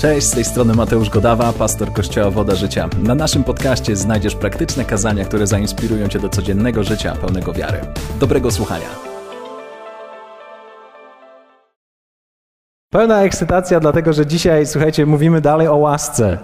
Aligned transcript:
Cześć, 0.00 0.26
z 0.26 0.30
tej 0.30 0.44
strony 0.44 0.74
Mateusz 0.74 1.10
Godawa, 1.10 1.52
pastor 1.52 1.92
Kościoła 1.92 2.30
Woda 2.30 2.54
Życia. 2.54 2.88
Na 3.02 3.14
naszym 3.14 3.44
podcaście 3.44 3.96
znajdziesz 3.96 4.34
praktyczne 4.34 4.84
kazania, 4.84 5.24
które 5.24 5.46
zainspirują 5.46 6.08
Cię 6.08 6.18
do 6.18 6.28
codziennego 6.28 6.84
życia 6.84 7.16
pełnego 7.20 7.52
wiary. 7.52 7.80
Dobrego 8.20 8.50
słuchania. 8.50 8.86
Pełna 12.90 13.22
ekscytacja, 13.22 13.80
dlatego 13.80 14.12
że 14.12 14.26
dzisiaj, 14.26 14.66
słuchajcie, 14.66 15.06
mówimy 15.06 15.40
dalej 15.40 15.68
o 15.68 15.76
łasce. 15.76 16.38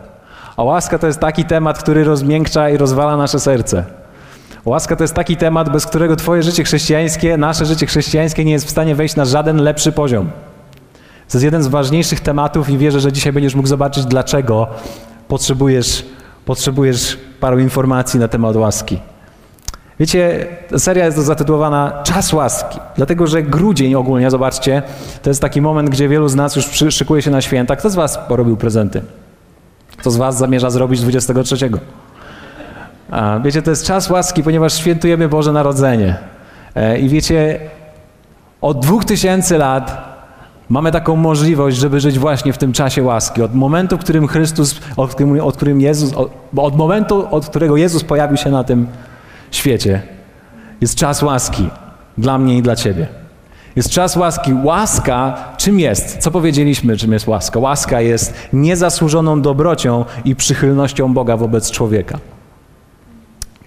A 0.56 0.62
łaska 0.62 0.98
to 0.98 1.06
jest 1.06 1.20
taki 1.20 1.44
temat, 1.44 1.78
który 1.78 2.04
rozmiękcza 2.04 2.70
i 2.70 2.76
rozwala 2.76 3.16
nasze 3.16 3.40
serce. 3.40 3.84
Łaska 4.64 4.96
to 4.96 5.04
jest 5.04 5.14
taki 5.14 5.36
temat, 5.36 5.70
bez 5.70 5.86
którego 5.86 6.16
Twoje 6.16 6.42
życie 6.42 6.64
chrześcijańskie, 6.64 7.36
nasze 7.36 7.66
życie 7.66 7.86
chrześcijańskie 7.86 8.44
nie 8.44 8.52
jest 8.52 8.66
w 8.66 8.70
stanie 8.70 8.94
wejść 8.94 9.16
na 9.16 9.24
żaden 9.24 9.56
lepszy 9.56 9.92
poziom. 9.92 10.30
To 11.28 11.38
jest 11.38 11.44
jeden 11.44 11.62
z 11.62 11.66
ważniejszych 11.66 12.20
tematów 12.20 12.70
i 12.70 12.78
wierzę, 12.78 13.00
że 13.00 13.12
dzisiaj 13.12 13.32
będziesz 13.32 13.54
mógł 13.54 13.68
zobaczyć, 13.68 14.04
dlaczego 14.04 14.66
potrzebujesz, 15.28 16.04
potrzebujesz 16.44 17.18
paru 17.40 17.58
informacji 17.58 18.20
na 18.20 18.28
temat 18.28 18.56
łaski. 18.56 19.00
Wiecie, 20.00 20.46
seria 20.78 21.04
jest 21.04 21.18
zatytułowana 21.18 22.02
Czas 22.04 22.32
łaski, 22.32 22.78
dlatego 22.96 23.26
że 23.26 23.42
grudzień 23.42 23.94
ogólnie, 23.94 24.30
zobaczcie, 24.30 24.82
to 25.22 25.30
jest 25.30 25.40
taki 25.40 25.60
moment, 25.60 25.90
gdzie 25.90 26.08
wielu 26.08 26.28
z 26.28 26.34
nas 26.34 26.56
już 26.56 26.94
szykuje 26.94 27.22
się 27.22 27.30
na 27.30 27.40
święta. 27.40 27.76
Kto 27.76 27.90
z 27.90 27.94
was 27.94 28.18
porobił 28.28 28.56
prezenty? 28.56 29.02
Kto 29.96 30.10
z 30.10 30.16
was 30.16 30.38
zamierza 30.38 30.70
zrobić 30.70 31.00
23? 31.00 31.70
A, 33.10 33.38
wiecie, 33.38 33.62
to 33.62 33.70
jest 33.70 33.86
czas 33.86 34.10
łaski, 34.10 34.42
ponieważ 34.42 34.74
świętujemy 34.74 35.28
Boże 35.28 35.52
Narodzenie. 35.52 36.16
E, 36.74 36.98
I 36.98 37.08
wiecie, 37.08 37.60
od 38.60 38.80
dwóch 38.80 39.04
tysięcy 39.04 39.58
lat 39.58 40.15
Mamy 40.68 40.92
taką 40.92 41.16
możliwość, 41.16 41.76
żeby 41.76 42.00
żyć 42.00 42.18
właśnie 42.18 42.52
w 42.52 42.58
tym 42.58 42.72
czasie 42.72 43.02
łaski. 43.02 43.42
Od 43.42 43.54
momentu, 43.54 43.96
w 43.96 44.00
którym 44.00 44.26
Chrystus, 44.26 44.80
od 44.96 45.14
którym, 45.14 45.40
od 45.40 45.56
którym 45.56 45.80
Jezus, 45.80 46.12
od, 46.14 46.30
od 46.56 46.76
momentu, 46.76 47.26
od 47.30 47.46
którego 47.46 47.76
Jezus 47.76 48.04
pojawił 48.04 48.36
się 48.36 48.50
na 48.50 48.64
tym 48.64 48.86
świecie, 49.50 50.02
jest 50.80 50.94
czas 50.94 51.22
łaski 51.22 51.68
dla 52.18 52.38
mnie 52.38 52.58
i 52.58 52.62
dla 52.62 52.76
ciebie. 52.76 53.06
Jest 53.76 53.90
czas 53.90 54.16
łaski. 54.16 54.54
Łaska 54.64 55.36
czym 55.56 55.80
jest? 55.80 56.18
Co 56.18 56.30
powiedzieliśmy, 56.30 56.96
czym 56.96 57.12
jest 57.12 57.26
łaska? 57.26 57.58
Łaska 57.58 58.00
jest 58.00 58.34
niezasłużoną 58.52 59.42
dobrocią 59.42 60.04
i 60.24 60.36
przychylnością 60.36 61.14
Boga 61.14 61.36
wobec 61.36 61.70
człowieka. 61.70 62.18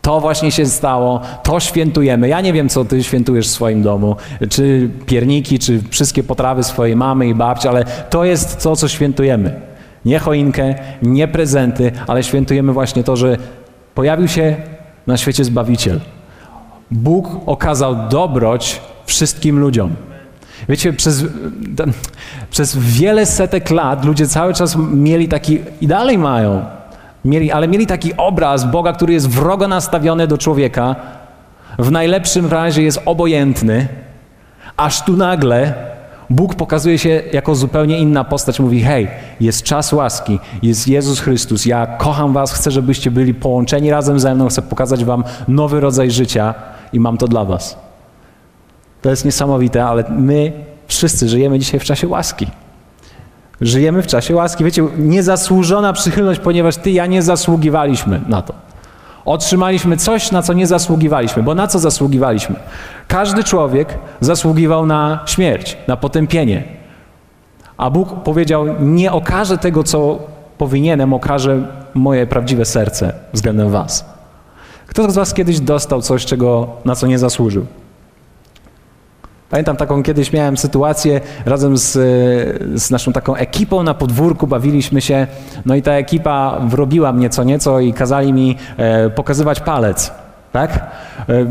To 0.02 0.20
właśnie 0.20 0.52
się 0.52 0.66
stało, 0.66 1.22
to 1.44 1.60
świętujemy. 1.60 2.28
Ja 2.28 2.42
nie 2.42 2.54
wiem, 2.54 2.70
co 2.70 2.86
ty 2.86 3.04
świętujesz 3.04 3.48
w 3.48 3.52
swoim 3.52 3.82
domu, 3.82 4.16
czy 4.50 4.90
pierniki, 5.06 5.60
czy 5.60 5.82
wszystkie 5.90 6.24
potrawy 6.24 6.64
swojej 6.64 6.96
mamy 6.96 7.28
i 7.28 7.36
babci, 7.36 7.68
ale 7.68 7.86
to 8.10 8.26
jest 8.26 8.64
to, 8.64 8.76
co 8.76 8.88
świętujemy. 8.88 9.62
Nie 10.06 10.20
choinkę, 10.20 10.76
nie 11.02 11.28
prezenty, 11.28 11.92
ale 12.08 12.24
świętujemy 12.24 12.74
właśnie 12.74 13.04
to, 13.04 13.16
że 13.16 13.38
pojawił 13.96 14.28
się 14.28 14.56
na 15.08 15.18
świecie 15.18 15.44
Zbawiciel. 15.44 16.00
Bóg 16.92 17.28
okazał 17.46 17.96
dobroć 18.10 18.82
wszystkim 19.06 19.60
ludziom. 19.60 19.96
Wiecie, 20.70 20.94
przez, 20.94 21.26
przez 22.52 22.78
wiele 22.78 23.26
setek 23.26 23.70
lat 23.70 24.06
ludzie 24.06 24.28
cały 24.28 24.54
czas 24.54 24.76
mieli 24.94 25.28
taki, 25.28 25.60
i 25.82 25.88
dalej 25.88 26.18
mają, 26.18 26.66
Mieli, 27.26 27.52
ale 27.52 27.68
mieli 27.68 27.88
taki 27.88 28.18
obraz 28.18 28.72
Boga, 28.72 28.94
który 28.94 29.14
jest 29.14 29.30
wrogo 29.30 29.68
nastawiony 29.68 30.28
do 30.28 30.38
człowieka, 30.38 30.96
w 31.80 31.92
najlepszym 31.92 32.46
razie 32.46 32.84
jest 32.84 33.02
obojętny, 33.06 33.88
aż 34.78 35.02
tu 35.02 35.18
nagle 35.18 35.74
Bóg 36.30 36.56
pokazuje 36.56 36.98
się 36.98 37.22
jako 37.34 37.56
zupełnie 37.56 38.00
inna 38.00 38.24
postać. 38.24 38.60
Mówi: 38.60 38.82
Hej, 38.82 39.08
jest 39.40 39.64
czas 39.64 39.94
łaski, 39.94 40.40
jest 40.64 40.88
Jezus 40.88 41.20
Chrystus. 41.20 41.66
Ja 41.66 41.88
kocham 41.88 42.34
Was, 42.34 42.54
chcę, 42.54 42.72
żebyście 42.72 43.12
byli 43.12 43.34
połączeni 43.34 43.92
razem 43.92 44.20
ze 44.20 44.36
mną, 44.36 44.48
chcę 44.48 44.62
pokazać 44.62 45.06
Wam 45.06 45.24
nowy 45.48 45.80
rodzaj 45.80 46.12
życia 46.12 46.54
i 46.94 47.00
mam 47.00 47.18
to 47.18 47.28
dla 47.28 47.46
Was. 47.46 47.78
To 49.02 49.10
jest 49.10 49.26
niesamowite, 49.26 49.86
ale 49.86 50.04
my 50.10 50.52
wszyscy 50.88 51.30
żyjemy 51.30 51.60
dzisiaj 51.60 51.80
w 51.80 51.84
czasie 51.84 52.08
łaski. 52.08 52.48
Żyjemy 53.62 54.02
w 54.02 54.08
czasie 54.08 54.36
łaski. 54.36 54.64
Wiecie, 54.64 54.84
niezasłużona 54.98 55.94
przychylność, 55.94 56.40
ponieważ 56.40 56.78
ty 56.78 56.92
ja 56.92 57.06
nie 57.06 57.22
zasługiwaliśmy 57.22 58.22
na 58.28 58.42
to. 58.42 58.54
Otrzymaliśmy 59.26 59.98
coś, 59.98 60.32
na 60.32 60.42
co 60.42 60.54
nie 60.54 60.68
zasługiwaliśmy, 60.68 61.44
bo 61.44 61.56
na 61.56 61.68
co 61.68 61.80
zasługiwaliśmy? 61.80 62.56
Każdy 63.08 63.44
człowiek 63.44 63.98
zasługiwał 64.20 64.86
na 64.86 65.20
śmierć, 65.26 65.78
na 65.88 65.98
potępienie. 65.98 66.64
A 67.78 67.90
Bóg 67.90 68.24
powiedział: 68.24 68.66
Nie 68.80 69.12
okażę 69.12 69.58
tego, 69.58 69.84
co 69.84 70.20
powinienem, 70.58 71.14
okażę 71.14 71.68
moje 71.94 72.28
prawdziwe 72.28 72.66
serce 72.66 73.14
względem 73.34 73.70
Was. 73.70 74.06
Kto 74.88 75.12
z 75.12 75.16
Was 75.16 75.34
kiedyś 75.34 75.60
dostał 75.60 76.02
coś, 76.02 76.26
czego, 76.26 76.68
na 76.86 76.96
co 76.96 77.08
nie 77.08 77.20
zasłużył? 77.20 77.66
Pamiętam 79.50 79.78
taką 79.78 80.04
kiedyś 80.04 80.34
miałem 80.34 80.58
sytuację 80.58 81.22
razem 81.46 81.78
z, 81.78 81.92
z 82.82 82.92
naszą 82.92 83.14
taką 83.14 83.36
ekipą 83.36 83.84
na 83.84 83.94
podwórku, 83.94 84.48
bawiliśmy 84.48 85.02
się, 85.02 85.28
no 85.66 85.76
i 85.76 85.82
ta 85.82 85.92
ekipa 85.92 86.60
wrobiła 86.68 87.14
mnie 87.14 87.30
co 87.30 87.44
nieco 87.44 87.80
i 87.80 87.94
kazali 87.94 88.34
mi 88.34 88.56
e, 88.78 89.10
pokazywać 89.10 89.60
palec. 89.60 90.12
Tak? 90.52 90.72
E, 91.30 91.46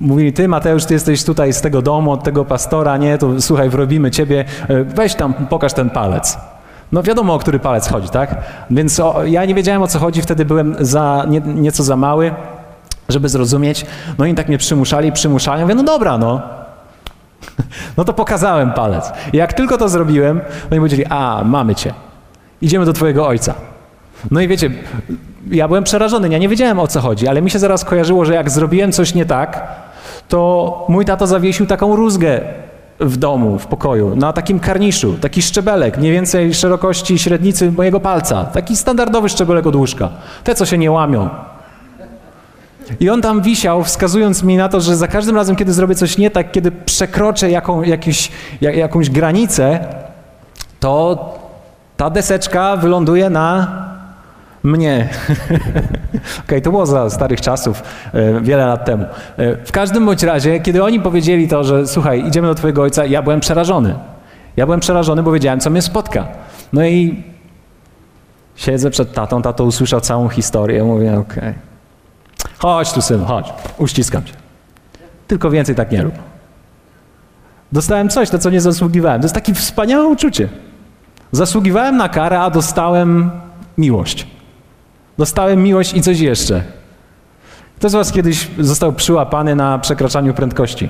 mówili, 0.00 0.32
ty 0.32 0.48
Mateusz, 0.48 0.84
ty 0.84 0.94
jesteś 0.94 1.24
tutaj 1.24 1.52
z 1.52 1.60
tego 1.60 1.82
domu, 1.82 2.12
od 2.12 2.24
tego 2.24 2.44
pastora, 2.44 2.96
nie, 2.96 3.18
to 3.18 3.40
słuchaj, 3.40 3.68
wrobimy 3.68 4.10
ciebie, 4.10 4.44
e, 4.68 4.84
weź 4.84 5.14
tam, 5.14 5.34
pokaż 5.34 5.72
ten 5.72 5.90
palec. 5.90 6.38
No 6.92 7.02
wiadomo, 7.02 7.34
o 7.34 7.38
który 7.38 7.58
palec 7.58 7.88
chodzi, 7.88 8.08
tak? 8.08 8.36
Więc 8.70 9.00
o, 9.00 9.24
ja 9.24 9.44
nie 9.44 9.54
wiedziałem, 9.54 9.82
o 9.82 9.88
co 9.88 9.98
chodzi, 9.98 10.22
wtedy 10.22 10.44
byłem 10.44 10.76
za, 10.80 11.24
nie, 11.28 11.40
nieco 11.40 11.82
za 11.82 11.96
mały, 11.96 12.34
żeby 13.08 13.28
zrozumieć. 13.28 13.86
No 14.18 14.26
i 14.26 14.34
tak 14.34 14.48
mnie 14.48 14.58
przymuszali, 14.58 15.12
przymuszali. 15.12 15.60
Ja 15.60 15.66
mówię, 15.66 15.74
no 15.74 15.82
dobra, 15.82 16.18
no, 16.18 16.42
no 17.96 18.04
to 18.04 18.12
pokazałem 18.12 18.72
palec. 18.72 19.12
Jak 19.32 19.52
tylko 19.52 19.78
to 19.78 19.88
zrobiłem, 19.88 20.40
no 20.70 20.76
i 20.76 20.80
powiedzieli, 20.80 21.04
a, 21.08 21.42
mamy 21.44 21.74
cię. 21.74 21.94
Idziemy 22.62 22.84
do 22.84 22.92
twojego 22.92 23.26
ojca. 23.26 23.54
No 24.30 24.40
i 24.40 24.48
wiecie, 24.48 24.70
ja 25.50 25.68
byłem 25.68 25.84
przerażony, 25.84 26.28
ja 26.28 26.38
nie 26.38 26.48
wiedziałem 26.48 26.78
o 26.78 26.86
co 26.86 27.00
chodzi, 27.00 27.28
ale 27.28 27.42
mi 27.42 27.50
się 27.50 27.58
zaraz 27.58 27.84
kojarzyło, 27.84 28.24
że 28.24 28.34
jak 28.34 28.50
zrobiłem 28.50 28.92
coś 28.92 29.14
nie 29.14 29.26
tak, 29.26 29.66
to 30.28 30.86
mój 30.88 31.04
tato 31.04 31.26
zawiesił 31.26 31.66
taką 31.66 31.96
rózgę 31.96 32.40
w 33.00 33.16
domu, 33.16 33.58
w 33.58 33.66
pokoju, 33.66 34.16
na 34.16 34.32
takim 34.32 34.60
karniszu, 34.60 35.14
taki 35.20 35.42
szczebelek, 35.42 35.98
mniej 35.98 36.12
więcej 36.12 36.54
szerokości 36.54 37.18
średnicy 37.18 37.72
mojego 37.72 38.00
palca. 38.00 38.44
Taki 38.44 38.76
standardowy 38.76 39.28
szczebelek 39.28 39.66
od 39.66 39.76
łóżka. 39.76 40.10
Te, 40.44 40.54
co 40.54 40.66
się 40.66 40.78
nie 40.78 40.90
łamią. 40.90 41.28
I 43.00 43.10
on 43.10 43.22
tam 43.22 43.42
wisiał, 43.42 43.84
wskazując 43.84 44.42
mi 44.42 44.56
na 44.56 44.68
to, 44.68 44.80
że 44.80 44.96
za 44.96 45.08
każdym 45.08 45.36
razem, 45.36 45.56
kiedy 45.56 45.72
zrobię 45.72 45.94
coś 45.94 46.18
nie 46.18 46.30
tak, 46.30 46.52
kiedy 46.52 46.70
przekroczę 46.70 47.50
jaką, 47.50 47.82
jakiś, 47.82 48.30
jak, 48.60 48.76
jakąś 48.76 49.10
granicę, 49.10 49.84
to 50.80 51.34
ta 51.96 52.10
deseczka 52.10 52.76
wyląduje 52.76 53.30
na 53.30 53.66
mnie. 54.62 55.08
Okay, 56.44 56.60
to 56.60 56.70
było 56.70 56.86
za 56.86 57.10
starych 57.10 57.40
czasów, 57.40 57.82
e, 58.12 58.40
wiele 58.40 58.66
lat 58.66 58.84
temu. 58.84 59.04
E, 59.36 59.56
w 59.64 59.72
każdym 59.72 60.06
bądź 60.06 60.22
razie, 60.22 60.60
kiedy 60.60 60.84
oni 60.84 61.00
powiedzieli 61.00 61.48
to, 61.48 61.64
że 61.64 61.86
słuchaj, 61.86 62.26
idziemy 62.26 62.48
do 62.48 62.54
twojego 62.54 62.82
ojca, 62.82 63.04
ja 63.04 63.22
byłem 63.22 63.40
przerażony. 63.40 63.94
Ja 64.56 64.66
byłem 64.66 64.80
przerażony, 64.80 65.22
bo 65.22 65.32
wiedziałem, 65.32 65.60
co 65.60 65.70
mnie 65.70 65.82
spotka. 65.82 66.28
No 66.72 66.86
i 66.86 67.24
siedzę 68.56 68.90
przed 68.90 69.12
tatą, 69.12 69.42
tato 69.42 69.64
usłyszał 69.64 70.00
całą 70.00 70.28
historię, 70.28 70.84
mówię, 70.84 71.18
okej. 71.18 71.38
Okay. 71.38 71.67
Chodź 72.58 72.92
tu, 72.92 73.02
synu, 73.02 73.24
chodź. 73.24 73.52
Uściskam 73.78 74.24
cię. 74.24 74.32
Tylko 75.26 75.50
więcej 75.50 75.74
tak 75.74 75.92
nie 75.92 76.02
rób. 76.02 76.14
Dostałem 77.72 78.08
coś, 78.08 78.32
na 78.32 78.38
co 78.38 78.50
nie 78.50 78.60
zasługiwałem. 78.60 79.20
To 79.20 79.24
jest 79.24 79.34
takie 79.34 79.54
wspaniałe 79.54 80.06
uczucie. 80.06 80.48
Zasługiwałem 81.32 81.96
na 81.96 82.08
karę, 82.08 82.40
a 82.40 82.50
dostałem 82.50 83.30
miłość. 83.78 84.26
Dostałem 85.18 85.62
miłość 85.62 85.94
i 85.94 86.02
coś 86.02 86.20
jeszcze. 86.20 86.62
Kto 87.76 87.88
z 87.88 87.92
Was 87.92 88.12
kiedyś 88.12 88.48
został 88.58 88.92
przyłapany 88.92 89.56
na 89.56 89.78
przekraczaniu 89.78 90.34
prędkości? 90.34 90.88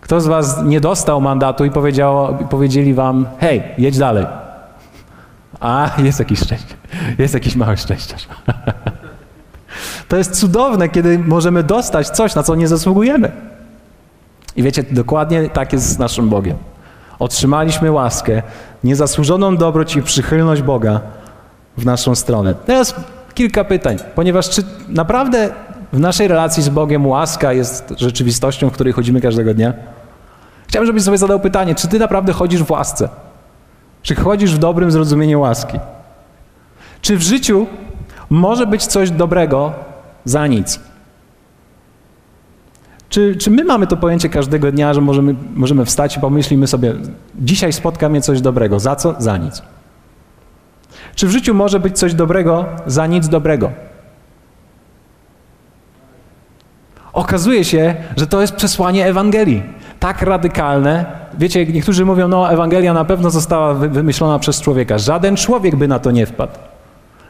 Kto 0.00 0.20
z 0.20 0.26
Was 0.26 0.62
nie 0.64 0.80
dostał 0.80 1.20
mandatu 1.20 1.64
i 1.64 1.70
powiedział, 1.70 2.38
powiedzieli 2.50 2.94
Wam, 2.94 3.26
hej, 3.38 3.62
jedź 3.78 3.98
dalej? 3.98 4.26
A, 5.60 5.90
jest 5.98 6.18
jakiś 6.18 6.40
szczęście. 6.40 6.74
Jest 7.18 7.34
jakiś 7.34 7.56
mały 7.56 7.76
szczęściarz. 7.76 8.28
To 10.08 10.16
jest 10.16 10.40
cudowne, 10.40 10.88
kiedy 10.88 11.18
możemy 11.18 11.62
dostać 11.62 12.08
coś, 12.08 12.34
na 12.34 12.42
co 12.42 12.54
nie 12.54 12.68
zasługujemy. 12.68 13.32
I 14.56 14.62
wiecie, 14.62 14.84
dokładnie 14.90 15.50
tak 15.50 15.72
jest 15.72 15.86
z 15.88 15.98
naszym 15.98 16.28
Bogiem. 16.28 16.56
Otrzymaliśmy 17.18 17.92
łaskę, 17.92 18.42
niezasłużoną 18.84 19.56
dobroć 19.56 19.96
i 19.96 20.02
przychylność 20.02 20.62
Boga 20.62 21.00
w 21.76 21.84
naszą 21.84 22.14
stronę. 22.14 22.54
Teraz 22.54 22.94
kilka 23.34 23.64
pytań, 23.64 23.96
ponieważ 24.14 24.50
czy 24.50 24.62
naprawdę 24.88 25.50
w 25.92 26.00
naszej 26.00 26.28
relacji 26.28 26.62
z 26.62 26.68
Bogiem 26.68 27.06
łaska 27.06 27.52
jest 27.52 27.94
rzeczywistością, 27.96 28.70
w 28.70 28.72
której 28.72 28.92
chodzimy 28.92 29.20
każdego 29.20 29.54
dnia? 29.54 29.72
Chciałbym, 30.68 30.86
żebyś 30.86 31.02
sobie 31.02 31.18
zadał 31.18 31.40
pytanie, 31.40 31.74
czy 31.74 31.88
ty 31.88 31.98
naprawdę 31.98 32.32
chodzisz 32.32 32.62
w 32.62 32.70
łasce? 32.70 33.08
Czy 34.02 34.14
chodzisz 34.14 34.54
w 34.54 34.58
dobrym 34.58 34.90
zrozumieniu 34.90 35.40
łaski? 35.40 35.78
Czy 37.00 37.16
w 37.16 37.22
życiu 37.22 37.66
może 38.34 38.66
być 38.66 38.86
coś 38.86 39.10
dobrego 39.10 39.72
za 40.24 40.46
nic? 40.46 40.80
Czy, 43.08 43.36
czy 43.36 43.50
my 43.50 43.64
mamy 43.64 43.86
to 43.86 43.96
pojęcie 43.96 44.28
każdego 44.28 44.72
dnia, 44.72 44.94
że 44.94 45.00
możemy, 45.00 45.34
możemy 45.54 45.84
wstać 45.84 46.16
i 46.16 46.20
pomyślimy 46.20 46.66
sobie, 46.66 46.94
dzisiaj 47.34 47.72
spotka 47.72 48.08
mnie 48.08 48.20
coś 48.20 48.40
dobrego. 48.40 48.80
Za 48.80 48.96
co? 48.96 49.14
Za 49.18 49.36
nic. 49.36 49.62
Czy 51.14 51.26
w 51.26 51.30
życiu 51.30 51.54
może 51.54 51.80
być 51.80 51.98
coś 51.98 52.14
dobrego 52.14 52.66
za 52.86 53.06
nic 53.06 53.28
dobrego? 53.28 53.70
Okazuje 57.12 57.64
się, 57.64 57.94
że 58.16 58.26
to 58.26 58.40
jest 58.40 58.54
przesłanie 58.54 59.06
Ewangelii. 59.06 59.62
Tak 60.00 60.22
radykalne. 60.22 61.04
Wiecie, 61.38 61.66
niektórzy 61.66 62.04
mówią, 62.04 62.28
no 62.28 62.52
Ewangelia 62.52 62.92
na 62.94 63.04
pewno 63.04 63.30
została 63.30 63.74
wymyślona 63.74 64.38
przez 64.38 64.60
człowieka. 64.60 64.98
Żaden 64.98 65.36
człowiek 65.36 65.76
by 65.76 65.88
na 65.88 65.98
to 65.98 66.10
nie 66.10 66.26
wpadł. 66.26 66.73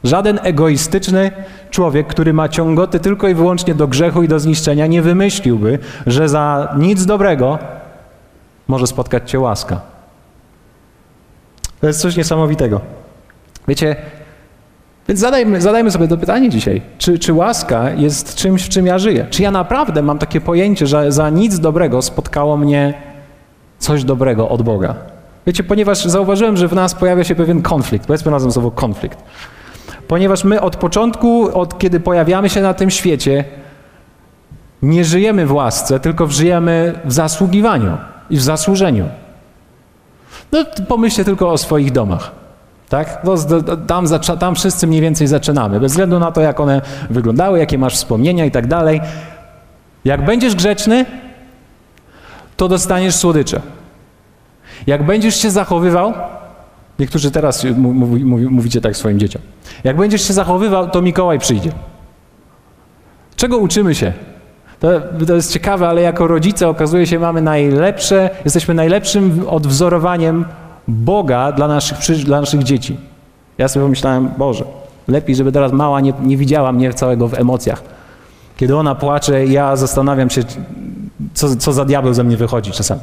Żaden 0.04 0.38
egoistyczny 0.42 1.30
człowiek, 1.70 2.06
który 2.06 2.32
ma 2.32 2.48
ciągoty 2.48 3.00
tylko 3.00 3.28
i 3.28 3.34
wyłącznie 3.34 3.74
do 3.74 3.88
grzechu 3.88 4.22
i 4.22 4.28
do 4.28 4.40
zniszczenia, 4.40 4.86
nie 4.86 5.02
wymyśliłby, 5.02 5.78
że 6.06 6.28
za 6.28 6.74
nic 6.78 7.06
dobrego 7.06 7.58
może 8.68 8.86
spotkać 8.86 9.30
cię 9.30 9.40
łaska. 9.40 9.80
To 11.80 11.86
jest 11.86 12.00
coś 12.00 12.16
niesamowitego. 12.16 12.80
Wiecie, 13.68 13.96
więc 15.08 15.20
zadajmy, 15.20 15.60
zadajmy 15.60 15.90
sobie 15.90 16.08
to 16.08 16.16
pytanie 16.16 16.50
dzisiaj. 16.50 16.82
Czy, 16.98 17.18
czy 17.18 17.32
łaska 17.32 17.90
jest 17.90 18.34
czymś, 18.34 18.62
w 18.62 18.68
czym 18.68 18.86
ja 18.86 18.98
żyję? 18.98 19.26
Czy 19.30 19.42
ja 19.42 19.50
naprawdę 19.50 20.02
mam 20.02 20.18
takie 20.18 20.40
pojęcie, 20.40 20.86
że 20.86 21.12
za 21.12 21.30
nic 21.30 21.58
dobrego 21.58 22.02
spotkało 22.02 22.56
mnie 22.56 22.94
coś 23.78 24.04
dobrego 24.04 24.48
od 24.48 24.62
Boga? 24.62 24.94
Wiecie, 25.46 25.64
ponieważ 25.64 26.04
zauważyłem, 26.04 26.56
że 26.56 26.68
w 26.68 26.72
nas 26.72 26.94
pojawia 26.94 27.24
się 27.24 27.34
pewien 27.34 27.62
konflikt. 27.62 28.06
Powiedzmy 28.06 28.30
razem 28.30 28.52
słowo 28.52 28.70
konflikt. 28.70 29.18
Ponieważ 30.08 30.44
my 30.44 30.60
od 30.60 30.76
początku, 30.76 31.58
od 31.60 31.78
kiedy 31.78 32.00
pojawiamy 32.00 32.48
się 32.48 32.60
na 32.60 32.74
tym 32.74 32.90
świecie, 32.90 33.44
nie 34.82 35.04
żyjemy 35.04 35.46
w 35.46 35.52
łasce, 35.52 36.00
tylko 36.00 36.26
żyjemy 36.26 37.00
w 37.04 37.12
zasługiwaniu 37.12 37.96
i 38.30 38.36
w 38.36 38.42
zasłużeniu. 38.42 39.08
No, 40.52 40.64
pomyślcie 40.88 41.24
tylko 41.24 41.52
o 41.52 41.58
swoich 41.58 41.92
domach. 41.92 42.30
Tak? 42.88 43.20
No, 43.24 43.34
tam, 43.86 44.06
tam 44.38 44.54
wszyscy 44.54 44.86
mniej 44.86 45.00
więcej 45.00 45.26
zaczynamy, 45.26 45.80
bez 45.80 45.92
względu 45.92 46.18
na 46.18 46.32
to, 46.32 46.40
jak 46.40 46.60
one 46.60 46.82
wyglądały, 47.10 47.58
jakie 47.58 47.78
masz 47.78 47.94
wspomnienia 47.94 48.44
i 48.44 48.50
tak 48.50 48.66
dalej. 48.66 49.00
Jak 50.04 50.24
będziesz 50.24 50.54
grzeczny, 50.54 51.06
to 52.56 52.68
dostaniesz 52.68 53.14
słodycze. 53.14 53.60
Jak 54.86 55.06
będziesz 55.06 55.36
się 55.36 55.50
zachowywał, 55.50 56.12
niektórzy 56.98 57.30
teraz 57.30 57.66
mówicie 58.50 58.80
tak 58.80 58.96
swoim 58.96 59.18
dzieciom, 59.18 59.42
jak 59.84 59.96
będziesz 59.96 60.28
się 60.28 60.32
zachowywał, 60.32 60.90
to 60.90 61.02
Mikołaj 61.02 61.38
przyjdzie. 61.38 61.72
Czego 63.36 63.58
uczymy 63.58 63.94
się? 63.94 64.12
To, 64.80 64.88
to, 65.26 65.34
jest 65.34 65.52
ciekawe, 65.52 65.88
ale 65.88 66.02
jako 66.02 66.26
rodzice 66.26 66.68
okazuje 66.68 67.06
się, 67.06 67.18
mamy 67.18 67.42
najlepsze, 67.42 68.30
jesteśmy 68.44 68.74
najlepszym 68.74 69.44
odwzorowaniem 69.48 70.44
Boga 70.88 71.52
dla 71.52 71.68
naszych, 71.68 72.24
dla 72.24 72.40
naszych 72.40 72.62
dzieci. 72.62 72.96
Ja 73.58 73.68
sobie 73.68 73.84
pomyślałem, 73.84 74.30
Boże, 74.38 74.64
lepiej, 75.08 75.36
żeby 75.36 75.52
teraz 75.52 75.72
mała 75.72 76.00
nie, 76.00 76.12
nie 76.22 76.36
widziała 76.36 76.72
mnie 76.72 76.94
całego 76.94 77.28
w 77.28 77.34
emocjach. 77.34 77.82
Kiedy 78.56 78.76
ona 78.76 78.94
płacze, 78.94 79.46
ja 79.46 79.76
zastanawiam 79.76 80.30
się, 80.30 80.42
co, 81.34 81.56
co 81.56 81.72
za 81.72 81.84
diabeł 81.84 82.14
ze 82.14 82.24
mnie 82.24 82.36
wychodzi 82.36 82.70
czasami. 82.70 83.00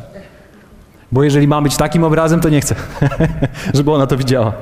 Bo 1.11 1.23
jeżeli 1.23 1.47
ma 1.47 1.61
być 1.61 1.77
takim 1.77 2.03
obrazem, 2.03 2.39
to 2.39 2.49
nie 2.49 2.61
chcę, 2.61 2.75
żeby 3.73 3.91
ona 3.91 4.07
to 4.07 4.17
widziała. 4.17 4.53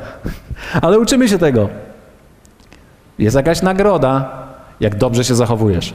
Ale 0.81 0.99
uczymy 0.99 1.29
się 1.29 1.37
tego. 1.37 1.69
Jest 3.19 3.35
jakaś 3.35 3.61
nagroda, 3.61 4.31
jak 4.79 4.95
dobrze 4.95 5.23
się 5.23 5.35
zachowujesz. 5.35 5.93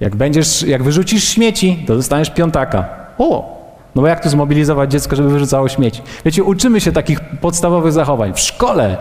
Jak 0.00 0.16
będziesz, 0.16 0.62
jak 0.62 0.82
wyrzucisz 0.82 1.24
śmieci, 1.24 1.84
to 1.86 1.96
dostaniesz 1.96 2.30
piątaka. 2.30 2.88
O, 3.18 3.60
no 3.94 4.02
bo 4.02 4.08
jak 4.08 4.22
tu 4.22 4.28
zmobilizować 4.28 4.90
dziecko, 4.90 5.16
żeby 5.16 5.28
wyrzucało 5.28 5.68
śmieci? 5.68 6.02
Wiecie, 6.24 6.44
uczymy 6.44 6.80
się 6.80 6.92
takich 6.92 7.20
podstawowych 7.20 7.92
zachowań. 7.92 8.32
W 8.34 8.40
szkole, 8.40 8.96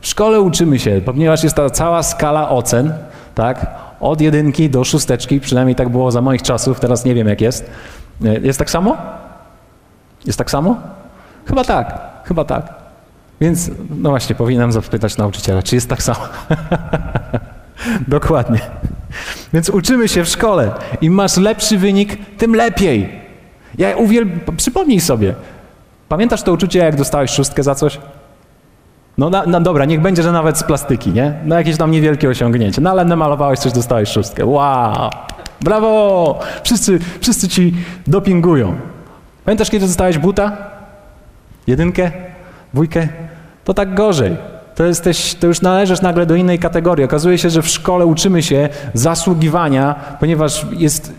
w 0.00 0.06
szkole 0.06 0.40
uczymy 0.40 0.78
się, 0.78 1.00
ponieważ 1.04 1.44
jest 1.44 1.56
ta 1.56 1.70
cała 1.70 2.02
skala 2.02 2.48
ocen, 2.48 2.92
tak? 3.34 3.66
Od 4.00 4.20
jedynki 4.20 4.70
do 4.70 4.84
szósteczki, 4.84 5.40
przynajmniej 5.40 5.74
tak 5.74 5.88
było 5.88 6.10
za 6.10 6.22
moich 6.22 6.42
czasów, 6.42 6.80
teraz 6.80 7.04
nie 7.04 7.14
wiem 7.14 7.28
jak 7.28 7.40
jest. 7.40 7.70
E, 8.24 8.40
jest 8.40 8.58
tak 8.58 8.70
samo? 8.70 8.96
Jest 10.26 10.38
tak 10.38 10.50
samo? 10.50 10.76
Chyba 11.46 11.64
tak, 11.64 12.00
chyba 12.24 12.44
tak. 12.44 12.74
Więc, 13.40 13.70
no 13.90 14.10
właśnie, 14.10 14.34
powinienem 14.34 14.72
zapytać 14.72 15.16
nauczyciela, 15.16 15.62
czy 15.62 15.74
jest 15.74 15.88
tak 15.88 16.02
samo? 16.02 16.20
Dokładnie. 18.08 18.60
Więc 19.52 19.68
uczymy 19.68 20.08
się 20.08 20.24
w 20.24 20.28
szkole. 20.28 20.72
Im 21.00 21.12
masz 21.12 21.36
lepszy 21.36 21.78
wynik, 21.78 22.36
tym 22.36 22.54
lepiej. 22.54 23.20
Ja 23.78 23.96
uwielbiam, 23.96 24.56
przypomnij 24.56 25.00
sobie. 25.00 25.34
Pamiętasz 26.08 26.42
to 26.42 26.52
uczucie, 26.52 26.78
jak 26.78 26.96
dostałeś 26.96 27.30
szóstkę 27.30 27.62
za 27.62 27.74
coś? 27.74 27.98
No, 29.18 29.30
na, 29.30 29.60
dobra, 29.60 29.84
niech 29.84 30.00
będzie, 30.00 30.22
że 30.22 30.32
nawet 30.32 30.58
z 30.58 30.62
plastyki, 30.62 31.10
nie? 31.10 31.34
No 31.44 31.54
jakieś 31.54 31.76
tam 31.76 31.90
niewielkie 31.90 32.28
osiągnięcie. 32.28 32.80
No 32.80 32.90
ale 32.90 33.04
namalowałeś 33.04 33.58
coś, 33.58 33.72
dostałeś 33.72 34.08
szóstkę. 34.08 34.46
Wow! 34.46 35.10
Brawo! 35.60 36.38
Wszyscy, 36.62 36.98
wszyscy 37.20 37.48
ci 37.48 37.74
dopingują. 38.06 38.76
Pamiętasz, 39.48 39.70
kiedy 39.70 39.86
dostałeś 39.86 40.18
buta? 40.18 40.56
Jedynkę? 41.66 42.10
Dwójkę? 42.74 43.08
To 43.64 43.74
tak 43.74 43.94
gorzej. 43.94 44.36
To, 44.74 44.84
jesteś, 44.84 45.34
to 45.34 45.46
już 45.46 45.62
należysz 45.62 46.00
nagle 46.02 46.26
do 46.26 46.34
innej 46.34 46.58
kategorii. 46.58 47.04
Okazuje 47.04 47.38
się, 47.38 47.50
że 47.50 47.62
w 47.62 47.68
szkole 47.68 48.06
uczymy 48.06 48.42
się 48.42 48.68
zasługiwania, 48.94 49.94
ponieważ 50.20 50.66
jest 50.72 51.12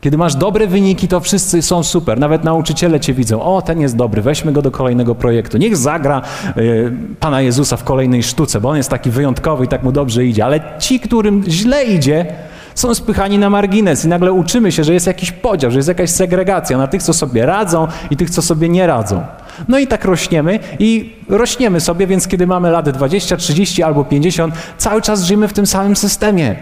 kiedy 0.00 0.16
masz 0.16 0.34
dobre 0.34 0.66
wyniki, 0.66 1.08
to 1.08 1.20
wszyscy 1.20 1.62
są 1.62 1.82
super. 1.82 2.20
Nawet 2.20 2.44
nauczyciele 2.44 3.00
cię 3.00 3.14
widzą. 3.14 3.42
O, 3.42 3.62
ten 3.62 3.80
jest 3.80 3.96
dobry, 3.96 4.22
weźmy 4.22 4.52
go 4.52 4.62
do 4.62 4.70
kolejnego 4.70 5.14
projektu. 5.14 5.58
Niech 5.58 5.76
zagra 5.76 6.22
y, 6.56 6.92
Pana 7.20 7.40
Jezusa 7.40 7.76
w 7.76 7.84
kolejnej 7.84 8.22
sztuce, 8.22 8.60
bo 8.60 8.68
on 8.68 8.76
jest 8.76 8.90
taki 8.90 9.10
wyjątkowy 9.10 9.64
i 9.64 9.68
tak 9.68 9.82
mu 9.82 9.92
dobrze 9.92 10.24
idzie. 10.24 10.44
Ale 10.44 10.60
ci, 10.78 11.00
którym 11.00 11.44
źle 11.48 11.84
idzie, 11.84 12.26
są 12.76 12.94
spychani 12.94 13.38
na 13.38 13.50
margines 13.50 14.04
i 14.04 14.08
nagle 14.08 14.32
uczymy 14.32 14.72
się, 14.72 14.84
że 14.84 14.94
jest 14.94 15.06
jakiś 15.06 15.32
podział, 15.32 15.70
że 15.70 15.76
jest 15.78 15.88
jakaś 15.88 16.10
segregacja 16.10 16.78
na 16.78 16.86
tych, 16.86 17.02
co 17.02 17.12
sobie 17.12 17.46
radzą 17.46 17.86
i 18.10 18.16
tych, 18.16 18.30
co 18.30 18.42
sobie 18.42 18.68
nie 18.68 18.86
radzą. 18.86 19.22
No 19.68 19.78
i 19.78 19.86
tak 19.86 20.04
rośniemy 20.04 20.58
i 20.78 21.16
rośniemy 21.28 21.80
sobie, 21.80 22.06
więc 22.06 22.28
kiedy 22.28 22.46
mamy 22.46 22.70
lat 22.70 22.90
20, 22.90 23.36
30 23.36 23.82
albo 23.82 24.04
50, 24.04 24.54
cały 24.78 25.02
czas 25.02 25.22
żyjemy 25.22 25.48
w 25.48 25.52
tym 25.52 25.66
samym 25.66 25.96
systemie 25.96 26.56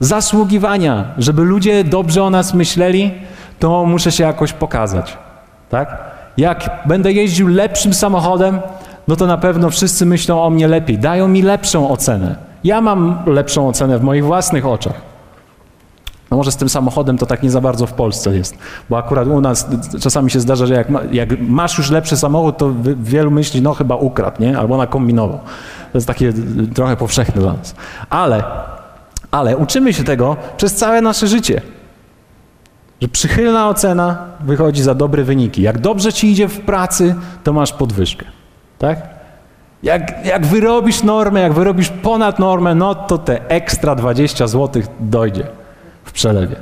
zasługiwania, 0.00 1.04
żeby 1.18 1.42
ludzie 1.42 1.84
dobrze 1.84 2.22
o 2.22 2.30
nas 2.30 2.54
myśleli, 2.54 3.10
to 3.58 3.84
muszę 3.84 4.12
się 4.12 4.24
jakoś 4.24 4.52
pokazać. 4.52 5.18
Tak? 5.70 5.98
Jak 6.36 6.70
będę 6.86 7.12
jeździł 7.12 7.48
lepszym 7.48 7.94
samochodem, 7.94 8.60
no 9.08 9.16
to 9.16 9.26
na 9.26 9.38
pewno 9.38 9.70
wszyscy 9.70 10.06
myślą 10.06 10.42
o 10.42 10.50
mnie 10.50 10.68
lepiej, 10.68 10.98
dają 10.98 11.28
mi 11.28 11.42
lepszą 11.42 11.88
ocenę. 11.88 12.53
Ja 12.64 12.80
mam 12.80 13.18
lepszą 13.26 13.68
ocenę 13.68 13.98
w 13.98 14.02
moich 14.02 14.24
własnych 14.24 14.66
oczach. 14.66 15.14
No 16.30 16.36
może 16.36 16.52
z 16.52 16.56
tym 16.56 16.68
samochodem 16.68 17.18
to 17.18 17.26
tak 17.26 17.42
nie 17.42 17.50
za 17.50 17.60
bardzo 17.60 17.86
w 17.86 17.92
Polsce 17.92 18.36
jest, 18.36 18.58
bo 18.90 18.98
akurat 18.98 19.28
u 19.28 19.40
nas 19.40 19.68
czasami 20.00 20.30
się 20.30 20.40
zdarza, 20.40 20.66
że 20.66 20.74
jak, 20.74 20.90
ma, 20.90 21.00
jak 21.12 21.40
masz 21.40 21.78
już 21.78 21.90
lepszy 21.90 22.16
samochód, 22.16 22.58
to 22.58 22.72
wielu 23.02 23.30
myśli, 23.30 23.62
no 23.62 23.74
chyba 23.74 23.96
ukradł, 23.96 24.42
nie? 24.42 24.58
albo 24.58 24.76
nakombinował. 24.76 25.38
To 25.92 25.98
jest 25.98 26.06
takie 26.06 26.32
trochę 26.74 26.96
powszechne 26.96 27.42
dla 27.42 27.52
nas. 27.52 27.74
Ale 28.10 28.44
ale 29.34 29.56
uczymy 29.56 29.92
się 29.92 30.04
tego 30.04 30.36
przez 30.56 30.74
całe 30.74 31.00
nasze 31.00 31.26
życie. 31.26 31.62
Że 33.02 33.08
przychylna 33.08 33.68
ocena 33.68 34.26
wychodzi 34.40 34.82
za 34.82 34.94
dobre 34.94 35.24
wyniki. 35.24 35.62
Jak 35.62 35.78
dobrze 35.78 36.12
ci 36.12 36.30
idzie 36.30 36.48
w 36.48 36.60
pracy, 36.60 37.14
to 37.44 37.52
masz 37.52 37.72
podwyżkę. 37.72 38.26
Tak? 38.78 39.13
Jak, 39.84 40.26
jak 40.26 40.46
wyrobisz 40.46 41.02
normę, 41.02 41.40
jak 41.40 41.52
wyrobisz 41.52 41.88
ponad 41.88 42.38
normę, 42.38 42.74
no 42.74 42.94
to 42.94 43.18
te 43.18 43.48
ekstra 43.48 43.94
20 43.94 44.46
zł 44.46 44.82
dojdzie 45.00 45.46
w 46.04 46.12
przelewie. 46.12 46.56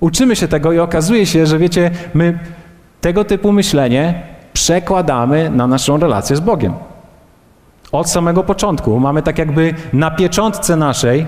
Uczymy 0.00 0.36
się 0.36 0.48
tego 0.48 0.72
i 0.72 0.78
okazuje 0.78 1.26
się, 1.26 1.46
że 1.46 1.58
wiecie, 1.58 1.90
my 2.14 2.38
tego 3.00 3.24
typu 3.24 3.52
myślenie 3.52 4.22
przekładamy 4.52 5.50
na 5.50 5.66
naszą 5.66 5.96
relację 5.96 6.36
z 6.36 6.40
Bogiem. 6.40 6.74
Od 7.92 8.10
samego 8.10 8.44
początku 8.44 9.00
mamy 9.00 9.22
tak 9.22 9.38
jakby 9.38 9.74
na 9.92 10.10
pieczątce 10.10 10.76
naszej 10.76 11.26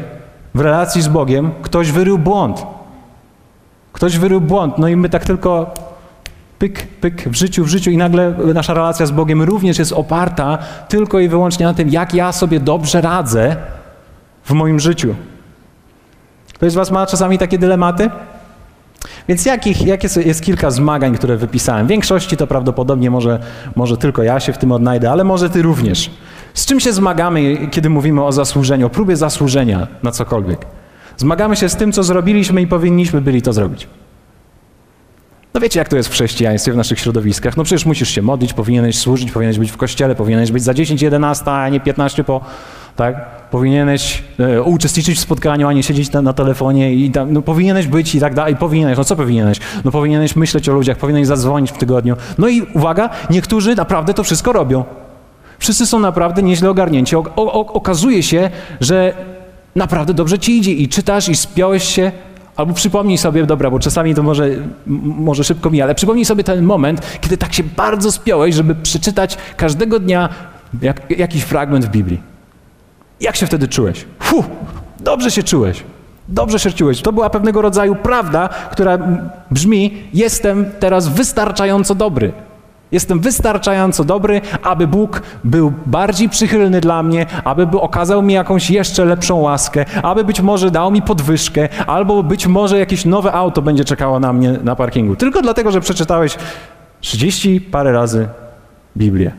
w 0.54 0.60
relacji 0.60 1.02
z 1.02 1.08
Bogiem 1.08 1.50
ktoś 1.62 1.92
wyrył 1.92 2.18
błąd. 2.18 2.66
Ktoś 3.92 4.18
wyrył 4.18 4.40
błąd, 4.40 4.78
no 4.78 4.88
i 4.88 4.96
my 4.96 5.08
tak 5.08 5.24
tylko 5.24 5.74
pyk, 6.58 6.86
pyk 6.86 7.28
w 7.28 7.34
życiu, 7.34 7.64
w 7.64 7.68
życiu 7.68 7.90
i 7.90 7.96
nagle 7.96 8.34
nasza 8.54 8.74
relacja 8.74 9.06
z 9.06 9.10
Bogiem 9.10 9.42
również 9.42 9.78
jest 9.78 9.92
oparta 9.92 10.58
tylko 10.88 11.20
i 11.20 11.28
wyłącznie 11.28 11.66
na 11.66 11.74
tym, 11.74 11.88
jak 11.88 12.14
ja 12.14 12.32
sobie 12.32 12.60
dobrze 12.60 13.00
radzę 13.00 13.56
w 14.44 14.52
moim 14.52 14.80
życiu. 14.80 15.14
Ktoś 16.54 16.72
z 16.72 16.74
Was 16.74 16.90
ma 16.90 17.06
czasami 17.06 17.38
takie 17.38 17.58
dylematy? 17.58 18.10
Więc 19.28 19.46
jakich, 19.46 19.86
jakie 19.86 20.08
jest 20.24 20.42
kilka 20.42 20.70
zmagań, 20.70 21.14
które 21.14 21.36
wypisałem? 21.36 21.86
W 21.86 21.88
większości 21.88 22.36
to 22.36 22.46
prawdopodobnie 22.46 23.10
może, 23.10 23.40
może 23.76 23.96
tylko 23.96 24.22
ja 24.22 24.40
się 24.40 24.52
w 24.52 24.58
tym 24.58 24.72
odnajdę, 24.72 25.10
ale 25.10 25.24
może 25.24 25.50
ty 25.50 25.62
również. 25.62 26.10
Z 26.54 26.66
czym 26.66 26.80
się 26.80 26.92
zmagamy, 26.92 27.68
kiedy 27.70 27.90
mówimy 27.90 28.24
o 28.24 28.32
zasłużeniu, 28.32 28.86
o 28.86 28.90
próbie 28.90 29.16
zasłużenia 29.16 29.86
na 30.02 30.10
cokolwiek? 30.10 30.66
Zmagamy 31.16 31.56
się 31.56 31.68
z 31.68 31.76
tym, 31.76 31.92
co 31.92 32.02
zrobiliśmy 32.02 32.62
i 32.62 32.66
powinniśmy 32.66 33.20
byli 33.20 33.42
to 33.42 33.52
zrobić. 33.52 33.88
No 35.56 35.60
wiecie, 35.60 35.78
jak 35.78 35.88
to 35.88 35.96
jest 35.96 36.08
w 36.08 36.12
chrześcijaństwie, 36.12 36.72
w 36.72 36.76
naszych 36.76 36.98
środowiskach. 36.98 37.56
No 37.56 37.64
przecież 37.64 37.86
musisz 37.86 38.10
się 38.10 38.22
modlić, 38.22 38.52
powinieneś 38.52 38.98
służyć, 38.98 39.32
powinieneś 39.32 39.58
być 39.58 39.70
w 39.70 39.76
kościele, 39.76 40.14
powinieneś 40.14 40.52
być 40.52 40.62
za 40.62 40.74
10, 40.74 41.02
11, 41.02 41.50
a 41.50 41.68
nie 41.68 41.80
15 41.80 42.24
po, 42.24 42.40
tak? 42.96 43.26
Powinieneś 43.50 44.22
e, 44.38 44.62
uczestniczyć 44.62 45.18
w 45.18 45.20
spotkaniu, 45.20 45.68
a 45.68 45.72
nie 45.72 45.82
siedzieć 45.82 46.12
na, 46.12 46.22
na 46.22 46.32
telefonie 46.32 46.94
i 46.94 47.10
tam, 47.10 47.32
no 47.32 47.42
powinieneś 47.42 47.86
być 47.86 48.14
i 48.14 48.20
tak 48.20 48.34
dalej. 48.34 48.56
Powinieneś, 48.56 48.98
no 48.98 49.04
co 49.04 49.16
powinieneś? 49.16 49.58
No 49.84 49.90
powinieneś 49.90 50.36
myśleć 50.36 50.68
o 50.68 50.72
ludziach, 50.72 50.96
powinieneś 50.96 51.26
zadzwonić 51.26 51.70
w 51.70 51.78
tygodniu. 51.78 52.16
No 52.38 52.48
i 52.48 52.62
uwaga, 52.74 53.10
niektórzy 53.30 53.74
naprawdę 53.74 54.14
to 54.14 54.24
wszystko 54.24 54.52
robią. 54.52 54.84
Wszyscy 55.58 55.86
są 55.86 55.98
naprawdę 55.98 56.42
nieźle 56.42 56.70
ogarnięci. 56.70 57.16
O, 57.16 57.24
o, 57.36 57.72
okazuje 57.72 58.22
się, 58.22 58.50
że 58.80 59.14
naprawdę 59.76 60.14
dobrze 60.14 60.38
ci 60.38 60.58
idzie 60.58 60.72
i 60.72 60.88
czytasz 60.88 61.28
i 61.28 61.36
spiąłeś 61.36 61.84
się, 61.84 62.12
albo 62.56 62.74
przypomnij 62.74 63.18
sobie, 63.18 63.46
dobra, 63.46 63.70
bo 63.70 63.78
czasami 63.78 64.14
to 64.14 64.22
może, 64.22 64.48
może 64.86 65.44
szybko 65.44 65.70
mija, 65.70 65.84
ale 65.84 65.94
przypomnij 65.94 66.24
sobie 66.24 66.44
ten 66.44 66.64
moment, 66.64 67.00
kiedy 67.20 67.36
tak 67.36 67.54
się 67.54 67.62
bardzo 67.76 68.12
spiąłeś, 68.12 68.54
żeby 68.54 68.74
przeczytać 68.74 69.38
każdego 69.56 70.00
dnia 70.00 70.28
jak, 70.82 71.18
jakiś 71.18 71.42
fragment 71.42 71.84
w 71.84 71.88
Biblii. 71.88 72.22
Jak 73.20 73.36
się 73.36 73.46
wtedy 73.46 73.68
czułeś? 73.68 74.04
Fu, 74.20 74.44
dobrze 75.00 75.30
się 75.30 75.42
czułeś. 75.42 75.84
Dobrze 76.28 76.58
się 76.58 76.72
czułeś. 76.72 77.02
To 77.02 77.12
była 77.12 77.30
pewnego 77.30 77.62
rodzaju 77.62 77.94
prawda, 77.94 78.48
która 78.48 78.98
brzmi: 79.50 80.02
Jestem 80.14 80.66
teraz 80.80 81.08
wystarczająco 81.08 81.94
dobry. 81.94 82.32
Jestem 82.92 83.20
wystarczająco 83.20 84.04
dobry, 84.04 84.40
aby 84.62 84.86
Bóg 84.86 85.22
był 85.44 85.72
bardziej 85.86 86.28
przychylny 86.28 86.80
dla 86.80 87.02
mnie, 87.02 87.26
aby 87.44 87.80
okazał 87.80 88.22
mi 88.22 88.34
jakąś 88.34 88.70
jeszcze 88.70 89.04
lepszą 89.04 89.36
łaskę, 89.36 89.84
aby 90.02 90.24
być 90.24 90.40
może 90.40 90.70
dał 90.70 90.90
mi 90.90 91.02
podwyżkę, 91.02 91.68
albo 91.86 92.22
być 92.22 92.46
może 92.46 92.78
jakieś 92.78 93.04
nowe 93.04 93.32
auto 93.32 93.62
będzie 93.62 93.84
czekało 93.84 94.20
na 94.20 94.32
mnie 94.32 94.58
na 94.64 94.76
parkingu. 94.76 95.16
Tylko 95.16 95.42
dlatego, 95.42 95.70
że 95.70 95.80
przeczytałeś 95.80 96.36
30 97.00 97.60
parę 97.60 97.92
razy 97.92 98.28
Biblię. 98.96 99.32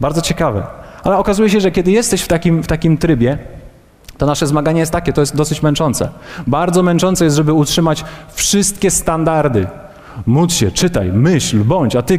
Bardzo 0.00 0.20
ciekawe. 0.20 0.62
Ale 1.04 1.18
okazuje 1.18 1.50
się, 1.50 1.60
że 1.60 1.70
kiedy 1.70 1.90
jesteś 1.90 2.22
w 2.22 2.28
takim, 2.28 2.62
w 2.62 2.66
takim 2.66 2.98
trybie, 2.98 3.38
to 4.18 4.26
nasze 4.26 4.46
zmaganie 4.46 4.80
jest 4.80 4.92
takie, 4.92 5.12
to 5.12 5.20
jest 5.20 5.36
dosyć 5.36 5.62
męczące. 5.62 6.08
Bardzo 6.46 6.82
męczące 6.82 7.24
jest, 7.24 7.36
żeby 7.36 7.52
utrzymać 7.52 8.04
wszystkie 8.34 8.90
standardy. 8.90 9.66
Módl 10.26 10.54
się, 10.54 10.70
czytaj, 10.70 11.12
myśl, 11.12 11.64
bądź, 11.64 11.96
a 11.96 12.02
ty 12.02 12.18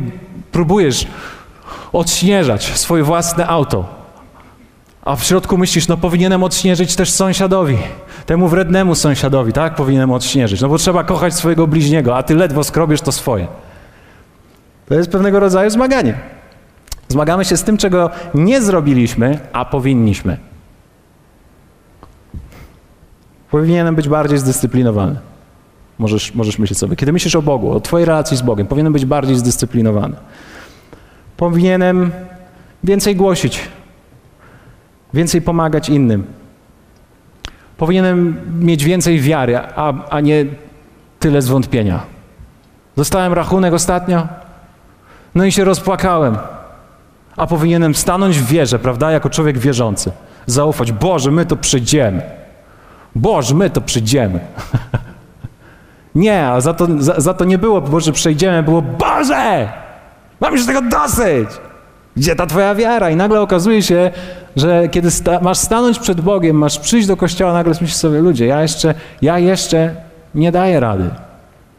próbujesz 0.54 1.08
odśnieżać 1.94 2.78
swoje 2.78 3.04
własne 3.04 3.48
auto, 3.48 3.86
a 5.06 5.16
w 5.16 5.24
środku 5.24 5.58
myślisz, 5.58 5.88
no 5.88 5.98
powinienem 5.98 6.44
odśnieżyć 6.44 6.96
też 6.96 7.12
sąsiadowi, 7.12 7.78
temu 8.26 8.48
wrednemu 8.48 8.96
sąsiadowi, 8.96 9.54
tak? 9.54 9.76
Powinienem 9.76 10.12
odśnieżyć, 10.12 10.62
no 10.62 10.70
bo 10.70 10.78
trzeba 10.78 11.04
kochać 11.04 11.34
swojego 11.34 11.68
bliźniego, 11.68 12.18
a 12.18 12.24
ty 12.24 12.36
ledwo 12.36 12.64
skrobiesz 12.64 13.02
to 13.02 13.12
swoje. 13.12 13.48
To 14.86 14.96
jest 14.96 15.12
pewnego 15.12 15.40
rodzaju 15.40 15.70
zmaganie. 15.70 16.20
Zmagamy 17.08 17.46
się 17.46 17.58
z 17.58 17.64
tym, 17.64 17.78
czego 17.78 18.10
nie 18.34 18.62
zrobiliśmy, 18.62 19.40
a 19.54 19.66
powinniśmy. 19.66 20.38
Powinienem 23.52 23.96
być 23.96 24.10
bardziej 24.10 24.38
zdyscyplinowany. 24.38 25.33
Możesz, 26.04 26.36
możesz 26.36 26.60
myśleć 26.60 26.80
sobie, 26.80 26.96
kiedy 26.96 27.14
myślisz 27.14 27.36
o 27.36 27.42
Bogu, 27.42 27.72
o 27.72 27.80
Twojej 27.80 28.06
relacji 28.06 28.38
z 28.38 28.42
Bogiem, 28.42 28.68
powinienem 28.68 28.94
być 28.94 29.06
bardziej 29.06 29.36
zdyscyplinowany. 29.36 30.16
Powinienem 31.38 32.12
więcej 32.84 33.16
głosić, 33.16 33.60
więcej 35.14 35.42
pomagać 35.42 35.90
innym. 35.90 36.24
Powinienem 37.78 38.40
mieć 38.60 38.84
więcej 38.84 39.20
wiary, 39.20 39.58
a, 39.58 40.10
a 40.10 40.20
nie 40.20 40.46
tyle 41.20 41.42
zwątpienia. 41.42 42.04
Dostałem 42.96 43.34
rachunek 43.34 43.74
ostatnio, 43.74 44.28
no 45.36 45.46
i 45.46 45.52
się 45.52 45.64
rozpłakałem. 45.64 46.38
A 47.38 47.48
powinienem 47.48 47.96
stanąć 47.96 48.40
w 48.40 48.48
wierze, 48.48 48.80
prawda, 48.80 49.12
jako 49.12 49.30
człowiek 49.30 49.58
wierzący. 49.58 50.12
Zaufać, 50.46 50.92
Boże, 50.92 51.32
my 51.32 51.46
to 51.46 51.56
przyjdziemy. 51.56 52.22
Boże, 53.16 53.56
my 53.56 53.70
to 53.70 53.82
przyjdziemy. 53.82 54.40
Nie, 56.16 56.48
a 56.48 56.62
za 56.62 56.74
to, 56.74 56.88
za, 57.00 57.22
za 57.22 57.34
to 57.34 57.46
nie 57.46 57.58
było, 57.58 57.82
Boże, 57.82 58.12
przejdziemy, 58.12 58.64
było 58.64 58.82
Boże! 58.82 59.72
Mam 60.40 60.54
już 60.54 60.66
tego 60.66 60.82
dosyć! 60.82 61.50
Gdzie 62.18 62.36
ta 62.36 62.46
twoja 62.46 62.76
wiara? 62.76 63.10
I 63.10 63.16
nagle 63.16 63.42
okazuje 63.42 63.82
się, 63.82 64.12
że 64.56 64.90
kiedy 64.90 65.12
sta 65.12 65.40
masz 65.42 65.58
stanąć 65.58 66.00
przed 66.00 66.22
Bogiem, 66.22 66.56
masz 66.56 66.80
przyjść 66.80 67.08
do 67.08 67.18
kościoła, 67.18 67.54
nagle 67.54 67.72
myślisz 67.72 67.96
sobie, 67.96 68.20
ludzie, 68.20 68.46
ja 68.46 68.62
jeszcze, 68.62 68.94
ja 69.22 69.40
jeszcze 69.40 69.96
nie 70.36 70.52
daję 70.52 70.80
rady. 70.80 71.10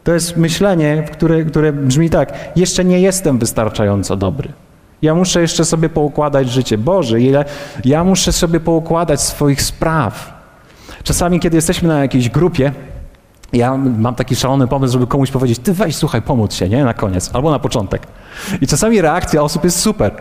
To 0.03 0.13
jest 0.13 0.37
myślenie, 0.37 1.03
które, 1.11 1.43
które 1.43 1.73
brzmi 1.73 2.09
tak, 2.09 2.33
jeszcze 2.55 2.85
nie 2.85 3.01
jestem 3.01 3.39
wystarczająco 3.39 4.15
dobry. 4.15 4.49
Ja 5.01 5.15
muszę 5.15 5.41
jeszcze 5.41 5.65
sobie 5.65 5.89
poukładać 5.89 6.49
życie. 6.49 6.77
Boże, 6.77 7.21
ile 7.21 7.45
ja 7.85 8.03
muszę 8.03 8.31
sobie 8.31 8.59
poukładać 8.59 9.21
swoich 9.21 9.61
spraw. 9.61 10.33
Czasami, 11.03 11.39
kiedy 11.39 11.57
jesteśmy 11.57 11.87
na 11.87 11.99
jakiejś 11.99 12.29
grupie, 12.29 12.71
ja 13.57 13.77
mam 13.77 14.15
taki 14.15 14.35
szalony 14.35 14.67
pomysł, 14.67 14.93
żeby 14.93 15.07
komuś 15.07 15.31
powiedzieć, 15.31 15.59
ty 15.59 15.73
weź, 15.73 15.95
słuchaj, 15.95 16.21
pomóc 16.21 16.53
się, 16.53 16.69
nie? 16.69 16.83
Na 16.83 16.93
koniec, 16.93 17.29
albo 17.33 17.51
na 17.51 17.59
początek. 17.59 18.07
I 18.61 18.67
czasami 18.67 19.01
reakcja 19.01 19.43
osób 19.43 19.63
jest 19.63 19.79
super. 19.79 20.11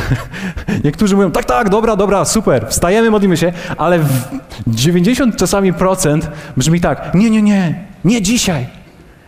Niektórzy 0.84 1.16
mówią, 1.16 1.30
tak, 1.30 1.44
tak, 1.44 1.68
dobra, 1.68 1.96
dobra, 1.96 2.24
super, 2.24 2.66
wstajemy, 2.68 3.10
modlimy 3.10 3.36
się, 3.36 3.52
ale 3.76 3.98
90 4.66 5.36
czasami 5.36 5.72
procent 5.72 6.30
brzmi 6.56 6.80
tak, 6.80 7.14
nie, 7.14 7.30
nie, 7.30 7.42
nie, 7.42 7.84
nie 8.04 8.22
dzisiaj. 8.22 8.66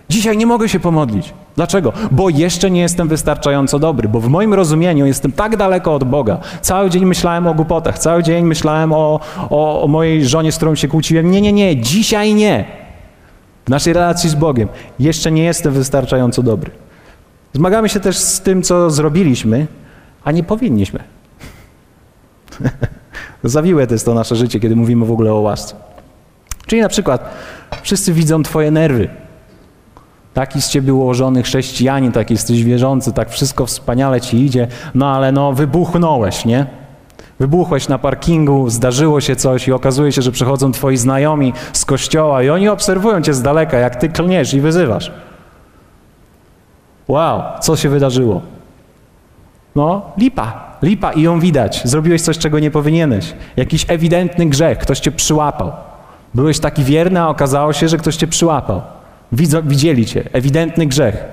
Dzisiaj 0.09 0.37
nie 0.37 0.47
mogę 0.47 0.69
się 0.69 0.81
pomodlić. 0.81 1.35
Dlaczego? 1.57 1.93
Bo 2.11 2.29
jeszcze 2.29 2.71
nie 2.71 2.81
jestem 2.81 3.09
wystarczająco 3.09 3.79
dobry, 3.79 4.09
bo 4.09 4.21
w 4.21 4.29
moim 4.29 4.55
rozumieniu 4.55 5.07
jestem 5.07 5.33
tak 5.33 5.57
daleko 5.57 5.95
od 5.95 6.05
Boga. 6.05 6.39
Cały 6.61 6.91
dzień 6.91 7.05
myślałem 7.05 7.47
o 7.47 7.55
głupotach, 7.55 7.99
cały 7.99 8.23
dzień 8.23 8.45
myślałem 8.45 8.93
o, 8.93 9.21
o, 9.51 9.83
o 9.83 9.89
mojej 9.89 10.27
żonie, 10.27 10.53
z 10.53 10.57
którą 10.57 10.75
się 10.75 10.89
kłóciłem. 10.89 11.31
Nie, 11.31 11.41
nie, 11.41 11.53
nie, 11.53 11.77
dzisiaj 11.77 12.35
nie. 12.35 12.88
W 13.69 13.71
naszej 13.71 13.93
relacji 13.93 14.31
z 14.31 14.35
Bogiem 14.35 14.69
jeszcze 14.99 15.31
nie 15.31 15.45
jestem 15.45 15.73
wystarczająco 15.73 16.43
dobry. 16.43 16.71
Zmagamy 17.53 17.89
się 17.89 18.01
też 18.01 18.17
z 18.19 18.41
tym, 18.41 18.63
co 18.63 18.91
zrobiliśmy, 18.91 19.67
a 20.25 20.33
nie 20.33 20.45
powinniśmy. 20.45 21.01
Zawiłe 23.45 23.87
to 23.87 23.95
jest 23.95 24.05
to 24.05 24.15
nasze 24.15 24.37
życie, 24.37 24.61
kiedy 24.61 24.77
mówimy 24.77 25.07
w 25.07 25.13
ogóle 25.13 25.33
o 25.33 25.41
łasce. 25.41 25.75
Czyli 26.67 26.83
na 26.83 26.89
przykład 26.89 27.31
wszyscy 27.83 28.13
widzą 28.13 28.43
Twoje 28.43 28.71
nerwy. 28.71 29.09
Taki 30.35 30.63
z 30.63 30.69
ciebie 30.69 30.95
ułożony 30.95 31.43
chrześcijanin, 31.43 32.13
taki 32.13 32.35
jesteś 32.35 32.65
wierzący, 32.65 33.13
tak 33.13 33.31
wszystko 33.31 33.67
wspaniale 33.67 34.21
ci 34.21 34.45
idzie, 34.45 34.69
no 34.95 35.17
ale 35.17 35.33
no 35.33 35.53
wybuchnąłeś, 35.53 36.45
nie? 36.45 36.67
Wybuchłeś 37.41 37.89
na 37.89 37.99
parkingu, 37.99 38.71
zdarzyło 38.71 39.21
się 39.21 39.37
coś 39.37 39.69
i 39.69 39.73
okazuje 39.73 40.13
się, 40.13 40.23
że 40.23 40.33
przychodzą 40.33 40.73
twoi 40.73 40.97
znajomi 40.97 41.53
z 41.73 41.85
kościoła 41.85 42.43
i 42.43 42.51
oni 42.51 42.69
obserwują 42.69 43.23
cię 43.23 43.35
z 43.35 43.43
daleka, 43.43 43.79
jak 43.79 43.97
ty 43.97 44.09
klniesz 44.09 44.55
i 44.55 44.61
wyzywasz. 44.61 45.13
Wow, 47.09 47.43
co 47.61 47.77
się 47.77 47.89
wydarzyło? 47.89 48.41
No, 49.75 50.13
lipa, 50.17 50.77
lipa 50.83 51.13
i 51.13 51.23
ją 51.23 51.41
widać. 51.41 51.83
Zrobiłeś 51.85 52.23
coś, 52.23 52.39
czego 52.39 52.59
nie 52.59 52.71
powinieneś. 52.71 53.35
Jakiś 53.57 53.87
ewidentny 53.89 54.47
grzech, 54.47 54.79
ktoś 54.79 55.01
cię 55.01 55.11
przyłapał. 55.13 55.73
Byłeś 56.35 56.59
taki 56.59 56.85
wierny, 56.85 57.21
a 57.21 57.29
okazało 57.29 57.73
się, 57.73 57.89
że 57.89 57.97
ktoś 57.97 58.17
cię 58.17 58.27
przyłapał. 58.27 58.83
Widzą, 59.33 59.63
widzieli 59.63 60.07
cię, 60.07 60.25
ewidentny 60.33 60.87
grzech. 60.87 61.25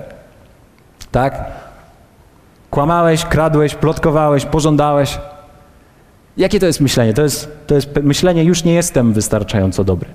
Tak? 1.12 1.44
Kłamałeś, 2.70 3.24
kradłeś, 3.24 3.74
plotkowałeś, 3.74 4.44
pożądałeś. 4.44 5.18
Jakie 6.36 6.60
to 6.60 6.66
jest 6.66 6.80
myślenie? 6.80 7.14
To 7.14 7.22
jest, 7.22 7.48
to 7.66 7.74
jest 7.74 7.88
myślenie, 8.02 8.44
już 8.44 8.64
nie 8.64 8.74
jestem 8.74 9.12
wystarczająco 9.12 9.84
dobry. 9.84 10.08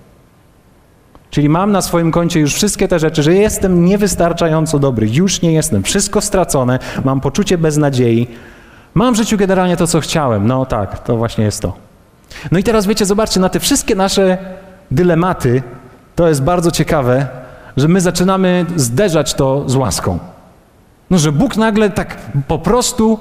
Czyli 1.29 1.49
mam 1.49 1.71
na 1.71 1.81
swoim 1.81 2.11
koncie 2.11 2.39
już 2.39 2.53
wszystkie 2.53 2.87
te 2.87 2.99
rzeczy, 2.99 3.23
że 3.23 3.33
jestem 3.33 3.85
niewystarczająco 3.85 4.79
dobry, 4.79 5.09
już 5.09 5.41
nie 5.41 5.53
jestem, 5.53 5.83
wszystko 5.83 6.21
stracone, 6.21 6.79
mam 7.05 7.21
poczucie 7.21 7.57
beznadziei, 7.57 8.27
mam 8.93 9.13
w 9.13 9.17
życiu 9.17 9.37
generalnie 9.37 9.77
to, 9.77 9.87
co 9.87 9.99
chciałem. 9.99 10.47
No 10.47 10.65
tak, 10.65 11.03
to 11.03 11.17
właśnie 11.17 11.43
jest 11.43 11.61
to. 11.61 11.73
No 12.51 12.59
i 12.59 12.63
teraz 12.63 12.85
wiecie, 12.85 13.05
zobaczcie, 13.05 13.39
na 13.39 13.49
te 13.49 13.59
wszystkie 13.59 13.95
nasze 13.95 14.37
dylematy, 14.91 15.63
to 16.15 16.27
jest 16.27 16.43
bardzo 16.43 16.71
ciekawe, 16.71 17.27
że 17.77 17.87
my 17.87 18.01
zaczynamy 18.01 18.65
zderzać 18.75 19.33
to 19.33 19.69
z 19.69 19.75
łaską. 19.75 20.19
No, 21.09 21.17
że 21.17 21.31
Bóg 21.31 21.57
nagle 21.57 21.89
tak 21.89 22.17
po 22.47 22.59
prostu 22.59 23.19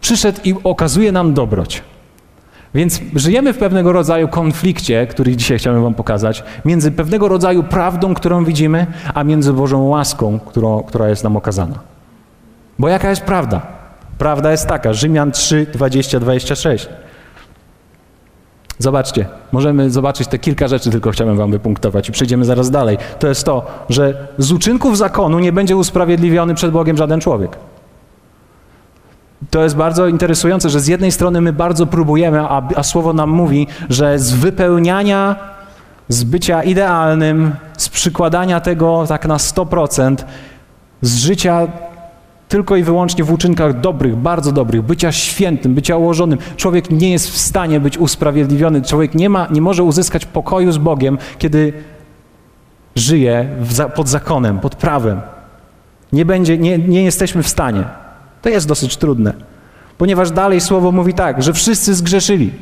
przyszedł 0.00 0.40
i 0.44 0.54
okazuje 0.64 1.12
nam 1.12 1.34
dobroć. 1.34 1.82
Więc 2.74 3.00
żyjemy 3.14 3.52
w 3.52 3.58
pewnego 3.58 3.92
rodzaju 3.92 4.28
konflikcie, 4.28 5.06
który 5.06 5.36
dzisiaj 5.36 5.58
chciałem 5.58 5.82
Wam 5.82 5.94
pokazać, 5.94 6.44
między 6.64 6.92
pewnego 6.92 7.28
rodzaju 7.28 7.62
prawdą, 7.62 8.14
którą 8.14 8.44
widzimy, 8.44 8.86
a 9.14 9.24
między 9.24 9.52
Bożą 9.52 9.82
łaską, 9.82 10.40
którą, 10.40 10.82
która 10.82 11.08
jest 11.08 11.24
nam 11.24 11.36
okazana. 11.36 11.78
Bo 12.78 12.88
jaka 12.88 13.10
jest 13.10 13.22
prawda? 13.22 13.62
Prawda 14.18 14.50
jest 14.50 14.66
taka, 14.66 14.92
Rzymian 14.92 15.32
3, 15.32 15.66
20, 15.72 16.20
26. 16.20 16.88
Zobaczcie, 18.78 19.26
możemy 19.52 19.90
zobaczyć 19.90 20.28
te 20.28 20.38
kilka 20.38 20.68
rzeczy, 20.68 20.90
tylko 20.90 21.10
chciałem 21.10 21.36
wam 21.36 21.50
wypunktować 21.50 22.08
i 22.08 22.12
przejdziemy 22.12 22.44
zaraz 22.44 22.70
dalej. 22.70 22.98
To 23.18 23.28
jest 23.28 23.44
to, 23.44 23.66
że 23.88 24.28
z 24.38 24.52
uczynków 24.52 24.98
zakonu 24.98 25.38
nie 25.38 25.52
będzie 25.52 25.76
usprawiedliwiony 25.76 26.54
przed 26.54 26.70
Bogiem 26.70 26.96
żaden 26.96 27.20
człowiek. 27.20 27.56
To 29.50 29.62
jest 29.62 29.76
bardzo 29.76 30.08
interesujące, 30.08 30.70
że 30.70 30.80
z 30.80 30.86
jednej 30.86 31.12
strony 31.12 31.40
my 31.40 31.52
bardzo 31.52 31.86
próbujemy, 31.86 32.40
a, 32.40 32.62
a 32.76 32.82
słowo 32.82 33.12
nam 33.12 33.30
mówi, 33.30 33.66
że 33.88 34.18
z 34.18 34.32
wypełniania, 34.32 35.36
z 36.08 36.24
bycia 36.24 36.62
idealnym, 36.62 37.52
z 37.76 37.88
przykładania 37.88 38.60
tego 38.60 39.04
tak 39.08 39.26
na 39.26 39.36
100%, 39.36 40.16
z 41.02 41.16
życia 41.16 41.66
tylko 42.48 42.76
i 42.76 42.82
wyłącznie 42.82 43.24
w 43.24 43.32
uczynkach 43.32 43.80
dobrych, 43.80 44.16
bardzo 44.16 44.52
dobrych, 44.52 44.82
bycia 44.82 45.12
świętym, 45.12 45.74
bycia 45.74 45.96
ułożonym. 45.96 46.38
Człowiek 46.56 46.90
nie 46.90 47.10
jest 47.10 47.30
w 47.30 47.38
stanie 47.38 47.80
być 47.80 47.98
usprawiedliwiony. 47.98 48.82
Człowiek 48.82 49.14
nie, 49.14 49.30
ma, 49.30 49.46
nie 49.50 49.60
może 49.60 49.82
uzyskać 49.82 50.26
pokoju 50.26 50.72
z 50.72 50.78
Bogiem, 50.78 51.18
kiedy 51.38 51.72
żyje 52.96 53.48
za, 53.70 53.88
pod 53.88 54.08
zakonem, 54.08 54.58
pod 54.58 54.74
prawem. 54.74 55.20
Nie, 56.12 56.24
będzie, 56.24 56.58
nie, 56.58 56.78
nie 56.78 57.02
jesteśmy 57.02 57.42
w 57.42 57.48
stanie. 57.48 57.84
To 58.42 58.48
jest 58.48 58.68
dosyć 58.68 58.96
trudne, 58.96 59.32
ponieważ 59.98 60.30
dalej 60.30 60.60
słowo 60.60 60.92
mówi 60.92 61.14
tak, 61.14 61.42
że 61.42 61.52
wszyscy 61.52 61.94
zgrzeszyli. 61.94 62.52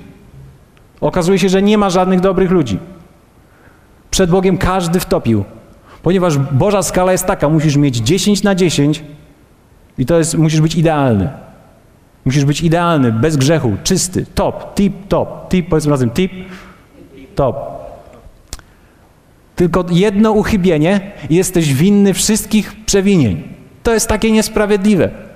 Okazuje 1.01 1.39
się, 1.39 1.49
że 1.49 1.63
nie 1.63 1.79
ma 1.79 1.91
żadnych 1.91 2.21
dobrych 2.21 2.51
ludzi. 2.51 2.79
Przed 4.11 4.31
Bogiem 4.31 4.59
każdy 4.59 5.01
wtopił, 5.01 5.45
ponieważ 6.03 6.39
Boża 6.39 6.83
skala 6.83 7.13
jest 7.13 7.27
taka: 7.27 7.49
musisz 7.49 7.77
mieć 7.77 7.97
10 7.97 8.43
na 8.43 8.55
10 8.55 9.05
i 9.99 10.07
to 10.07 10.19
jest, 10.19 10.39
musisz 10.39 10.61
być 10.61 10.75
idealny. 10.75 11.29
Musisz 12.25 12.45
być 12.45 12.63
idealny, 12.63 13.13
bez 13.13 13.37
grzechu, 13.37 13.77
czysty, 13.85 14.27
top, 14.35 14.75
tip, 14.75 14.93
top, 15.09 15.49
tip, 15.49 15.69
powiedzmy 15.69 15.91
razem, 15.91 16.11
tip, 16.11 16.33
top. 17.35 17.57
Tylko 19.57 19.85
jedno 19.91 20.33
uchybienie 20.33 21.01
i 21.31 21.35
jesteś 21.35 21.75
winny 21.75 22.15
wszystkich 22.15 22.85
przewinień. 22.87 23.43
To 23.83 23.95
jest 23.95 24.09
takie 24.09 24.33
niesprawiedliwe. 24.33 25.28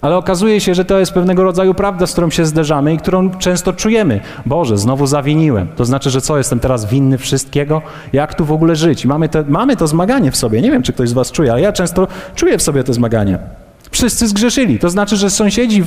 Ale 0.00 0.16
okazuje 0.16 0.60
się, 0.60 0.74
że 0.74 0.84
to 0.84 0.98
jest 0.98 1.12
pewnego 1.12 1.44
rodzaju 1.44 1.74
prawda, 1.74 2.06
z 2.06 2.12
którą 2.12 2.30
się 2.30 2.46
zderzamy 2.46 2.94
i 2.94 2.98
którą 2.98 3.30
często 3.30 3.72
czujemy. 3.72 4.20
Boże, 4.46 4.78
znowu 4.78 5.06
zawiniłem. 5.06 5.68
To 5.76 5.84
znaczy, 5.84 6.10
że 6.10 6.20
co, 6.20 6.38
jestem 6.38 6.60
teraz 6.60 6.86
winny 6.86 7.18
wszystkiego? 7.18 7.82
Jak 8.12 8.34
tu 8.34 8.44
w 8.44 8.52
ogóle 8.52 8.76
żyć? 8.76 9.06
mamy, 9.06 9.28
te, 9.28 9.44
mamy 9.48 9.76
to 9.76 9.86
zmaganie 9.86 10.30
w 10.30 10.36
sobie. 10.36 10.62
Nie 10.62 10.70
wiem, 10.70 10.82
czy 10.82 10.92
ktoś 10.92 11.08
z 11.08 11.12
was 11.12 11.32
czuje, 11.32 11.52
ale 11.52 11.60
ja 11.60 11.72
często 11.72 12.08
czuję 12.34 12.58
w 12.58 12.62
sobie 12.62 12.84
to 12.84 12.92
zmaganie. 12.92 13.38
Wszyscy 13.90 14.28
zgrzeszyli. 14.28 14.78
To 14.78 14.90
znaczy, 14.90 15.16
że 15.16 15.30
sąsiedzi, 15.30 15.84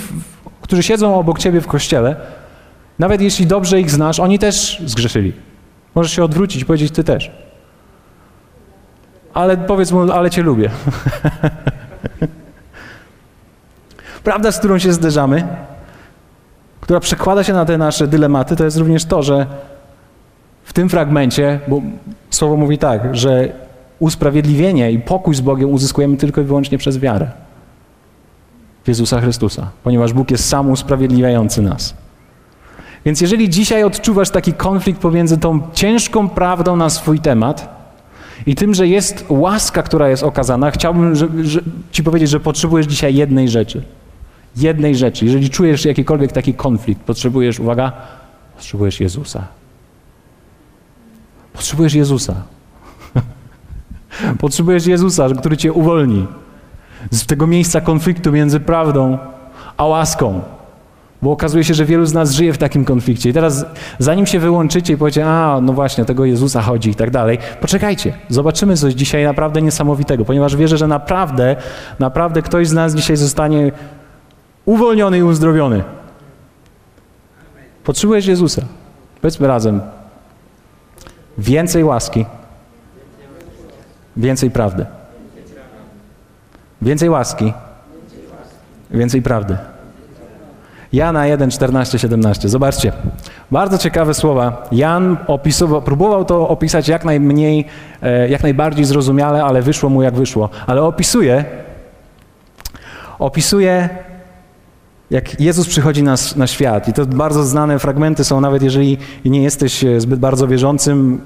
którzy 0.62 0.84
siedzą 0.84 1.20
obok 1.20 1.40
ciebie 1.40 1.62
w 1.62 1.68
kościele, 1.68 2.16
nawet 3.00 3.22
jeśli 3.22 3.48
dobrze 3.48 3.80
ich 3.80 3.92
znasz, 3.92 4.20
oni 4.20 4.40
też 4.40 4.82
zgrzeszyli. 4.86 5.34
Możesz 5.96 6.12
się 6.12 6.24
odwrócić 6.24 6.62
i 6.62 6.66
powiedzieć, 6.66 6.92
ty 6.92 7.04
też. 7.04 7.32
Ale 9.34 9.58
powiedz 9.58 9.92
mu, 9.92 10.12
ale 10.12 10.30
cię 10.30 10.44
lubię. 10.44 10.70
Prawda, 14.24 14.52
z 14.52 14.60
którą 14.60 14.80
się 14.80 14.94
zderzamy, 14.94 15.48
która 16.82 17.00
przekłada 17.00 17.44
się 17.44 17.54
na 17.54 17.66
te 17.66 17.78
nasze 17.78 18.08
dylematy, 18.08 18.56
to 18.56 18.64
jest 18.64 18.78
również 18.78 19.06
to, 19.06 19.24
że 19.24 19.46
w 20.64 20.74
tym 20.74 20.90
fragmencie, 20.90 21.60
bo 21.68 21.82
słowo 22.30 22.58
mówi 22.58 22.78
tak, 22.78 23.16
że 23.16 23.50
usprawiedliwienie 24.00 24.92
i 24.92 25.00
pokój 25.00 25.36
z 25.36 25.42
Bogiem 25.42 25.70
uzyskujemy 25.70 26.18
tylko 26.18 26.42
i 26.42 26.44
wyłącznie 26.44 26.78
przez 26.78 27.00
wiarę 27.00 27.32
w 28.84 28.88
Jezusa 28.88 29.22
Chrystusa, 29.22 29.70
ponieważ 29.84 30.14
Bóg 30.14 30.32
jest 30.32 30.50
sam 30.50 30.72
usprawiedliwiający 30.72 31.62
nas. 31.62 31.94
Więc 33.06 33.22
jeżeli 33.22 33.50
dzisiaj 33.50 33.84
odczuwasz 33.84 34.30
taki 34.30 34.54
konflikt 34.54 35.02
pomiędzy 35.02 35.38
tą 35.38 35.62
ciężką 35.74 36.30
prawdą 36.30 36.76
na 36.76 36.90
swój 36.90 37.20
temat 37.20 37.84
i 38.46 38.56
tym, 38.56 38.74
że 38.74 38.88
jest 38.88 39.26
łaska, 39.30 39.84
która 39.84 40.10
jest 40.10 40.24
okazana, 40.24 40.72
chciałbym 40.72 41.16
że, 41.16 41.28
że, 41.44 41.62
Ci 41.92 42.04
powiedzieć, 42.04 42.30
że 42.30 42.40
potrzebujesz 42.40 42.88
dzisiaj 42.88 43.16
jednej 43.16 43.50
rzeczy. 43.50 43.84
Jednej 44.58 44.96
rzeczy. 44.96 45.26
Jeżeli 45.26 45.50
czujesz 45.50 45.86
jakikolwiek 45.86 46.32
taki 46.32 46.54
konflikt, 46.54 47.02
potrzebujesz, 47.02 47.60
uwaga, 47.60 47.92
potrzebujesz 48.56 49.00
Jezusa. 49.00 49.48
Potrzebujesz 51.54 51.94
Jezusa. 51.94 52.36
potrzebujesz 54.40 54.86
Jezusa, 54.86 55.30
który 55.30 55.58
Cię 55.58 55.74
uwolni 55.74 56.28
z 57.12 57.26
tego 57.26 57.48
miejsca 57.48 57.82
konfliktu 57.82 58.32
między 58.32 58.60
prawdą 58.60 59.18
a 59.78 59.86
łaską. 59.86 60.42
Bo 61.22 61.32
okazuje 61.32 61.64
się, 61.64 61.74
że 61.74 61.86
wielu 61.86 62.06
z 62.06 62.14
nas 62.14 62.32
żyje 62.32 62.54
w 62.54 62.58
takim 62.58 62.86
konflikcie. 62.86 63.30
I 63.30 63.34
teraz, 63.34 63.66
zanim 64.00 64.26
się 64.26 64.40
wyłączycie 64.40 64.94
i 64.94 64.98
powiecie, 64.98 65.26
a 65.26 65.60
no 65.62 65.74
właśnie, 65.74 66.02
o 66.02 66.06
tego 66.06 66.26
Jezusa 66.26 66.62
chodzi 66.62 66.90
i 66.90 66.96
tak 66.96 67.12
dalej, 67.12 67.38
poczekajcie, 67.62 68.14
zobaczymy 68.30 68.78
coś 68.78 68.94
dzisiaj 68.94 69.24
naprawdę 69.24 69.62
niesamowitego, 69.62 70.26
ponieważ 70.26 70.56
wierzę, 70.56 70.78
że 70.78 70.88
naprawdę, 70.88 71.56
naprawdę 72.00 72.42
ktoś 72.42 72.68
z 72.68 72.74
nas 72.74 72.96
dzisiaj 72.96 73.18
zostanie 73.18 73.72
uwolniony 74.66 75.18
i 75.18 75.24
uzdrowiony. 75.24 75.84
Potrzebujesz 77.84 78.26
Jezusa. 78.26 78.62
Powiedzmy 79.22 79.48
razem. 79.48 79.82
Więcej 81.38 81.84
łaski, 81.84 82.26
więcej 84.18 84.52
prawdy. 84.52 84.86
Więcej 86.82 87.10
łaski, 87.10 87.54
więcej 88.92 89.22
prawdy. 89.22 89.58
Jana 90.94 91.28
1, 91.28 91.52
14, 91.52 92.00
17. 92.00 92.50
Zobaczcie. 92.50 92.92
Bardzo 93.52 93.78
ciekawe 93.78 94.14
słowa. 94.14 94.68
Jan 94.72 95.18
opisował, 95.28 95.82
próbował 95.82 96.26
to 96.26 96.48
opisać 96.48 96.88
jak 96.88 97.06
najmniej, 97.06 97.66
e, 98.02 98.30
jak 98.30 98.44
najbardziej 98.44 98.86
zrozumiale, 98.86 99.44
ale 99.44 99.62
wyszło 99.62 99.90
mu 99.90 100.02
jak 100.02 100.16
wyszło. 100.16 100.50
Ale 100.68 100.82
opisuje, 100.84 101.46
opisuje 103.20 103.90
jak 105.14 105.42
Jezus 105.42 105.68
przychodzi 105.68 106.04
na, 106.04 106.16
na 106.36 106.48
świat. 106.48 106.88
I 106.88 106.94
to 106.94 107.06
bardzo 107.06 107.44
znane 107.44 107.80
fragmenty 107.80 108.24
są, 108.24 108.42
nawet 108.42 108.64
jeżeli 108.64 108.98
nie 109.26 109.44
jesteś 109.44 109.84
e, 109.84 110.02
zbyt 110.02 110.20
bardzo 110.20 110.48
wierzącym, 110.48 111.22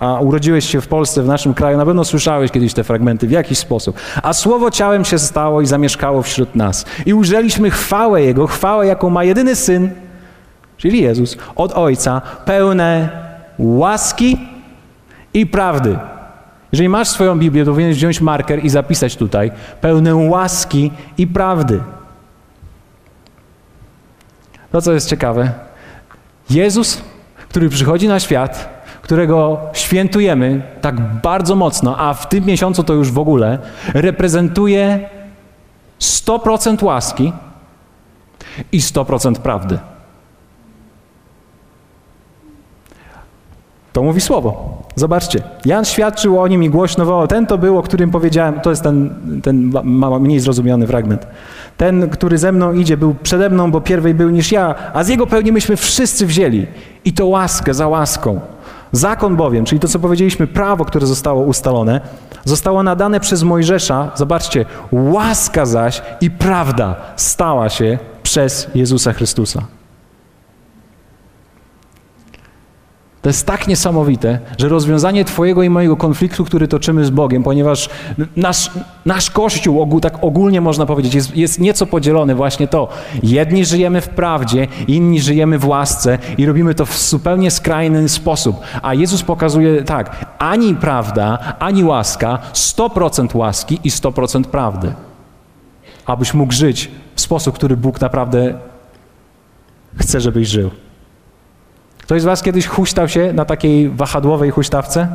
a 0.00 0.20
urodziłeś 0.20 0.70
się 0.70 0.80
w 0.80 0.88
Polsce, 0.88 1.22
w 1.22 1.26
naszym 1.26 1.54
kraju, 1.54 1.76
na 1.76 1.86
pewno 1.86 2.04
słyszałeś 2.04 2.50
kiedyś 2.50 2.74
te 2.74 2.84
fragmenty 2.84 3.26
w 3.26 3.30
jakiś 3.30 3.58
sposób. 3.58 3.96
A 4.22 4.32
słowo 4.32 4.70
ciałem 4.70 5.04
się 5.04 5.18
stało 5.18 5.60
i 5.60 5.66
zamieszkało 5.66 6.22
wśród 6.22 6.54
nas. 6.54 6.84
I 7.06 7.14
ujrzeliśmy 7.14 7.70
chwałę 7.70 8.22
Jego, 8.22 8.46
chwałę, 8.46 8.86
jaką 8.86 9.10
ma 9.10 9.24
jedyny 9.24 9.56
Syn, 9.56 9.90
czyli 10.76 11.02
Jezus, 11.02 11.36
od 11.56 11.72
Ojca, 11.72 12.22
pełne 12.44 13.08
łaski 13.58 14.38
i 15.34 15.46
prawdy. 15.46 15.98
Jeżeli 16.72 16.88
masz 16.88 17.08
swoją 17.08 17.38
Biblię, 17.38 17.64
to 17.64 17.70
powinieneś 17.70 17.96
wziąć 17.96 18.20
marker 18.20 18.64
i 18.64 18.68
zapisać 18.68 19.16
tutaj 19.16 19.50
pełne 19.80 20.16
łaski 20.16 20.90
i 21.18 21.26
prawdy. 21.26 21.80
To, 24.76 24.82
co 24.82 24.92
jest 24.92 25.08
ciekawe, 25.08 25.52
Jezus, 26.50 27.02
który 27.48 27.68
przychodzi 27.68 28.08
na 28.08 28.20
świat, 28.20 28.68
którego 29.02 29.60
świętujemy 29.72 30.62
tak 30.80 31.00
bardzo 31.00 31.56
mocno, 31.56 31.98
a 31.98 32.14
w 32.14 32.28
tym 32.28 32.44
miesiącu 32.44 32.84
to 32.84 32.92
już 32.92 33.12
w 33.12 33.18
ogóle, 33.18 33.58
reprezentuje 33.94 35.08
100% 36.00 36.84
łaski 36.84 37.32
i 38.72 38.80
100% 38.80 39.34
prawdy. 39.34 39.78
To 43.92 44.02
mówi 44.02 44.20
słowo. 44.20 44.82
Zobaczcie. 44.96 45.42
Jan 45.64 45.84
świadczył 45.84 46.40
o 46.40 46.48
nim 46.48 46.62
i 46.62 46.70
głośno 46.70 47.04
wołał. 47.04 47.26
Ten 47.26 47.46
to 47.46 47.58
był, 47.58 47.78
o 47.78 47.82
którym 47.82 48.10
powiedziałem. 48.10 48.60
To 48.60 48.70
jest 48.70 48.82
ten, 48.82 49.14
ten 49.42 49.72
mniej 50.20 50.40
zrozumiany 50.40 50.86
fragment. 50.86 51.26
Ten, 51.76 52.10
który 52.10 52.38
ze 52.38 52.52
mną 52.52 52.72
idzie, 52.72 52.96
był 52.96 53.14
przede 53.22 53.50
mną, 53.50 53.70
bo 53.70 53.80
pierwej 53.80 54.14
był 54.14 54.30
niż 54.30 54.52
ja, 54.52 54.74
a 54.94 55.04
z 55.04 55.08
jego 55.08 55.26
pełni 55.26 55.52
myśmy 55.52 55.76
wszyscy 55.76 56.26
wzięli. 56.26 56.66
I 57.04 57.12
to 57.12 57.26
łaskę 57.26 57.74
za 57.74 57.88
łaską. 57.88 58.40
Zakon 58.92 59.36
bowiem, 59.36 59.64
czyli 59.64 59.80
to, 59.80 59.88
co 59.88 59.98
powiedzieliśmy, 59.98 60.46
prawo, 60.46 60.84
które 60.84 61.06
zostało 61.06 61.42
ustalone, 61.42 62.00
zostało 62.44 62.82
nadane 62.82 63.20
przez 63.20 63.42
Mojżesza. 63.42 64.10
Zobaczcie, 64.14 64.64
łaska 64.92 65.66
zaś 65.66 66.02
i 66.20 66.30
prawda 66.30 66.96
stała 67.16 67.68
się 67.68 67.98
przez 68.22 68.68
Jezusa 68.74 69.12
Chrystusa. 69.12 69.75
To 73.26 73.30
jest 73.30 73.46
tak 73.46 73.68
niesamowite, 73.68 74.38
że 74.58 74.68
rozwiązanie 74.68 75.24
Twojego 75.24 75.62
i 75.62 75.70
mojego 75.70 75.96
konfliktu, 75.96 76.44
który 76.44 76.68
toczymy 76.68 77.04
z 77.04 77.10
Bogiem, 77.10 77.42
ponieważ 77.42 77.88
nasz, 78.36 78.70
nasz 79.06 79.30
Kościół, 79.30 79.82
ogół, 79.82 80.00
tak 80.00 80.24
ogólnie 80.24 80.60
można 80.60 80.86
powiedzieć, 80.86 81.14
jest, 81.14 81.36
jest 81.36 81.60
nieco 81.60 81.86
podzielony 81.86 82.34
właśnie 82.34 82.68
to. 82.68 82.88
Jedni 83.22 83.64
żyjemy 83.64 84.00
w 84.00 84.08
prawdzie, 84.08 84.66
inni 84.88 85.20
żyjemy 85.20 85.58
w 85.58 85.68
łasce 85.68 86.18
i 86.38 86.46
robimy 86.46 86.74
to 86.74 86.86
w 86.86 86.98
zupełnie 86.98 87.50
skrajny 87.50 88.08
sposób. 88.08 88.56
A 88.82 88.94
Jezus 88.94 89.22
pokazuje 89.22 89.82
tak, 89.82 90.26
ani 90.38 90.74
prawda, 90.74 91.38
ani 91.58 91.84
łaska, 91.84 92.38
100% 92.52 93.36
łaski 93.36 93.78
i 93.84 93.90
100% 93.90 94.44
prawdy. 94.44 94.92
Abyś 96.06 96.34
mógł 96.34 96.52
żyć 96.52 96.90
w 97.14 97.20
sposób, 97.20 97.54
który 97.54 97.76
Bóg 97.76 98.00
naprawdę 98.00 98.54
chce, 99.96 100.20
żebyś 100.20 100.48
żył. 100.48 100.70
Ktoś 102.06 102.22
z 102.22 102.24
Was 102.24 102.42
kiedyś 102.42 102.66
huśtał 102.66 103.08
się 103.08 103.32
na 103.32 103.44
takiej 103.44 103.88
wahadłowej 103.88 104.50
huśtawce? 104.50 105.08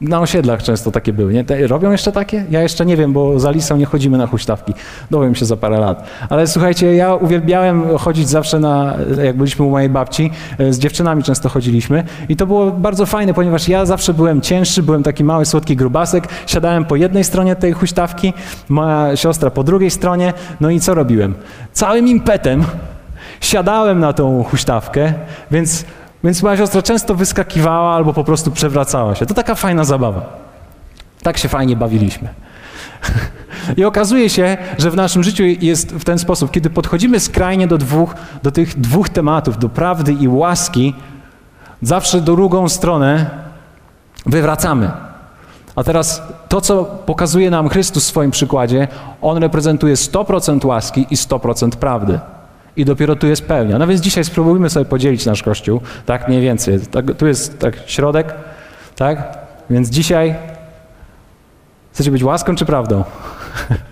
Na 0.00 0.20
osiedlach 0.20 0.62
często 0.62 0.90
takie 0.90 1.12
były, 1.12 1.32
nie? 1.32 1.44
Te, 1.44 1.66
robią 1.66 1.90
jeszcze 1.90 2.12
takie? 2.12 2.44
Ja 2.50 2.62
jeszcze 2.62 2.86
nie 2.86 2.96
wiem, 2.96 3.12
bo 3.12 3.40
za 3.40 3.50
Lisą 3.50 3.76
nie 3.76 3.86
chodzimy 3.86 4.18
na 4.18 4.26
huśtawki. 4.26 4.74
Dowiem 5.10 5.34
się 5.34 5.44
za 5.44 5.56
parę 5.56 5.78
lat. 5.78 6.04
Ale 6.28 6.46
słuchajcie, 6.46 6.94
ja 6.94 7.14
uwielbiałem 7.14 7.98
chodzić 7.98 8.28
zawsze 8.28 8.58
na, 8.58 8.96
jak 9.24 9.36
byliśmy 9.36 9.64
u 9.64 9.70
mojej 9.70 9.88
babci, 9.88 10.30
z 10.70 10.78
dziewczynami 10.78 11.22
często 11.22 11.48
chodziliśmy 11.48 12.04
i 12.28 12.36
to 12.36 12.46
było 12.46 12.70
bardzo 12.70 13.06
fajne, 13.06 13.34
ponieważ 13.34 13.68
ja 13.68 13.86
zawsze 13.86 14.14
byłem 14.14 14.40
cięższy, 14.40 14.82
byłem 14.82 15.02
taki 15.02 15.24
mały, 15.24 15.46
słodki 15.46 15.76
grubasek, 15.76 16.28
siadałem 16.46 16.84
po 16.84 16.96
jednej 16.96 17.24
stronie 17.24 17.56
tej 17.56 17.72
huśtawki, 17.72 18.32
moja 18.68 19.16
siostra 19.16 19.50
po 19.50 19.64
drugiej 19.64 19.90
stronie, 19.90 20.32
no 20.60 20.70
i 20.70 20.80
co 20.80 20.94
robiłem? 20.94 21.34
Całym 21.72 22.08
impetem 22.08 22.64
siadałem 23.40 24.00
na 24.00 24.12
tą 24.12 24.44
huśtawkę, 24.44 25.12
więc, 25.50 25.84
więc 26.24 26.42
moja 26.42 26.56
siostra 26.56 26.82
często 26.82 27.14
wyskakiwała 27.14 27.94
albo 27.94 28.12
po 28.12 28.24
prostu 28.24 28.50
przewracała 28.50 29.14
się. 29.14 29.26
To 29.26 29.34
taka 29.34 29.54
fajna 29.54 29.84
zabawa. 29.84 30.22
Tak 31.22 31.38
się 31.38 31.48
fajnie 31.48 31.76
bawiliśmy. 31.76 32.28
I 33.76 33.84
okazuje 33.84 34.30
się, 34.30 34.56
że 34.78 34.90
w 34.90 34.96
naszym 34.96 35.22
życiu 35.22 35.44
jest 35.44 35.94
w 35.94 36.04
ten 36.04 36.18
sposób, 36.18 36.50
kiedy 36.50 36.70
podchodzimy 36.70 37.20
skrajnie 37.20 37.66
do, 37.66 37.78
dwóch, 37.78 38.14
do 38.42 38.50
tych 38.50 38.80
dwóch 38.80 39.08
tematów, 39.08 39.58
do 39.58 39.68
prawdy 39.68 40.12
i 40.12 40.28
łaski, 40.28 40.94
zawsze 41.82 42.20
drugą 42.20 42.68
stronę 42.68 43.30
wywracamy. 44.26 44.90
A 45.76 45.84
teraz 45.84 46.22
to, 46.48 46.60
co 46.60 46.84
pokazuje 46.84 47.50
nam 47.50 47.68
Chrystus 47.68 48.04
w 48.04 48.06
swoim 48.06 48.30
przykładzie, 48.30 48.88
on 49.22 49.38
reprezentuje 49.38 49.94
100% 49.94 50.66
łaski 50.66 51.06
i 51.10 51.16
100% 51.16 51.70
prawdy 51.70 52.20
i 52.76 52.84
dopiero 52.84 53.16
tu 53.16 53.26
jest 53.26 53.46
pełnia. 53.46 53.78
No 53.78 53.86
więc 53.86 54.00
dzisiaj 54.00 54.24
spróbujmy 54.24 54.70
sobie 54.70 54.84
podzielić 54.84 55.26
nasz 55.26 55.42
Kościół, 55.42 55.80
tak 56.06 56.28
mniej 56.28 56.40
więcej. 56.40 56.80
Tak, 56.80 57.16
tu 57.16 57.26
jest 57.26 57.58
tak 57.58 57.76
środek, 57.86 58.34
tak? 58.96 59.38
Więc 59.70 59.88
dzisiaj 59.88 60.34
chcecie 61.92 62.10
być 62.10 62.24
łaską 62.24 62.54
czy 62.56 62.64
prawdą? 62.64 63.04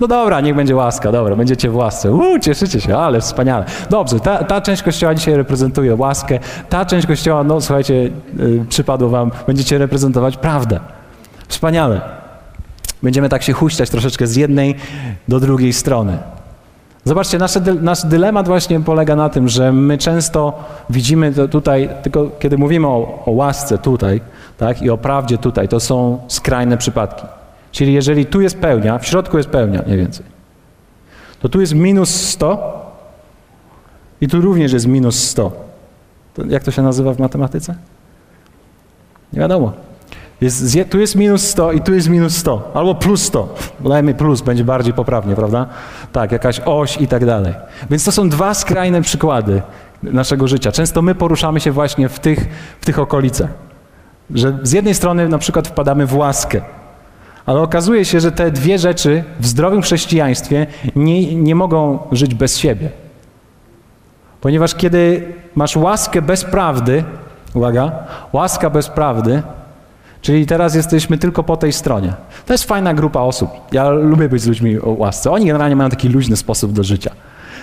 No 0.00 0.06
dobra, 0.06 0.40
niech 0.40 0.54
będzie 0.54 0.76
łaska, 0.76 1.12
dobra, 1.12 1.36
będziecie 1.36 1.70
w 1.70 1.76
łasce. 1.76 2.12
Uuu, 2.12 2.38
cieszycie 2.38 2.80
się, 2.80 2.96
ale 2.98 3.20
wspaniale. 3.20 3.64
Dobrze, 3.90 4.20
ta, 4.20 4.44
ta 4.44 4.60
część 4.60 4.82
Kościoła 4.82 5.14
dzisiaj 5.14 5.36
reprezentuje 5.36 5.96
łaskę, 5.96 6.38
ta 6.68 6.84
część 6.84 7.06
Kościoła, 7.06 7.44
no 7.44 7.60
słuchajcie, 7.60 7.94
yy, 7.94 8.64
przypadło 8.68 9.08
wam, 9.08 9.30
będziecie 9.46 9.78
reprezentować 9.78 10.36
prawdę. 10.36 10.80
Wspaniale. 11.48 12.00
Będziemy 13.02 13.28
tak 13.28 13.42
się 13.42 13.52
huśtać 13.52 13.90
troszeczkę 13.90 14.26
z 14.26 14.36
jednej 14.36 14.74
do 15.28 15.40
drugiej 15.40 15.72
strony. 15.72 16.18
Zobaczcie, 17.06 17.38
nasz, 17.38 17.52
nasz 17.80 18.06
dylemat 18.06 18.46
właśnie 18.46 18.80
polega 18.80 19.16
na 19.16 19.28
tym, 19.28 19.48
że 19.48 19.72
my 19.72 19.98
często 19.98 20.64
widzimy 20.90 21.32
to 21.32 21.48
tutaj, 21.48 21.88
tylko 22.02 22.30
kiedy 22.38 22.58
mówimy 22.58 22.86
o, 22.86 23.22
o 23.26 23.30
łasce 23.30 23.78
tutaj 23.78 24.20
tak, 24.58 24.82
i 24.82 24.90
o 24.90 24.98
prawdzie 24.98 25.38
tutaj, 25.38 25.68
to 25.68 25.80
są 25.80 26.18
skrajne 26.28 26.76
przypadki. 26.76 27.26
Czyli 27.72 27.92
jeżeli 27.92 28.26
tu 28.26 28.40
jest 28.40 28.58
pełnia, 28.58 28.98
w 28.98 29.06
środku 29.06 29.36
jest 29.36 29.48
pełnia, 29.48 29.82
mniej 29.86 29.98
więcej, 29.98 30.26
to 31.40 31.48
tu 31.48 31.60
jest 31.60 31.74
minus 31.74 32.10
100 32.10 32.86
i 34.20 34.28
tu 34.28 34.40
również 34.40 34.72
jest 34.72 34.86
minus 34.86 35.22
100. 35.28 35.52
To 36.34 36.44
jak 36.44 36.64
to 36.64 36.70
się 36.70 36.82
nazywa 36.82 37.14
w 37.14 37.18
matematyce? 37.18 37.74
Nie 39.32 39.40
wiadomo. 39.40 39.72
Jest, 40.40 40.78
tu 40.90 40.98
jest 40.98 41.16
minus 41.16 41.42
100 41.42 41.72
i 41.72 41.80
tu 41.80 41.94
jest 41.94 42.08
minus 42.08 42.36
100, 42.36 42.70
albo 42.74 42.94
plus 42.94 43.22
100. 43.22 43.54
Dajmy 43.80 44.14
plus, 44.14 44.40
będzie 44.40 44.64
bardziej 44.64 44.94
poprawnie, 44.94 45.34
prawda? 45.34 45.66
Tak, 46.12 46.32
jakaś 46.32 46.60
oś 46.64 47.00
i 47.00 47.08
tak 47.08 47.26
dalej. 47.26 47.54
Więc 47.90 48.04
to 48.04 48.12
są 48.12 48.28
dwa 48.28 48.54
skrajne 48.54 49.02
przykłady 49.02 49.62
naszego 50.02 50.48
życia. 50.48 50.72
Często 50.72 51.02
my 51.02 51.14
poruszamy 51.14 51.60
się 51.60 51.72
właśnie 51.72 52.08
w 52.08 52.18
tych, 52.18 52.48
w 52.80 52.86
tych 52.86 52.98
okolicach. 52.98 53.50
Że 54.34 54.58
z 54.62 54.72
jednej 54.72 54.94
strony 54.94 55.28
na 55.28 55.38
przykład 55.38 55.68
wpadamy 55.68 56.06
w 56.06 56.16
łaskę, 56.16 56.60
ale 57.46 57.60
okazuje 57.60 58.04
się, 58.04 58.20
że 58.20 58.32
te 58.32 58.50
dwie 58.50 58.78
rzeczy 58.78 59.24
w 59.40 59.46
zdrowym 59.46 59.82
chrześcijaństwie 59.82 60.66
nie, 60.96 61.34
nie 61.34 61.54
mogą 61.54 61.98
żyć 62.12 62.34
bez 62.34 62.58
siebie. 62.58 62.90
Ponieważ 64.40 64.74
kiedy 64.74 65.32
masz 65.54 65.76
łaskę 65.76 66.22
bez 66.22 66.44
prawdy, 66.44 67.04
uwaga, 67.54 67.92
łaska 68.32 68.70
bez 68.70 68.88
prawdy, 68.88 69.42
Czyli 70.22 70.46
teraz 70.46 70.74
jesteśmy 70.74 71.18
tylko 71.18 71.42
po 71.42 71.56
tej 71.56 71.72
stronie. 71.72 72.12
To 72.46 72.54
jest 72.54 72.64
fajna 72.64 72.94
grupa 72.94 73.20
osób. 73.20 73.50
Ja 73.72 73.90
lubię 73.90 74.28
być 74.28 74.42
z 74.42 74.46
ludźmi 74.46 74.80
o 74.80 74.90
łasce. 74.90 75.30
Oni 75.30 75.46
generalnie 75.46 75.76
mają 75.76 75.90
taki 75.90 76.08
luźny 76.08 76.36
sposób 76.36 76.72
do 76.72 76.84
życia. 76.84 77.10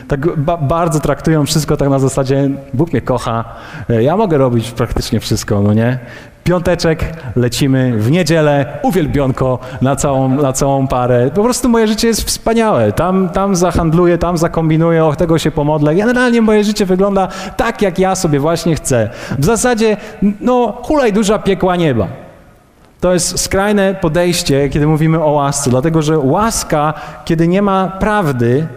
Tak 0.08 0.38
ba 0.38 0.58
bardzo 0.58 1.00
traktują 1.00 1.46
wszystko 1.46 1.78
tak 1.78 1.90
na 1.90 2.00
zasadzie 2.00 2.50
Bóg 2.74 2.94
mnie 2.94 3.02
kocha, 3.02 3.44
e, 3.90 4.04
ja 4.04 4.18
mogę 4.18 4.38
robić 4.38 4.72
praktycznie 4.72 5.20
wszystko, 5.20 5.62
no 5.62 5.74
nie? 5.74 6.00
Piąteczek, 6.44 7.14
lecimy 7.36 7.98
w 7.98 8.12
niedzielę, 8.12 8.80
uwielbionko 8.82 9.60
na 9.82 9.96
całą, 9.96 10.30
na 10.30 10.54
całą 10.54 10.88
parę. 10.88 11.32
Po 11.36 11.44
prostu 11.44 11.70
moje 11.70 11.88
życie 11.88 12.08
jest 12.08 12.24
wspaniałe. 12.24 12.92
Tam, 12.92 13.30
tam 13.30 13.56
zahandluję, 13.56 14.18
tam 14.18 14.38
zakombinuję, 14.38 15.06
o 15.06 15.16
tego 15.16 15.38
się 15.38 15.52
pomodlę. 15.52 15.96
Generalnie 15.96 16.42
moje 16.42 16.64
życie 16.64 16.86
wygląda 16.86 17.28
tak, 17.58 17.82
jak 17.82 18.00
ja 18.00 18.16
sobie 18.16 18.40
właśnie 18.40 18.76
chcę. 18.76 19.10
W 19.40 19.46
zasadzie, 19.46 19.98
no, 20.42 20.78
hulaj 20.84 21.14
duża 21.14 21.40
piekła 21.40 21.76
nieba. 21.76 22.23
To 23.04 23.14
jest 23.14 23.40
skrajne 23.40 23.96
podejście, 23.96 24.70
kiedy 24.70 24.88
mówimy 24.88 25.24
o 25.24 25.32
łasce, 25.32 25.70
dlatego 25.70 26.02
że 26.02 26.20
łaska, 26.20 26.94
kiedy 27.26 27.48
nie 27.48 27.62
ma 27.62 27.88
prawdy, 27.88 28.68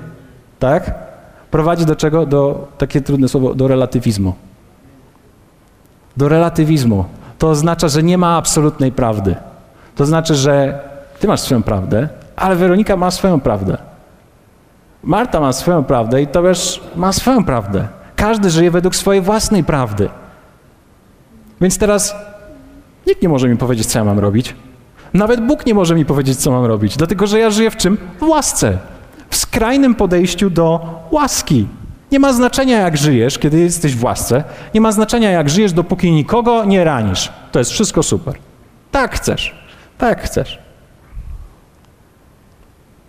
tak, 0.59 0.95
prowadzi 1.51 1.87
do 1.87 1.97
czego? 1.97 2.27
Do, 2.27 2.69
takie 2.79 3.01
trudne 3.01 3.29
słowo, 3.29 3.55
do 3.55 3.69
relatywizmu. 3.69 4.35
Do 6.17 6.29
relatywizmu. 6.29 7.05
To 7.39 7.51
oznacza, 7.51 7.89
że 7.89 8.03
nie 8.03 8.19
ma 8.19 8.37
absolutnej 8.37 8.93
prawdy. 8.93 9.37
To 9.97 10.07
znaczy, 10.07 10.35
że 10.35 10.81
ty 11.21 11.29
masz 11.29 11.41
swoją 11.41 11.63
prawdę, 11.63 12.09
ale 12.37 12.57
Weronika 12.57 12.97
ma 12.97 13.11
swoją 13.11 13.41
prawdę. 13.41 13.79
Marta 15.03 15.41
ma 15.41 15.53
swoją 15.53 15.85
prawdę 15.85 16.23
i 16.23 16.27
Tobiasz 16.27 16.81
ma 16.97 17.13
swoją 17.13 17.45
prawdę. 17.45 17.89
Każdy 18.17 18.51
żyje 18.51 18.71
według 18.71 18.97
swojej 18.97 19.23
własnej 19.23 19.65
prawdy. 19.65 20.09
Więc 21.61 21.79
teraz 21.79 22.15
Nikt 23.07 23.23
nie 23.23 23.29
może 23.29 23.49
mi 23.49 23.57
powiedzieć, 23.57 23.87
co 23.87 23.99
ja 23.99 24.05
mam 24.05 24.19
robić. 24.19 24.55
Nawet 25.15 25.47
Bóg 25.47 25.67
nie 25.67 25.75
może 25.75 25.95
mi 25.95 26.05
powiedzieć, 26.05 26.39
co 26.39 26.51
mam 26.51 26.65
robić, 26.65 26.97
dlatego 26.97 27.27
że 27.27 27.39
ja 27.39 27.51
żyję 27.51 27.71
w 27.71 27.77
czym? 27.77 27.99
W 28.21 28.23
łasce. 28.23 28.79
W 29.31 29.37
skrajnym 29.37 29.95
podejściu 29.95 30.51
do 30.51 30.81
łaski. 31.11 31.67
Nie 32.13 32.19
ma 32.19 32.33
znaczenia, 32.33 32.81
jak 32.81 32.97
żyjesz, 32.97 33.39
kiedy 33.39 33.59
jesteś 33.59 33.95
w 33.95 34.05
łasce. 34.05 34.45
Nie 34.75 34.81
ma 34.81 34.93
znaczenia, 34.93 35.31
jak 35.31 35.51
żyjesz, 35.51 35.73
dopóki 35.73 36.13
nikogo 36.13 36.65
nie 36.65 36.85
ranisz. 36.85 37.33
To 37.53 37.59
jest 37.59 37.71
wszystko 37.71 38.03
super. 38.03 38.35
Tak 38.91 39.15
chcesz. 39.15 39.55
Tak 39.99 40.23
chcesz. 40.23 40.59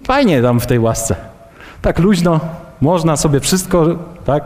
Fajnie 0.07 0.41
tam 0.41 0.59
w 0.59 0.65
tej 0.65 0.79
łasce. 0.79 1.15
Tak 1.81 1.99
luźno, 1.99 2.39
można 2.81 3.17
sobie 3.17 3.39
wszystko, 3.39 3.85
tak? 4.25 4.43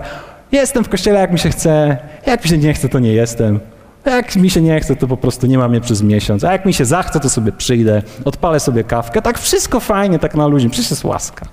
Jestem 0.52 0.84
w 0.84 0.90
kościele, 0.90 1.20
jak 1.20 1.32
mi 1.32 1.40
się 1.40 1.50
chce. 1.50 1.98
Jak 2.26 2.44
mi 2.44 2.50
się 2.50 2.58
nie 2.58 2.74
chce, 2.74 2.90
to 2.90 3.00
nie 3.00 3.14
jestem. 3.14 3.60
Jak 4.06 4.36
mi 4.36 4.50
się 4.50 4.62
nie 4.62 4.80
chce, 4.80 4.96
to 4.96 5.08
po 5.08 5.18
prostu 5.18 5.48
nie 5.48 5.58
mam 5.58 5.72
mnie 5.72 5.82
przez 5.82 6.02
miesiąc. 6.04 6.44
A 6.44 6.52
jak 6.52 6.66
mi 6.66 6.74
się 6.74 6.86
zachce, 6.86 7.20
to 7.20 7.30
sobie 7.30 7.52
przyjdę, 7.52 8.02
odpalę 8.26 8.60
sobie 8.60 8.84
kawkę. 8.84 9.22
Tak 9.22 9.40
wszystko 9.40 9.80
fajnie, 9.80 10.20
tak 10.20 10.36
na 10.36 10.48
ludzi. 10.48 10.70
Przecież 10.70 10.92
jest 10.92 11.04
łaska. 11.04 11.46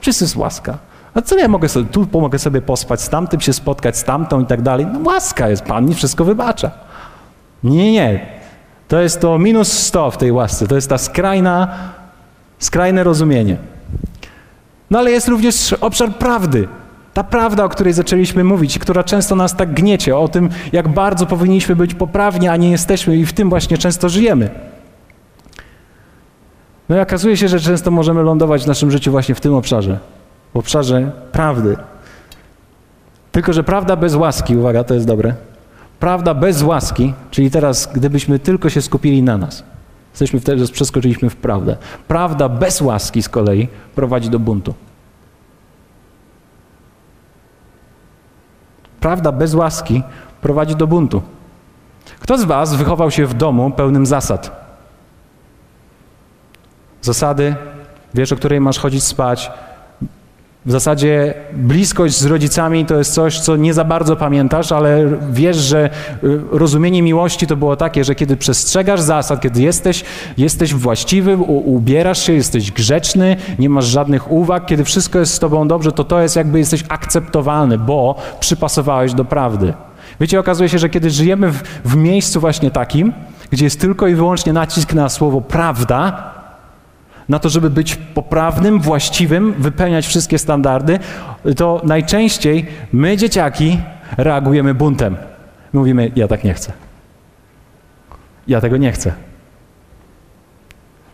Przecież 0.00 0.20
jest 0.20 0.36
łaska. 0.36 0.78
A 1.14 1.22
co 1.22 1.38
ja 1.38 1.48
mogę 1.48 1.68
sobie, 1.68 1.86
tu 1.86 2.20
mogę 2.20 2.38
sobie 2.38 2.62
pospać, 2.62 3.00
z 3.00 3.08
tamtym 3.08 3.40
się 3.40 3.52
spotkać, 3.52 3.96
z 3.96 4.04
tamtą 4.04 4.40
i 4.40 4.46
tak 4.46 4.62
dalej. 4.62 4.86
No 4.86 5.00
łaska 5.04 5.48
jest, 5.48 5.62
Pan 5.62 5.86
mi 5.86 5.94
wszystko 5.94 6.24
wybacza. 6.24 6.70
Nie, 7.64 7.92
nie. 7.92 8.26
To 8.88 9.00
jest 9.00 9.20
to 9.20 9.38
minus 9.38 9.72
100 9.72 10.10
w 10.10 10.16
tej 10.16 10.32
łasce. 10.32 10.66
To 10.66 10.74
jest 10.74 10.88
ta 10.88 10.98
skrajna, 10.98 11.68
skrajne 12.58 13.04
rozumienie. 13.04 13.56
No 14.90 14.98
ale 14.98 15.10
jest 15.10 15.28
również 15.28 15.72
obszar 15.72 16.14
prawdy. 16.14 16.68
Ta 17.14 17.24
prawda, 17.24 17.64
o 17.64 17.68
której 17.68 17.92
zaczęliśmy 17.92 18.44
mówić, 18.44 18.78
która 18.78 19.04
często 19.04 19.36
nas 19.36 19.56
tak 19.56 19.74
gniecie, 19.74 20.16
o 20.16 20.28
tym, 20.28 20.48
jak 20.72 20.88
bardzo 20.88 21.26
powinniśmy 21.26 21.76
być 21.76 21.94
poprawni, 21.94 22.48
a 22.48 22.56
nie 22.56 22.70
jesteśmy 22.70 23.16
i 23.16 23.26
w 23.26 23.32
tym 23.32 23.50
właśnie 23.50 23.78
często 23.78 24.08
żyjemy. 24.08 24.50
No 26.88 26.96
i 26.96 27.00
okazuje 27.00 27.36
się, 27.36 27.48
że 27.48 27.60
często 27.60 27.90
możemy 27.90 28.22
lądować 28.22 28.64
w 28.64 28.66
naszym 28.66 28.90
życiu 28.90 29.10
właśnie 29.10 29.34
w 29.34 29.40
tym 29.40 29.54
obszarze, 29.54 29.98
w 30.54 30.56
obszarze 30.56 31.12
prawdy. 31.32 31.76
Tylko, 33.32 33.52
że 33.52 33.64
prawda 33.64 33.96
bez 33.96 34.14
łaski, 34.14 34.56
uwaga, 34.56 34.84
to 34.84 34.94
jest 34.94 35.06
dobre. 35.06 35.34
Prawda 36.00 36.34
bez 36.34 36.62
łaski, 36.62 37.14
czyli 37.30 37.50
teraz, 37.50 37.92
gdybyśmy 37.94 38.38
tylko 38.38 38.70
się 38.70 38.82
skupili 38.82 39.22
na 39.22 39.38
nas, 39.38 39.64
jesteśmy 40.10 40.40
wtedy, 40.40 40.66
że 40.66 40.72
przeskoczyliśmy 40.72 41.30
w 41.30 41.36
prawdę. 41.36 41.76
Prawda 42.08 42.48
bez 42.48 42.80
łaski 42.80 43.22
z 43.22 43.28
kolei 43.28 43.68
prowadzi 43.94 44.30
do 44.30 44.38
buntu. 44.38 44.74
Prawda 49.02 49.32
bez 49.32 49.54
łaski 49.54 50.02
prowadzi 50.40 50.76
do 50.76 50.86
buntu. 50.86 51.22
Kto 52.20 52.38
z 52.38 52.44
Was 52.44 52.74
wychował 52.74 53.10
się 53.10 53.26
w 53.26 53.34
domu 53.34 53.70
pełnym 53.70 54.06
zasad? 54.06 54.62
Zasady, 57.00 57.54
wiesz, 58.14 58.32
o 58.32 58.36
której 58.36 58.60
masz 58.60 58.78
chodzić 58.78 59.04
spać, 59.04 59.50
w 60.66 60.70
zasadzie 60.70 61.34
bliskość 61.52 62.18
z 62.18 62.26
rodzicami 62.26 62.86
to 62.86 62.98
jest 62.98 63.14
coś, 63.14 63.40
co 63.40 63.56
nie 63.56 63.74
za 63.74 63.84
bardzo 63.84 64.16
pamiętasz, 64.16 64.72
ale 64.72 65.08
wiesz, 65.30 65.56
że 65.56 65.90
y, 66.24 66.40
rozumienie 66.52 67.02
miłości 67.02 67.46
to 67.46 67.56
było 67.56 67.76
takie, 67.76 68.04
że 68.04 68.14
kiedy 68.14 68.36
przestrzegasz 68.36 69.00
zasad, 69.00 69.40
kiedy 69.40 69.62
jesteś, 69.62 70.04
jesteś 70.38 70.74
właściwy, 70.74 71.36
ubierasz 71.36 72.26
się, 72.26 72.32
jesteś 72.32 72.72
grzeczny, 72.72 73.36
nie 73.58 73.68
masz 73.68 73.84
żadnych 73.84 74.32
uwag, 74.32 74.66
kiedy 74.66 74.84
wszystko 74.84 75.18
jest 75.18 75.34
z 75.34 75.38
tobą 75.38 75.68
dobrze, 75.68 75.92
to 75.92 76.04
to 76.04 76.20
jest 76.20 76.36
jakby 76.36 76.58
jesteś 76.58 76.84
akceptowalny, 76.88 77.78
bo 77.78 78.16
przypasowałeś 78.40 79.14
do 79.14 79.24
prawdy. 79.24 79.74
Wiecie, 80.20 80.40
okazuje 80.40 80.68
się, 80.68 80.78
że 80.78 80.88
kiedy 80.88 81.10
żyjemy 81.10 81.50
w, 81.50 81.62
w 81.84 81.96
miejscu 81.96 82.40
właśnie 82.40 82.70
takim, 82.70 83.12
gdzie 83.50 83.64
jest 83.64 83.80
tylko 83.80 84.08
i 84.08 84.14
wyłącznie 84.14 84.52
nacisk 84.52 84.94
na 84.94 85.08
słowo 85.08 85.40
prawda, 85.40 86.31
na 87.28 87.38
to, 87.38 87.48
żeby 87.48 87.70
być 87.70 87.94
poprawnym, 87.94 88.80
właściwym, 88.80 89.52
wypełniać 89.58 90.06
wszystkie 90.06 90.38
standardy, 90.38 90.98
to 91.56 91.80
najczęściej 91.84 92.66
my, 92.92 93.16
dzieciaki, 93.16 93.78
reagujemy 94.16 94.74
buntem. 94.74 95.16
Mówimy, 95.72 96.10
ja 96.16 96.28
tak 96.28 96.44
nie 96.44 96.54
chcę. 96.54 96.72
Ja 98.48 98.60
tego 98.60 98.76
nie 98.76 98.92
chcę. 98.92 99.12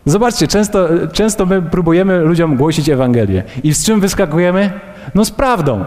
Zobaczcie, 0.05 0.47
często, 0.47 0.89
często 1.13 1.45
my 1.45 1.61
próbujemy 1.61 2.19
ludziom 2.19 2.55
głosić 2.55 2.89
Ewangelię. 2.89 3.43
I 3.63 3.73
z 3.73 3.85
czym 3.85 3.99
wyskakujemy? 3.99 4.71
No 5.15 5.25
z 5.25 5.31
prawdą. 5.31 5.85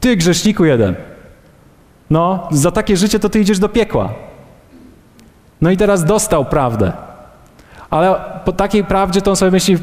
Ty, 0.00 0.16
grzeszniku 0.16 0.64
jeden. 0.64 0.94
No, 2.10 2.48
za 2.50 2.70
takie 2.70 2.96
życie 2.96 3.18
to 3.18 3.28
ty 3.28 3.40
idziesz 3.40 3.58
do 3.58 3.68
piekła. 3.68 4.14
No 5.60 5.70
i 5.70 5.76
teraz 5.76 6.04
dostał 6.04 6.44
prawdę. 6.44 6.92
Ale 7.90 8.14
po 8.44 8.52
takiej 8.52 8.84
prawdzie 8.84 9.22
to 9.22 9.30
on 9.30 9.36
sobie 9.36 9.50
myśli, 9.50 9.78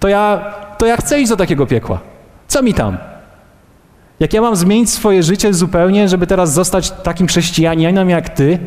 to 0.00 0.08
ja, 0.08 0.54
to 0.78 0.86
ja 0.86 0.96
chcę 0.96 1.20
iść 1.20 1.30
do 1.30 1.36
takiego 1.36 1.66
piekła. 1.66 1.98
Co 2.48 2.62
mi 2.62 2.74
tam? 2.74 2.96
Jak 4.20 4.32
ja 4.32 4.40
mam 4.40 4.56
zmienić 4.56 4.90
swoje 4.90 5.22
życie 5.22 5.54
zupełnie, 5.54 6.08
żeby 6.08 6.26
teraz 6.26 6.52
zostać 6.52 6.90
takim 6.90 7.26
chrześcijaninem 7.26 8.10
jak 8.10 8.28
ty 8.28 8.58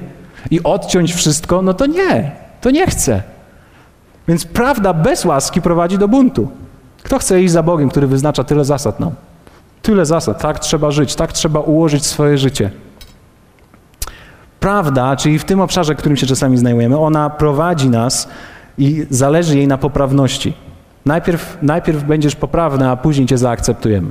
i 0.51 0.63
odciąć 0.63 1.13
wszystko, 1.13 1.61
no 1.61 1.73
to 1.73 1.85
nie, 1.85 2.31
to 2.61 2.71
nie 2.71 2.87
chcę. 2.87 3.23
Więc 4.27 4.45
prawda 4.45 4.93
bez 4.93 5.25
łaski 5.25 5.61
prowadzi 5.61 5.97
do 5.97 6.07
buntu. 6.07 6.47
Kto 7.03 7.19
chce 7.19 7.41
iść 7.41 7.53
za 7.53 7.63
Bogiem, 7.63 7.89
który 7.89 8.07
wyznacza 8.07 8.43
tyle 8.43 8.65
zasad 8.65 8.99
nam? 8.99 9.11
Tyle 9.81 10.05
zasad, 10.05 10.41
tak 10.41 10.59
trzeba 10.59 10.91
żyć, 10.91 11.15
tak 11.15 11.33
trzeba 11.33 11.59
ułożyć 11.59 12.05
swoje 12.05 12.37
życie. 12.37 12.71
Prawda, 14.59 15.15
czyli 15.15 15.39
w 15.39 15.45
tym 15.45 15.61
obszarze, 15.61 15.95
którym 15.95 16.17
się 16.17 16.27
czasami 16.27 16.57
znajdujemy, 16.57 16.99
ona 16.99 17.29
prowadzi 17.29 17.89
nas 17.89 18.29
i 18.77 19.05
zależy 19.09 19.57
jej 19.57 19.67
na 19.67 19.77
poprawności. 19.77 20.53
Najpierw, 21.05 21.57
najpierw 21.61 22.03
będziesz 22.03 22.35
poprawny, 22.35 22.89
a 22.89 22.95
później 22.95 23.27
cię 23.27 23.37
zaakceptujemy. 23.37 24.09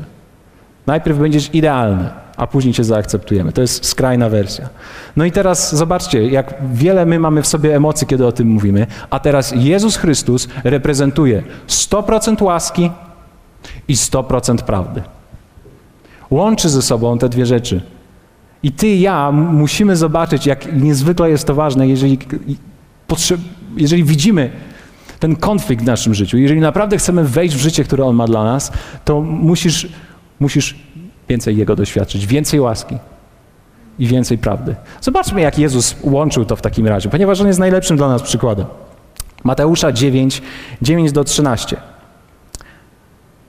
Najpierw 0.86 1.18
będziesz 1.18 1.54
idealny, 1.54 2.10
a 2.36 2.46
później 2.46 2.74
cię 2.74 2.84
zaakceptujemy. 2.84 3.52
To 3.52 3.60
jest 3.60 3.86
skrajna 3.86 4.28
wersja. 4.28 4.68
No 5.16 5.24
i 5.24 5.32
teraz 5.32 5.74
zobaczcie, 5.74 6.28
jak 6.28 6.54
wiele 6.72 7.06
my 7.06 7.18
mamy 7.18 7.42
w 7.42 7.46
sobie 7.46 7.76
emocji, 7.76 8.06
kiedy 8.06 8.26
o 8.26 8.32
tym 8.32 8.48
mówimy, 8.48 8.86
a 9.10 9.18
teraz 9.20 9.52
Jezus 9.56 9.96
Chrystus 9.96 10.48
reprezentuje 10.64 11.42
100% 11.68 12.42
łaski 12.42 12.90
i 13.88 13.94
100% 13.94 14.56
prawdy. 14.56 15.02
Łączy 16.30 16.68
ze 16.68 16.82
sobą 16.82 17.18
te 17.18 17.28
dwie 17.28 17.46
rzeczy. 17.46 17.80
I 18.62 18.72
ty 18.72 18.88
i 18.88 19.00
ja 19.00 19.32
musimy 19.32 19.96
zobaczyć, 19.96 20.46
jak 20.46 20.72
niezwykle 20.72 21.30
jest 21.30 21.46
to 21.46 21.54
ważne, 21.54 21.88
jeżeli, 21.88 22.18
jeżeli 23.76 24.04
widzimy 24.04 24.50
ten 25.18 25.36
konflikt 25.36 25.82
w 25.82 25.86
naszym 25.86 26.14
życiu, 26.14 26.38
jeżeli 26.38 26.60
naprawdę 26.60 26.98
chcemy 26.98 27.24
wejść 27.24 27.56
w 27.56 27.60
życie, 27.60 27.84
które 27.84 28.04
On 28.04 28.16
ma 28.16 28.26
dla 28.26 28.44
nas, 28.44 28.72
to 29.04 29.20
musisz, 29.20 29.88
musisz 30.40 30.78
więcej 31.28 31.56
Jego 31.56 31.76
doświadczyć, 31.76 32.26
więcej 32.26 32.60
łaski 32.60 32.98
i 33.98 34.06
więcej 34.06 34.38
prawdy. 34.38 34.76
Zobaczmy, 35.00 35.40
jak 35.40 35.58
Jezus 35.58 35.96
łączył 36.02 36.44
to 36.44 36.56
w 36.56 36.62
takim 36.62 36.86
razie, 36.86 37.08
ponieważ 37.08 37.40
On 37.40 37.46
jest 37.46 37.58
najlepszym 37.58 37.96
dla 37.96 38.08
nas 38.08 38.22
przykładem. 38.22 38.66
Mateusza 39.44 39.92
9, 39.92 40.42
9 40.82 41.12
do 41.12 41.24
13. 41.24 41.76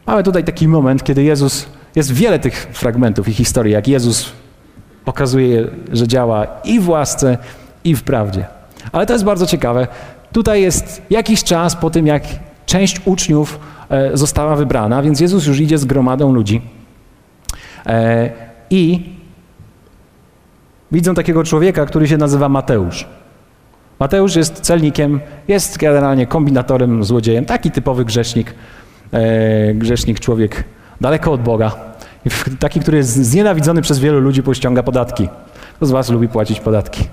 Mamy 0.07 0.23
tutaj 0.23 0.43
taki 0.43 0.67
moment, 0.67 1.03
kiedy 1.03 1.23
Jezus, 1.23 1.65
jest 1.95 2.11
wiele 2.11 2.39
tych 2.39 2.67
fragmentów 2.73 3.27
i 3.27 3.33
historii, 3.33 3.73
jak 3.73 3.87
Jezus 3.87 4.31
pokazuje, 5.05 5.67
że 5.91 6.07
działa 6.07 6.47
i 6.63 6.79
w 6.79 6.89
łasce, 6.89 7.37
i 7.83 7.95
w 7.95 8.03
prawdzie. 8.03 8.45
Ale 8.91 9.05
to 9.05 9.13
jest 9.13 9.25
bardzo 9.25 9.45
ciekawe. 9.45 9.87
Tutaj 10.31 10.61
jest 10.61 11.01
jakiś 11.09 11.43
czas 11.43 11.75
po 11.75 11.89
tym, 11.89 12.07
jak 12.07 12.23
część 12.65 13.01
uczniów 13.05 13.59
e, 13.89 14.17
została 14.17 14.55
wybrana, 14.55 15.01
więc 15.01 15.19
Jezus 15.19 15.47
już 15.47 15.59
idzie 15.59 15.77
z 15.77 15.85
gromadą 15.85 16.33
ludzi. 16.33 16.61
E, 17.85 18.29
I 18.69 19.09
widzą 20.91 21.13
takiego 21.13 21.43
człowieka, 21.43 21.85
który 21.85 22.07
się 22.07 22.17
nazywa 22.17 22.49
Mateusz. 22.49 23.07
Mateusz 23.99 24.35
jest 24.35 24.59
celnikiem, 24.59 25.19
jest 25.47 25.77
generalnie 25.77 26.27
kombinatorem, 26.27 27.03
złodziejem, 27.03 27.45
taki 27.45 27.71
typowy 27.71 28.05
grzesznik, 28.05 28.55
e, 29.11 29.73
grzesznik 29.73 30.19
człowiek 30.19 30.63
daleko 31.01 31.31
od 31.31 31.41
Boga. 31.41 31.88
Taki, 32.59 32.79
który 32.79 32.97
jest 32.97 33.09
znienawidzony 33.09 33.81
przez 33.81 33.99
wielu 33.99 34.19
ludzi, 34.19 34.43
pościąga 34.43 34.83
podatki. 34.83 35.29
Kto 35.75 35.85
z 35.85 35.91
was 35.91 36.09
lubi 36.09 36.27
płacić 36.27 36.59
podatki? 36.59 37.03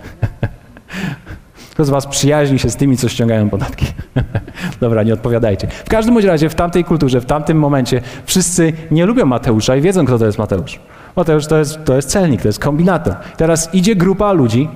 Kto 1.71 1.85
z 1.85 1.91
was 1.91 2.07
przyjaźni 2.07 2.59
się 2.59 2.71
z 2.71 2.77
tymi, 2.77 2.97
co 2.97 3.09
ściągają 3.09 3.51
podatki? 3.51 3.87
Dobra, 4.81 5.03
nie 5.03 5.15
odpowiadajcie. 5.15 5.69
W 5.85 5.89
każdym 5.89 6.19
razie 6.19 6.49
w 6.49 6.55
tamtej 6.55 6.85
kulturze, 6.85 7.21
w 7.21 7.27
tamtym 7.27 7.59
momencie 7.59 8.01
wszyscy 8.25 8.73
nie 8.91 9.07
lubią 9.07 9.27
Mateusza 9.27 9.77
i 9.77 9.81
wiedzą, 9.81 10.05
kto 10.05 10.19
to 10.19 10.27
jest 10.27 10.39
Mateusz. 10.39 10.81
Mateusz 11.17 11.47
to 11.47 11.59
jest, 11.59 11.85
to 11.85 11.97
jest 11.97 12.09
celnik, 12.09 12.43
to 12.43 12.49
jest 12.49 12.59
kombinator. 12.59 13.15
Teraz 13.37 13.75
idzie 13.75 13.97
grupa 13.97 14.33
ludzi 14.33 14.69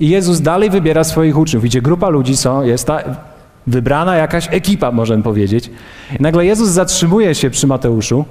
i 0.00 0.08
Jezus 0.08 0.40
dalej 0.40 0.70
wybiera 0.70 1.04
swoich 1.04 1.38
uczniów. 1.38 1.64
Idzie 1.64 1.82
grupa 1.82 2.08
ludzi, 2.08 2.36
są, 2.36 2.62
jest 2.62 2.86
ta 2.86 2.98
wybrana 3.66 4.16
jakaś 4.16 4.48
ekipa, 4.50 4.92
możemy 4.92 5.22
powiedzieć. 5.22 5.70
I 6.20 6.22
nagle 6.22 6.46
Jezus 6.46 6.68
zatrzymuje 6.68 7.34
się 7.34 7.50
przy 7.50 7.66
Mateuszu 7.66 8.24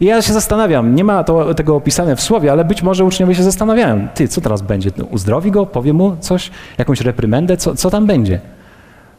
i 0.00 0.04
ja 0.04 0.22
się 0.22 0.32
zastanawiam, 0.32 0.94
nie 0.94 1.04
ma 1.04 1.24
to, 1.24 1.54
tego 1.54 1.76
opisane 1.76 2.16
w 2.16 2.20
słowie, 2.20 2.52
ale 2.52 2.64
być 2.64 2.82
może 2.82 3.04
uczniowie 3.04 3.34
się 3.34 3.42
zastanawiają, 3.42 4.08
ty, 4.14 4.28
co 4.28 4.40
teraz 4.40 4.62
będzie? 4.62 4.90
No, 4.96 5.04
uzdrowi 5.04 5.50
go, 5.50 5.66
powie 5.66 5.92
mu 5.92 6.16
coś, 6.20 6.50
jakąś 6.78 7.00
reprymendę, 7.00 7.56
co, 7.56 7.74
co 7.74 7.90
tam 7.90 8.06
będzie? 8.06 8.40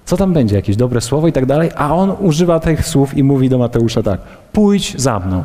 Co 0.06 0.18
tam 0.18 0.34
będzie? 0.34 0.56
Jakieś 0.56 0.76
dobre 0.76 1.02
słowo 1.02 1.28
i 1.28 1.32
tak 1.32 1.46
dalej? 1.46 1.70
A 1.76 1.96
on 1.96 2.16
używa 2.20 2.60
tych 2.60 2.88
słów 2.88 3.18
i 3.18 3.24
mówi 3.24 3.50
do 3.50 3.58
Mateusza 3.58 4.04
tak, 4.04 4.22
pójdź 4.54 5.02
za 5.02 5.20
mną. 5.20 5.44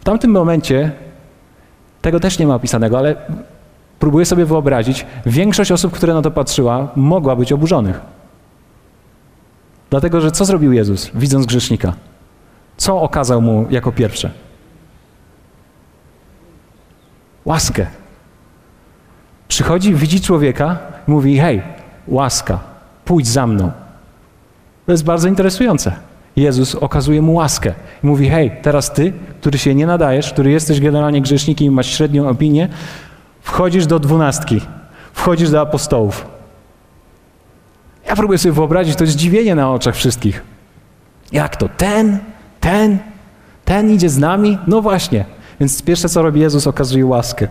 W 0.00 0.04
tamtym 0.04 0.30
momencie, 0.30 0.92
tego 2.02 2.20
też 2.20 2.38
nie 2.38 2.46
ma 2.46 2.54
opisanego, 2.54 2.98
ale 2.98 3.16
próbuję 3.98 4.26
sobie 4.26 4.44
wyobrazić, 4.44 5.06
większość 5.26 5.72
osób, 5.72 5.92
które 5.92 6.14
na 6.14 6.22
to 6.22 6.30
patrzyła, 6.30 6.88
mogła 6.96 7.36
być 7.36 7.52
oburzonych. 7.52 8.00
Dlatego, 9.90 10.20
że 10.20 10.30
co 10.30 10.44
zrobił 10.44 10.72
Jezus, 10.72 11.10
widząc 11.14 11.46
grzesznika? 11.46 11.92
Co 12.78 13.02
okazał 13.02 13.42
mu 13.42 13.66
jako 13.70 13.92
pierwsze? 13.92 14.30
Łaskę. 17.44 17.86
Przychodzi, 19.48 19.94
widzi 19.94 20.20
człowieka 20.20 20.78
mówi: 21.06 21.38
Hej, 21.38 21.62
łaska, 22.08 22.58
pójdź 23.04 23.26
za 23.26 23.46
mną. 23.46 23.70
To 24.86 24.92
jest 24.92 25.04
bardzo 25.04 25.28
interesujące. 25.28 25.92
Jezus 26.36 26.74
okazuje 26.74 27.22
mu 27.22 27.34
łaskę 27.34 27.74
i 28.04 28.06
mówi: 28.06 28.28
Hej, 28.28 28.52
teraz 28.62 28.92
ty, 28.92 29.12
który 29.40 29.58
się 29.58 29.74
nie 29.74 29.86
nadajesz, 29.86 30.32
który 30.32 30.50
jesteś 30.50 30.80
generalnie 30.80 31.22
grzesznikiem 31.22 31.66
i 31.66 31.70
masz 31.70 31.86
średnią 31.86 32.28
opinię, 32.28 32.68
wchodzisz 33.40 33.86
do 33.86 33.98
dwunastki, 33.98 34.60
wchodzisz 35.12 35.50
do 35.50 35.60
apostołów. 35.60 36.26
Ja 38.06 38.16
próbuję 38.16 38.38
sobie 38.38 38.52
wyobrazić 38.52 38.96
to 38.96 39.06
zdziwienie 39.06 39.54
na 39.54 39.72
oczach 39.72 39.94
wszystkich. 39.94 40.42
Jak 41.32 41.56
to? 41.56 41.68
Ten 41.68 42.18
ten, 42.60 42.98
ten 43.64 43.90
idzie 43.90 44.08
z 44.08 44.18
nami? 44.18 44.58
No 44.66 44.82
właśnie. 44.82 45.24
Więc 45.60 45.82
pierwsze, 45.82 46.08
co 46.08 46.22
robi 46.22 46.40
Jezus, 46.40 46.66
okazuje 46.66 47.06
łaskę. 47.06 47.48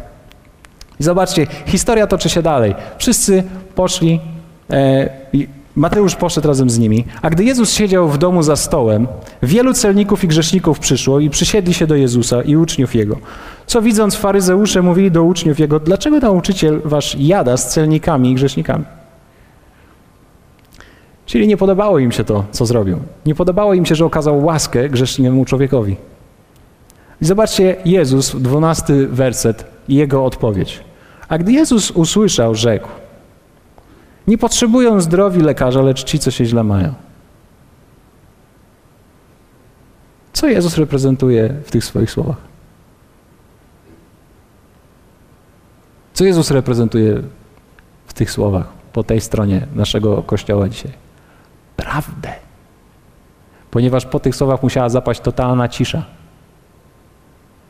I 0.99 1.03
zobaczcie, 1.03 1.47
historia 1.65 2.07
toczy 2.07 2.29
się 2.29 2.41
dalej. 2.41 2.75
Wszyscy 2.97 3.43
poszli 3.75 4.19
e, 4.69 5.09
Mateusz 5.77 6.15
poszedł 6.15 6.47
razem 6.47 6.69
z 6.69 6.79
nimi, 6.79 7.05
a 7.21 7.29
gdy 7.29 7.43
Jezus 7.43 7.73
siedział 7.73 8.09
w 8.09 8.17
domu 8.17 8.43
za 8.43 8.55
stołem, 8.55 9.07
wielu 9.43 9.73
celników 9.73 10.23
i 10.23 10.27
grzeszników 10.27 10.79
przyszło 10.79 11.19
i 11.19 11.29
przysiedli 11.29 11.73
się 11.73 11.87
do 11.87 11.95
Jezusa 11.95 12.41
i 12.41 12.55
uczniów 12.55 12.95
Jego. 12.95 13.17
Co 13.67 13.81
widząc 13.81 14.15
faryzeusze 14.15 14.81
mówili 14.81 15.11
do 15.11 15.23
uczniów 15.23 15.59
Jego, 15.59 15.79
dlaczego 15.79 16.19
nauczyciel 16.19 16.81
wasz 16.85 17.15
jada 17.19 17.57
z 17.57 17.73
celnikami 17.73 18.31
i 18.31 18.35
grzesznikami? 18.35 18.85
Czyli 21.27 21.47
nie 21.47 21.57
podobało 21.57 21.99
im 21.99 22.11
się 22.11 22.23
to, 22.23 22.43
co 22.51 22.65
zrobił. 22.65 22.99
Nie 23.25 23.35
podobało 23.35 23.73
im 23.73 23.85
się, 23.85 23.95
że 23.95 24.05
okazał 24.05 24.45
łaskę 24.45 24.89
grzesznemu 24.89 25.45
człowiekowi. 25.45 25.95
I 27.21 27.25
zobaczcie 27.25 27.75
Jezus, 27.85 28.35
dwunasty 28.35 29.07
werset 29.07 29.65
i 29.87 29.95
jego 29.95 30.25
odpowiedź. 30.25 30.83
A 31.27 31.37
gdy 31.37 31.51
Jezus 31.51 31.91
usłyszał, 31.91 32.55
rzekł, 32.55 32.87
nie 34.27 34.37
potrzebują 34.37 35.01
zdrowi 35.01 35.41
lekarza, 35.41 35.81
lecz 35.81 36.03
ci, 36.03 36.19
co 36.19 36.31
się 36.31 36.45
źle 36.45 36.63
mają. 36.63 36.93
Co 40.33 40.47
Jezus 40.47 40.77
reprezentuje 40.77 41.53
w 41.65 41.71
tych 41.71 41.85
swoich 41.85 42.11
słowach? 42.11 42.37
Co 46.13 46.25
Jezus 46.25 46.51
reprezentuje 46.51 47.21
w 48.07 48.13
tych 48.13 48.31
słowach 48.31 48.67
po 48.93 49.03
tej 49.03 49.21
stronie 49.21 49.67
naszego 49.75 50.23
kościoła 50.23 50.69
dzisiaj? 50.69 51.06
Prawdę. 51.77 52.33
Ponieważ 53.71 54.05
po 54.05 54.19
tych 54.19 54.35
słowach 54.35 54.63
musiała 54.63 54.89
zapaść 54.89 55.19
totalna 55.19 55.67
cisza. 55.67 56.03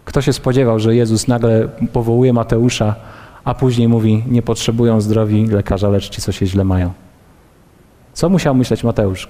Kto 0.06 0.22
się 0.22 0.34
spodziewał, 0.34 0.80
że 0.80 0.96
Jezus 0.96 1.28
nagle 1.28 1.68
powołuje 1.94 2.34
Mateusza, 2.34 2.96
a 3.44 3.54
później 3.54 3.88
mówi: 3.88 4.24
Nie 4.28 4.42
potrzebują 4.42 5.02
zdrowi 5.02 5.48
lekarza, 5.48 5.90
lecz 5.90 6.10
ci, 6.10 6.22
co 6.22 6.32
się 6.32 6.46
źle 6.46 6.64
mają. 6.64 6.94
Co 8.14 8.30
musiał 8.30 8.56
myśleć 8.56 8.84
Mateusz? 8.84 9.30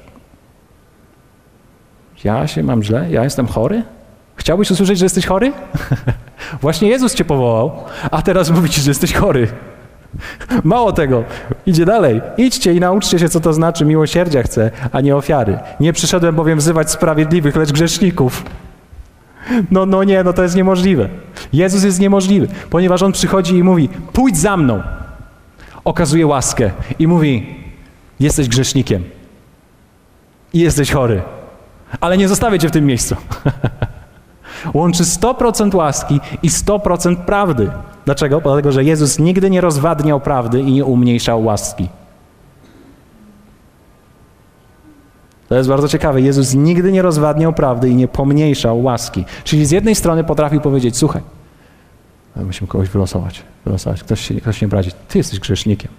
Ja 2.24 2.48
się 2.48 2.64
mam 2.64 2.84
źle? 2.84 3.12
Ja 3.12 3.24
jestem 3.24 3.48
chory? 3.48 3.84
Chciałbyś 4.36 4.72
usłyszeć, 4.72 5.00
że 5.00 5.06
jesteś 5.06 5.26
chory? 5.26 5.54
Właśnie 6.62 6.90
Jezus 6.90 7.16
cię 7.16 7.26
powołał, 7.26 7.84
a 8.12 8.22
teraz 8.22 8.50
mówi 8.50 8.70
ci, 8.70 8.82
że 8.82 8.92
jesteś 8.92 9.14
chory. 9.14 9.48
Mało 10.64 10.92
tego, 10.92 11.24
idzie 11.66 11.86
dalej. 11.86 12.22
Idźcie 12.38 12.74
i 12.74 12.80
nauczcie 12.80 13.20
się, 13.20 13.30
co 13.30 13.40
to 13.40 13.54
znaczy 13.54 13.86
miłosierdzia 13.86 14.44
chcę, 14.44 14.72
a 14.92 15.02
nie 15.02 15.16
ofiary. 15.16 15.60
Nie 15.80 15.94
przyszedłem 15.94 16.36
bowiem 16.36 16.58
wzywać 16.58 16.92
sprawiedliwych, 16.92 17.56
lecz 17.56 17.72
grzeszników. 17.72 18.44
No, 19.72 19.86
no 19.86 20.04
nie, 20.04 20.24
no 20.24 20.34
to 20.34 20.44
jest 20.44 20.56
niemożliwe. 20.56 21.10
Jezus 21.54 21.84
jest 21.84 22.00
niemożliwy, 22.00 22.48
ponieważ 22.70 23.04
On 23.04 23.12
przychodzi 23.12 23.56
i 23.56 23.64
mówi, 23.64 23.90
pójdź 24.14 24.38
za 24.38 24.58
mną. 24.58 24.82
Okazuje 25.84 26.28
łaskę 26.28 26.72
i 27.00 27.08
mówi, 27.08 27.56
jesteś 28.20 28.48
grzesznikiem 28.48 29.04
i 30.54 30.60
jesteś 30.60 30.92
chory, 30.92 31.22
ale 32.00 32.18
nie 32.18 32.28
zostawię 32.28 32.60
cię 32.60 32.68
w 32.70 32.72
tym 32.72 32.86
miejscu. 32.86 33.16
Łączy 34.74 35.04
100% 35.04 35.76
łaski 35.76 36.20
i 36.44 36.50
100% 36.50 37.16
prawdy. 37.16 37.72
Dlaczego? 38.08 38.42
Dlatego, 38.42 38.72
że 38.72 38.84
Jezus 38.84 39.20
nigdy 39.20 39.50
nie 39.50 39.62
rozwadniał 39.62 40.20
prawdy 40.20 40.62
i 40.62 40.72
nie 40.72 40.86
umniejszał 40.86 41.44
łaski. 41.44 41.90
To 45.50 45.56
jest 45.56 45.70
bardzo 45.70 45.88
ciekawe. 45.88 46.22
Jezus 46.22 46.54
nigdy 46.54 46.92
nie 46.92 47.02
rozwadniał 47.02 47.54
prawdy 47.54 47.90
i 47.90 47.96
nie 47.96 48.08
pomniejszał 48.08 48.84
łaski. 48.84 49.26
Czyli 49.44 49.66
z 49.66 49.72
jednej 49.72 49.96
strony 49.96 50.24
potrafił 50.24 50.62
powiedzieć, 50.62 50.98
słuchaj, 50.98 51.22
musimy 52.36 52.68
kogoś 52.68 52.90
wylosować, 52.90 53.44
wylosować. 53.66 54.04
Ktoś 54.04 54.22
się, 54.22 54.36
ktoś 54.36 54.58
się 54.58 54.68
brazi. 54.68 54.92
Ty 55.08 55.18
jesteś 55.18 55.40
grzesznikiem. 55.40 55.92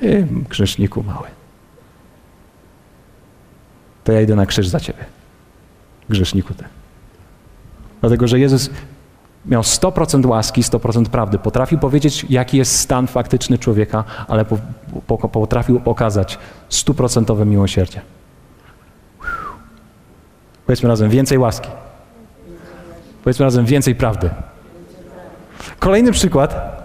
Ty, 0.00 0.26
grzeszniku 0.48 1.02
mały. 1.02 1.28
To 4.04 4.12
ja 4.12 4.20
idę 4.20 4.34
na 4.36 4.46
krzyż 4.46 4.68
za 4.68 4.80
ciebie. 4.80 5.04
Grzeszniku 6.08 6.54
ty. 6.54 6.64
Dlatego, 8.00 8.28
że 8.28 8.38
Jezus 8.38 8.70
miał 9.48 9.62
100% 9.62 10.26
łaski, 10.26 10.62
100% 10.62 11.04
prawdy. 11.04 11.38
Potrafił 11.38 11.78
powiedzieć, 11.78 12.26
jaki 12.30 12.56
jest 12.56 12.78
stan 12.78 13.06
faktyczny 13.06 13.58
człowieka, 13.58 14.04
ale 14.28 14.44
po, 14.44 14.58
po, 15.06 15.28
potrafił 15.28 15.80
pokazać 15.80 16.38
stuprocentowe 16.68 17.46
miłosierdzie. 17.46 18.00
Powiedzmy 20.66 20.88
razem, 20.88 21.10
więcej 21.10 21.38
łaski. 21.38 21.68
Powiedzmy 23.24 23.44
razem, 23.44 23.64
więcej 23.64 23.94
prawdy. 23.94 24.30
Kolejny 25.78 26.12
przykład. 26.12 26.76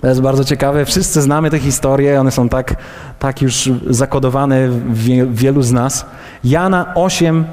To 0.00 0.08
jest 0.08 0.20
bardzo 0.20 0.44
ciekawe. 0.44 0.84
Wszyscy 0.84 1.22
znamy 1.22 1.50
te 1.50 1.58
historie, 1.58 2.20
one 2.20 2.30
są 2.30 2.48
tak, 2.48 2.76
tak 3.18 3.42
już 3.42 3.70
zakodowane 3.86 4.68
w 4.68 5.34
wielu 5.34 5.62
z 5.62 5.72
nas. 5.72 6.06
Jana 6.44 6.94
8, 6.94 7.44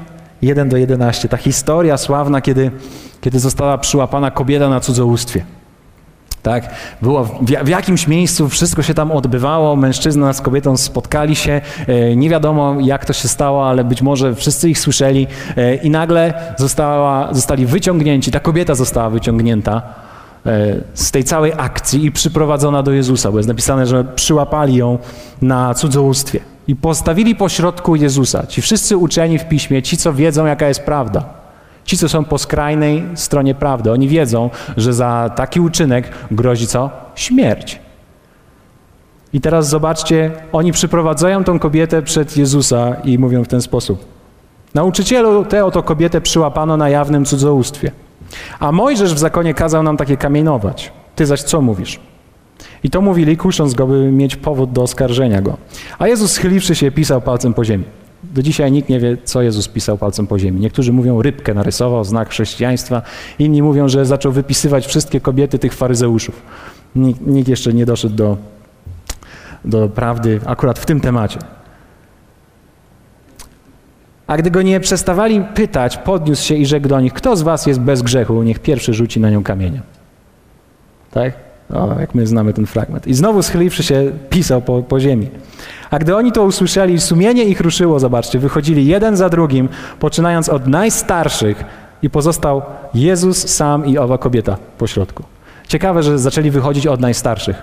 1 0.42 0.68
do 0.68 0.76
11. 0.76 1.28
Ta 1.28 1.36
historia 1.36 1.96
sławna, 1.96 2.40
kiedy 2.40 2.70
kiedy 3.20 3.38
została 3.38 3.78
przyłapana 3.78 4.30
kobieta 4.30 4.68
na 4.68 4.80
cudzołóstwie. 4.80 5.44
Tak? 6.42 6.74
Było 7.02 7.24
w, 7.64 7.68
jakimś 7.68 8.08
miejscu, 8.08 8.48
wszystko 8.48 8.82
się 8.82 8.94
tam 8.94 9.12
odbywało, 9.12 9.76
mężczyzna 9.76 10.32
z 10.32 10.40
kobietą 10.40 10.76
spotkali 10.76 11.36
się, 11.36 11.60
e, 11.86 12.16
nie 12.16 12.30
wiadomo 12.30 12.76
jak 12.80 13.04
to 13.04 13.12
się 13.12 13.28
stało, 13.28 13.68
ale 13.68 13.84
być 13.84 14.02
może 14.02 14.34
wszyscy 14.34 14.70
ich 14.70 14.78
słyszeli 14.78 15.26
e, 15.56 15.74
i 15.74 15.90
nagle 15.90 16.34
została, 16.58 17.34
zostali 17.34 17.66
wyciągnięci, 17.66 18.30
ta 18.30 18.40
kobieta 18.40 18.74
została 18.74 19.10
wyciągnięta 19.10 19.82
e, 20.46 20.76
z 20.94 21.10
tej 21.10 21.24
całej 21.24 21.52
akcji 21.56 22.04
i 22.04 22.12
przyprowadzona 22.12 22.82
do 22.82 22.92
Jezusa, 22.92 23.32
bo 23.32 23.38
jest 23.38 23.48
napisane, 23.48 23.86
że 23.86 24.04
przyłapali 24.04 24.74
ją 24.74 24.98
na 25.42 25.74
cudzołóstwie 25.74 26.40
i 26.68 26.76
postawili 26.76 27.34
pośrodku 27.34 27.96
Jezusa. 27.96 28.46
Ci 28.46 28.62
wszyscy 28.62 28.96
uczeni 28.96 29.38
w 29.38 29.48
piśmie, 29.48 29.82
ci 29.82 29.96
co 29.96 30.12
wiedzą 30.12 30.46
jaka 30.46 30.68
jest 30.68 30.82
prawda. 30.82 31.39
Ci, 31.90 31.98
co 31.98 32.08
są 32.08 32.24
po 32.24 32.38
skrajnej 32.38 33.04
stronie 33.14 33.54
prawdy, 33.54 33.92
oni 33.92 34.08
wiedzą, 34.08 34.50
że 34.76 34.92
za 34.92 35.30
taki 35.36 35.60
uczynek 35.60 36.12
grozi 36.30 36.66
co? 36.66 36.90
Śmierć. 37.14 37.78
I 39.32 39.40
teraz 39.40 39.68
zobaczcie, 39.68 40.30
oni 40.52 40.72
przyprowadzają 40.72 41.44
tą 41.44 41.58
kobietę 41.58 42.02
przed 42.02 42.36
Jezusa 42.36 42.96
i 43.04 43.18
mówią 43.18 43.44
w 43.44 43.48
ten 43.48 43.62
sposób. 43.62 44.04
Nauczycielu, 44.74 45.44
tę 45.44 45.64
oto 45.64 45.82
kobietę 45.82 46.20
przyłapano 46.20 46.76
na 46.76 46.88
jawnym 46.88 47.24
cudzołóstwie. 47.24 47.90
A 48.60 48.72
Mojżesz 48.72 49.14
w 49.14 49.18
zakonie 49.18 49.54
kazał 49.54 49.82
nam 49.82 49.96
takie 49.96 50.16
kamienować. 50.16 50.92
Ty 51.16 51.26
zaś 51.26 51.42
co 51.42 51.60
mówisz? 51.60 52.00
I 52.82 52.90
to 52.90 53.00
mówili, 53.00 53.36
kusząc 53.36 53.74
go, 53.74 53.86
by 53.86 54.12
mieć 54.12 54.36
powód 54.36 54.72
do 54.72 54.82
oskarżenia 54.82 55.42
go. 55.42 55.56
A 55.98 56.08
Jezus 56.08 56.32
schyliwszy 56.32 56.74
się, 56.74 56.90
pisał 56.90 57.20
palcem 57.20 57.54
po 57.54 57.64
ziemi. 57.64 57.84
Do 58.34 58.42
dzisiaj 58.42 58.72
nikt 58.72 58.88
nie 58.88 59.00
wie, 59.00 59.16
co 59.24 59.42
Jezus 59.42 59.68
pisał 59.68 59.98
palcem 59.98 60.26
po 60.26 60.38
ziemi. 60.38 60.60
Niektórzy 60.60 60.92
mówią, 60.92 61.22
rybkę 61.22 61.54
narysował, 61.54 62.04
znak 62.04 62.28
chrześcijaństwa. 62.28 63.02
Inni 63.38 63.62
mówią, 63.62 63.88
że 63.88 64.06
zaczął 64.06 64.32
wypisywać 64.32 64.86
wszystkie 64.86 65.20
kobiety 65.20 65.58
tych 65.58 65.74
faryzeuszów. 65.74 66.42
Nikt, 66.96 67.20
nikt 67.26 67.48
jeszcze 67.48 67.72
nie 67.72 67.86
doszedł 67.86 68.14
do, 68.14 68.36
do 69.64 69.88
prawdy 69.88 70.40
akurat 70.46 70.78
w 70.78 70.86
tym 70.86 71.00
temacie. 71.00 71.38
A 74.26 74.36
gdy 74.36 74.50
go 74.50 74.62
nie 74.62 74.80
przestawali 74.80 75.44
pytać, 75.54 75.96
podniósł 75.96 76.44
się 76.44 76.54
i 76.54 76.66
rzekł 76.66 76.88
do 76.88 77.00
nich, 77.00 77.12
kto 77.12 77.36
z 77.36 77.42
was 77.42 77.66
jest 77.66 77.80
bez 77.80 78.02
grzechu, 78.02 78.42
niech 78.42 78.58
pierwszy 78.58 78.94
rzuci 78.94 79.20
na 79.20 79.30
nią 79.30 79.42
kamieniem. 79.42 79.82
Tak? 81.10 81.49
O, 81.74 82.00
jak 82.00 82.14
my 82.14 82.26
znamy 82.26 82.52
ten 82.52 82.66
fragment. 82.66 83.06
I 83.06 83.14
znowu 83.14 83.42
schyliwszy 83.42 83.82
się, 83.82 84.12
pisał 84.30 84.62
po, 84.62 84.82
po 84.82 85.00
ziemi. 85.00 85.28
A 85.90 85.98
gdy 85.98 86.16
oni 86.16 86.32
to 86.32 86.44
usłyszeli, 86.44 87.00
sumienie 87.00 87.44
ich 87.44 87.60
ruszyło, 87.60 88.00
zobaczcie, 88.00 88.38
wychodzili 88.38 88.86
jeden 88.86 89.16
za 89.16 89.28
drugim, 89.28 89.68
poczynając 90.00 90.48
od 90.48 90.66
najstarszych 90.66 91.64
i 92.02 92.10
pozostał 92.10 92.62
Jezus 92.94 93.48
sam 93.48 93.86
i 93.86 93.98
owa 93.98 94.18
kobieta 94.18 94.56
pośrodku. 94.78 95.22
Ciekawe, 95.68 96.02
że 96.02 96.18
zaczęli 96.18 96.50
wychodzić 96.50 96.86
od 96.86 97.00
najstarszych. 97.00 97.62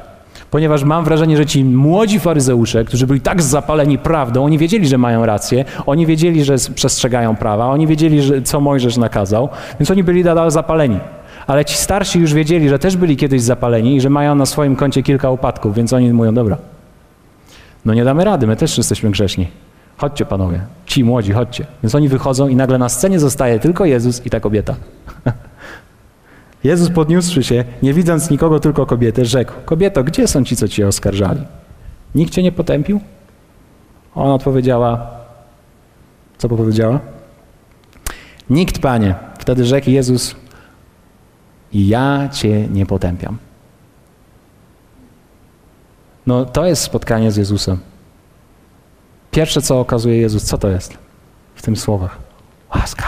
Ponieważ 0.52 0.84
mam 0.84 1.04
wrażenie, 1.04 1.38
że 1.38 1.46
ci 1.46 1.65
młodzi 1.65 2.20
faryzeusze, 2.20 2.86
którzy 2.86 3.08
byli 3.08 3.22
tak 3.22 3.41
zapaleni 3.41 3.98
prawdą, 3.98 4.46
oni 4.46 4.58
wiedzieli, 4.58 4.88
że 4.88 4.98
mają 4.98 5.26
rację, 5.26 5.65
oni 5.86 6.06
wiedzieli, 6.06 6.43
że 6.43 6.56
przestrzegają 6.76 7.36
prawa, 7.36 7.65
oni 7.65 7.88
wiedzieli, 7.88 8.22
że, 8.22 8.41
co 8.41 8.60
Mojżesz 8.60 8.98
nakazał, 8.98 9.50
więc 9.80 9.91
oni 9.91 10.04
byli 10.04 10.24
nadal 10.24 10.52
zapaleni. 10.52 11.00
Ale 11.48 11.66
ci 11.66 11.78
starsi 11.78 12.20
już 12.20 12.34
wiedzieli, 12.34 12.70
że 12.70 12.80
też 12.80 12.98
byli 12.98 13.18
kiedyś 13.18 13.42
zapaleni 13.42 13.96
i 13.96 14.02
że 14.02 14.10
mają 14.10 14.36
na 14.36 14.46
swoim 14.46 14.76
koncie 14.76 15.04
kilka 15.04 15.32
upadków, 15.32 15.76
więc 15.76 15.94
oni 15.94 16.14
mówią, 16.14 16.34
dobra, 16.34 16.58
no 17.86 17.94
nie 17.94 18.04
damy 18.04 18.24
rady, 18.24 18.48
my 18.48 18.56
też 18.56 18.78
jesteśmy 18.78 19.12
grzeszni. 19.12 19.48
Chodźcie 19.98 20.26
panowie, 20.26 20.62
ci 20.86 21.04
młodzi, 21.04 21.32
chodźcie. 21.32 21.66
Więc 21.84 21.96
oni 21.96 22.10
wychodzą 22.10 22.48
i 22.48 22.56
nagle 22.56 22.78
na 22.78 22.90
scenie 22.90 23.20
zostaje 23.20 23.60
tylko 23.60 23.86
Jezus 23.86 24.26
i 24.26 24.30
ta 24.30 24.40
kobieta. 24.40 24.76
Jezus 26.64 26.90
podniósłszy 26.90 27.44
się, 27.44 27.63
nie 27.84 27.94
widząc 27.94 28.30
nikogo, 28.30 28.60
tylko 28.60 28.86
kobietę, 28.86 29.26
rzekł, 29.26 29.54
kobieto, 29.65 30.04
gdzie 30.04 30.28
są 30.28 30.44
ci, 30.44 30.56
co 30.56 30.67
cię 30.67 30.88
oskarżali? 30.88 31.42
Nikt 32.15 32.34
cię 32.34 32.44
nie 32.44 32.52
potępił? 32.52 33.00
Ona 34.15 34.34
odpowiedziała, 34.34 35.12
co 36.38 36.50
powiedziała? 36.50 37.00
Nikt, 38.50 38.80
Panie. 38.80 39.15
Wtedy 39.40 39.65
rzekł 39.65 39.90
Jezus, 39.90 40.36
ja 41.74 42.30
cię 42.30 42.68
nie 42.68 42.86
potępiam. 42.86 43.38
No 46.28 46.46
to 46.46 46.65
jest 46.65 46.82
spotkanie 46.82 47.32
z 47.32 47.38
Jezusem. 47.38 47.78
Pierwsze, 49.32 49.62
co 49.62 49.80
okazuje 49.80 50.18
Jezus, 50.18 50.44
co 50.44 50.58
to 50.58 50.68
jest 50.68 50.98
w 51.56 51.62
tym 51.62 51.76
słowach? 51.76 52.18
Łaska. 52.76 53.08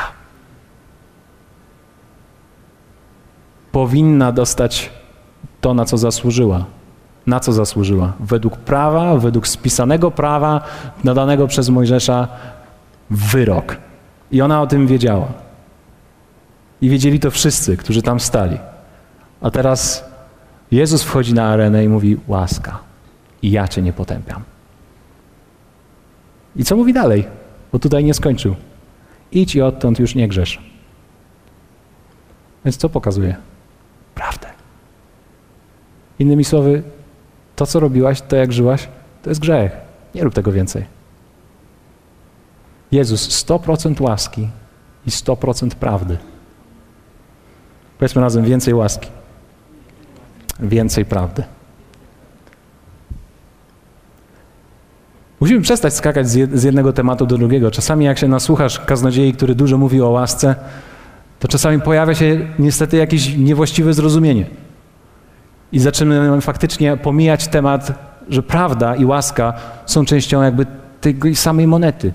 Powinna 3.72 4.32
dostać 4.32 4.90
to, 5.62 5.74
na 5.74 5.86
co 5.86 5.98
zasłużyła. 5.98 6.66
Na 7.28 7.40
co 7.40 7.54
zasłużyła? 7.54 8.14
Według 8.20 8.58
prawa, 8.58 9.18
według 9.18 9.48
spisanego 9.48 10.12
prawa 10.12 10.62
nadanego 11.04 11.48
przez 11.48 11.70
Mojżesza 11.70 12.28
wyrok. 13.10 13.78
I 14.32 14.42
ona 14.42 14.62
o 14.62 14.68
tym 14.68 14.88
wiedziała. 14.88 15.28
I 16.82 16.90
wiedzieli 16.90 17.20
to 17.20 17.32
wszyscy, 17.32 17.78
którzy 17.78 18.02
tam 18.02 18.20
stali. 18.20 18.58
A 19.42 19.52
teraz 19.52 20.06
Jezus 20.72 21.04
wchodzi 21.04 21.34
na 21.34 21.50
arenę 21.50 21.84
i 21.84 21.90
mówi: 21.90 22.18
Łaska, 22.28 22.80
i 23.42 23.52
ja 23.52 23.68
cię 23.68 23.82
nie 23.82 23.94
potępiam. 23.94 24.44
I 26.56 26.64
co 26.64 26.76
mówi 26.76 26.94
dalej? 26.94 27.28
Bo 27.72 27.80
tutaj 27.80 28.04
nie 28.04 28.14
skończył. 28.14 28.56
Idź 29.32 29.56
i 29.56 29.62
odtąd 29.62 30.00
już 30.00 30.16
nie 30.16 30.28
grzesz. 30.28 30.62
Więc 32.66 32.78
co 32.78 32.90
pokazuje? 32.90 33.36
Prawdę. 34.16 34.48
Innymi 36.20 36.46
słowy, 36.46 36.84
to 37.56 37.66
co 37.66 37.80
robiłaś, 37.80 38.22
to 38.22 38.36
jak 38.36 38.54
żyłaś, 38.54 38.88
to 39.24 39.30
jest 39.30 39.42
grzech. 39.42 39.72
Nie 40.16 40.24
rób 40.24 40.34
tego 40.34 40.52
więcej. 40.52 40.86
Jezus 42.92 43.46
100% 43.46 44.02
łaski 44.02 44.50
i 45.08 45.10
100% 45.10 45.70
prawdy. 45.70 46.18
Powiedzmy 48.00 48.22
razem 48.22 48.44
więcej 48.44 48.74
łaski, 48.74 49.08
więcej 50.60 51.06
prawdy. 51.06 51.44
Musimy 55.40 55.62
przestać 55.62 55.94
skakać 55.94 56.30
z 56.30 56.64
jednego 56.64 56.94
tematu 56.94 57.26
do 57.26 57.38
drugiego. 57.38 57.72
Czasami 57.72 58.06
jak 58.06 58.18
się 58.18 58.28
nasłuchasz 58.28 58.80
kaznodziei, 58.80 59.34
który 59.34 59.56
dużo 59.56 59.78
mówi 59.78 60.02
o 60.02 60.10
łasce, 60.10 60.56
to 61.40 61.48
czasami 61.48 61.82
pojawia 61.82 62.16
się 62.16 62.48
niestety 62.60 62.98
jakieś 62.98 63.38
niewłaściwe 63.38 63.94
zrozumienie. 63.94 64.46
I 65.72 65.80
zaczynamy 65.80 66.42
faktycznie 66.42 66.98
pomijać 66.98 67.48
temat, 67.48 67.94
że 68.30 68.44
prawda 68.44 68.96
i 68.96 69.06
łaska 69.06 69.54
są 69.86 70.06
częścią 70.06 70.42
jakby 70.42 70.66
tej 71.02 71.36
samej 71.36 71.68
monety, 71.68 72.14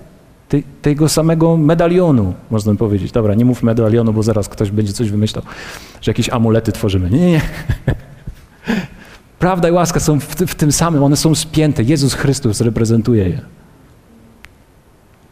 tego 0.81 1.09
samego 1.09 1.57
medalionu, 1.57 2.33
można 2.51 2.75
powiedzieć. 2.75 3.11
Dobra, 3.11 3.33
nie 3.35 3.45
mów 3.45 3.63
medalionu, 3.63 4.13
bo 4.13 4.23
zaraz 4.23 4.49
ktoś 4.49 4.71
będzie 4.71 4.93
coś 4.93 5.11
wymyślał, 5.11 5.43
że 6.01 6.09
jakieś 6.09 6.29
amulety 6.29 6.71
tworzymy. 6.71 7.09
Nie, 7.09 7.19
nie, 7.19 7.31
nie. 7.31 7.41
Prawda 9.39 9.69
i 9.69 9.71
łaska 9.71 9.99
są 9.99 10.19
w, 10.19 10.25
w 10.25 10.55
tym 10.55 10.71
samym, 10.71 11.03
one 11.03 11.15
są 11.15 11.35
spięte. 11.35 11.83
Jezus 11.83 12.13
Chrystus 12.13 12.61
reprezentuje 12.61 13.29
je. 13.29 13.41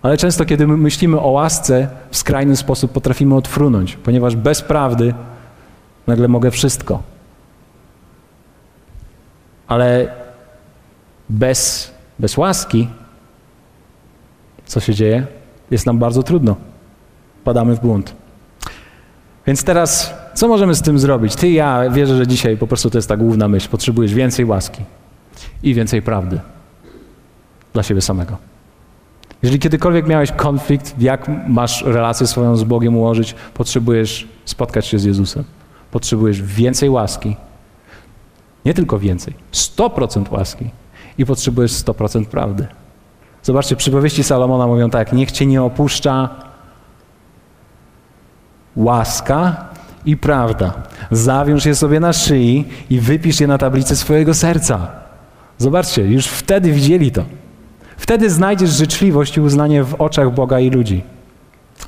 Ale 0.01 0.18
często, 0.18 0.45
kiedy 0.45 0.68
my 0.68 0.78
myślimy 0.78 1.20
o 1.20 1.30
łasce, 1.30 1.88
w 2.11 2.18
skrajny 2.18 2.55
sposób 2.55 2.91
potrafimy 2.91 3.36
odfrunąć, 3.36 3.95
ponieważ 3.95 4.36
bez 4.36 4.61
prawdy 4.61 5.14
nagle 6.07 6.28
mogę 6.28 6.51
wszystko. 6.51 7.03
Ale 9.68 10.14
bez, 11.30 11.91
bez 12.20 12.38
łaski, 12.38 12.88
co 14.66 14.80
się 14.80 14.93
dzieje? 14.93 15.28
Jest 15.72 15.86
nam 15.86 15.99
bardzo 15.99 16.24
trudno. 16.24 16.55
Padamy 17.43 17.76
w 17.76 17.80
błąd. 17.80 18.16
Więc 19.47 19.64
teraz, 19.64 20.14
co 20.34 20.47
możemy 20.47 20.76
z 20.76 20.82
tym 20.82 20.99
zrobić? 20.99 21.36
Ty 21.36 21.49
ja 21.49 21.89
wierzę, 21.89 22.18
że 22.18 22.28
dzisiaj 22.28 22.57
po 22.57 22.68
prostu 22.68 22.89
to 22.89 22.97
jest 22.97 23.09
ta 23.09 23.18
główna 23.18 23.47
myśl. 23.47 23.70
Potrzebujesz 23.70 24.14
więcej 24.14 24.45
łaski 24.45 24.84
i 25.64 25.74
więcej 25.74 26.01
prawdy 26.01 26.39
dla 27.74 27.84
siebie 27.84 28.01
samego. 28.01 28.38
Jeżeli 29.43 29.59
kiedykolwiek 29.59 30.07
miałeś 30.07 30.32
konflikt, 30.32 30.95
jak 30.99 31.28
masz 31.47 31.84
relację 31.86 32.28
swoją 32.28 32.55
z 32.55 32.64
Bogiem 32.64 32.97
ułożyć, 32.97 33.36
potrzebujesz 33.53 34.28
spotkać 34.45 34.86
się 34.86 34.99
z 34.99 35.03
Jezusem. 35.03 35.43
Potrzebujesz 35.91 36.41
więcej 36.41 36.89
łaski. 36.89 37.36
Nie 38.66 38.74
tylko 38.74 38.99
więcej, 38.99 39.34
100% 39.53 40.32
łaski 40.32 40.70
i 41.18 41.26
potrzebujesz 41.26 41.72
100% 41.72 42.26
prawdy. 42.26 42.68
Zobaczcie, 43.43 43.75
przypowieści 43.75 44.23
Salomona 44.23 44.67
mówią 44.67 44.89
tak: 44.89 45.13
Niech 45.13 45.31
cię 45.31 45.45
nie 45.45 45.63
opuszcza 45.63 46.29
łaska 48.75 49.65
i 50.05 50.17
prawda. 50.17 50.73
Zawiąż 51.11 51.65
je 51.65 51.75
sobie 51.75 51.99
na 51.99 52.13
szyi 52.13 52.65
i 52.89 52.99
wypisz 52.99 53.39
je 53.39 53.47
na 53.47 53.57
tablicy 53.57 53.95
swojego 53.95 54.33
serca. 54.33 54.87
Zobaczcie, 55.57 56.01
już 56.01 56.27
wtedy 56.27 56.71
widzieli 56.71 57.11
to. 57.11 57.23
Wtedy 57.97 58.29
znajdziesz 58.29 58.69
życzliwość 58.69 59.37
i 59.37 59.41
uznanie 59.41 59.83
w 59.83 60.01
oczach 60.01 60.33
Boga 60.33 60.59
i 60.59 60.69
ludzi. 60.69 61.03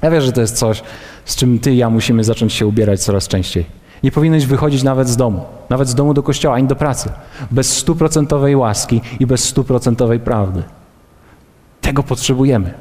Ja 0.01 0.11
wiem, 0.11 0.21
że 0.21 0.31
to 0.31 0.41
jest 0.41 0.55
coś, 0.55 0.83
z 1.25 1.35
czym 1.35 1.59
ty 1.59 1.71
i 1.71 1.77
ja 1.77 1.89
musimy 1.89 2.23
zacząć 2.23 2.53
się 2.53 2.67
ubierać 2.67 2.99
coraz 2.99 3.27
częściej. 3.27 3.65
Nie 4.03 4.11
powinieneś 4.11 4.45
wychodzić 4.45 4.83
nawet 4.83 5.07
z 5.07 5.17
domu, 5.17 5.43
nawet 5.69 5.87
z 5.87 5.95
domu 5.95 6.13
do 6.13 6.23
kościoła, 6.23 6.55
ani 6.55 6.67
do 6.67 6.75
pracy, 6.75 7.09
bez 7.51 7.77
stuprocentowej 7.77 8.55
łaski 8.55 9.01
i 9.19 9.25
bez 9.25 9.43
stuprocentowej 9.43 10.19
prawdy. 10.19 10.63
Tego 11.85 12.03
potrzebujemy. 12.03 12.73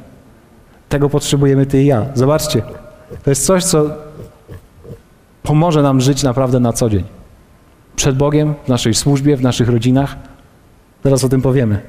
Tego 0.89 1.09
potrzebujemy 1.09 1.65
ty 1.65 1.83
i 1.83 1.85
ja. 1.85 2.05
Zobaczcie, 2.13 2.61
to 3.23 3.29
jest 3.29 3.45
coś, 3.45 3.63
co 3.63 3.89
pomoże 5.43 5.81
nam 5.81 6.01
żyć 6.01 6.23
naprawdę 6.23 6.59
na 6.59 6.73
co 6.73 6.89
dzień. 6.89 7.03
Przed 7.95 8.17
Bogiem, 8.17 8.53
w 8.65 8.67
naszej 8.67 8.93
służbie, 8.93 9.37
w 9.37 9.41
naszych 9.41 9.69
rodzinach. 9.69 10.15
Zaraz 11.03 11.23
o 11.23 11.29
tym 11.29 11.41
powiemy. 11.41 11.79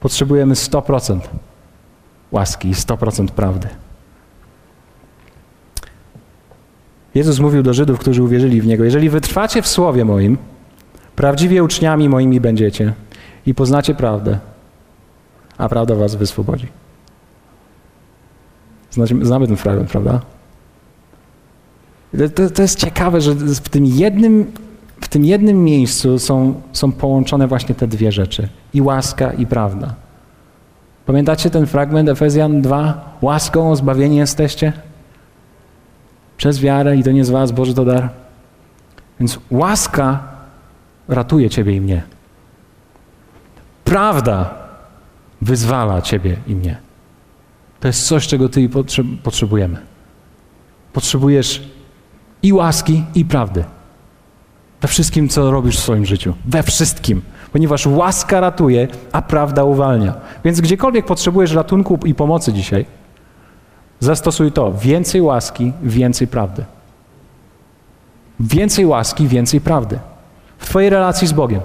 Potrzebujemy 0.00 0.54
100% 0.54 1.20
łaski 2.32 2.68
i 2.68 2.74
100% 2.74 3.28
prawdy. 3.28 3.68
Jezus 7.14 7.38
mówił 7.38 7.62
do 7.62 7.74
Żydów, 7.74 7.98
którzy 7.98 8.22
uwierzyli 8.22 8.60
w 8.60 8.66
Niego: 8.66 8.84
Jeżeli 8.84 9.10
wytrwacie 9.10 9.62
w 9.62 9.68
słowie 9.68 10.04
moim, 10.04 10.38
prawdziwie 11.16 11.64
uczniami 11.64 12.08
moimi 12.08 12.40
będziecie 12.40 12.92
i 13.46 13.54
poznacie 13.54 13.94
prawdę, 13.94 14.38
a 15.60 15.68
prawda 15.68 15.94
was 15.94 16.14
wyswobodzi. 16.14 16.66
Znamy 19.22 19.46
ten 19.46 19.56
fragment, 19.56 19.90
prawda? 19.90 20.20
To, 22.34 22.50
to, 22.50 22.62
jest 22.62 22.78
ciekawe, 22.78 23.20
że 23.20 23.34
w 23.34 23.68
tym 23.68 23.86
jednym, 23.86 24.52
w 25.00 25.08
tym 25.08 25.24
jednym 25.24 25.64
miejscu 25.64 26.18
są, 26.18 26.60
są 26.72 26.92
połączone 26.92 27.46
właśnie 27.46 27.74
te 27.74 27.86
dwie 27.86 28.12
rzeczy. 28.12 28.48
I 28.74 28.82
łaska, 28.82 29.32
i 29.32 29.46
prawda. 29.46 29.94
Pamiętacie 31.06 31.50
ten 31.50 31.66
fragment 31.66 32.08
Efezjan 32.08 32.62
2? 32.62 33.16
Łaską 33.22 33.76
zbawieni 33.76 34.16
jesteście? 34.16 34.72
Przez 36.36 36.60
wiarę 36.60 36.96
i 36.96 37.02
to 37.02 37.12
nie 37.12 37.24
z 37.24 37.30
was, 37.30 37.52
Boży 37.52 37.74
to 37.74 37.84
dar. 37.84 38.08
Więc 39.20 39.38
łaska 39.50 40.22
ratuje 41.08 41.50
ciebie 41.50 41.76
i 41.76 41.80
mnie. 41.80 42.02
Prawda 43.84 44.59
wyzwala 45.40 46.02
ciebie 46.02 46.36
i 46.46 46.54
mnie. 46.54 46.76
To 47.80 47.88
jest 47.88 48.06
coś, 48.06 48.26
czego 48.26 48.48
ty 48.48 48.68
potrzebujemy. 49.22 49.78
Potrzebujesz 50.92 51.62
i 52.42 52.52
łaski, 52.52 53.04
i 53.14 53.24
prawdy. 53.24 53.64
We 54.80 54.88
wszystkim, 54.88 55.28
co 55.28 55.50
robisz 55.50 55.76
w 55.76 55.80
swoim 55.80 56.06
życiu. 56.06 56.34
We 56.44 56.62
wszystkim. 56.62 57.22
Ponieważ 57.52 57.86
łaska 57.86 58.40
ratuje, 58.40 58.88
a 59.12 59.22
prawda 59.22 59.64
uwalnia. 59.64 60.14
Więc 60.44 60.60
gdziekolwiek 60.60 61.06
potrzebujesz 61.06 61.52
ratunku 61.52 61.98
i 62.04 62.14
pomocy 62.14 62.52
dzisiaj, 62.52 62.86
zastosuj 64.00 64.52
to. 64.52 64.72
Więcej 64.72 65.20
łaski, 65.20 65.72
więcej 65.82 66.26
prawdy. 66.26 66.64
Więcej 68.40 68.86
łaski, 68.86 69.28
więcej 69.28 69.60
prawdy. 69.60 69.98
W 70.58 70.66
Twojej 70.66 70.90
relacji 70.90 71.28
z 71.28 71.32
Bogiem. 71.32 71.60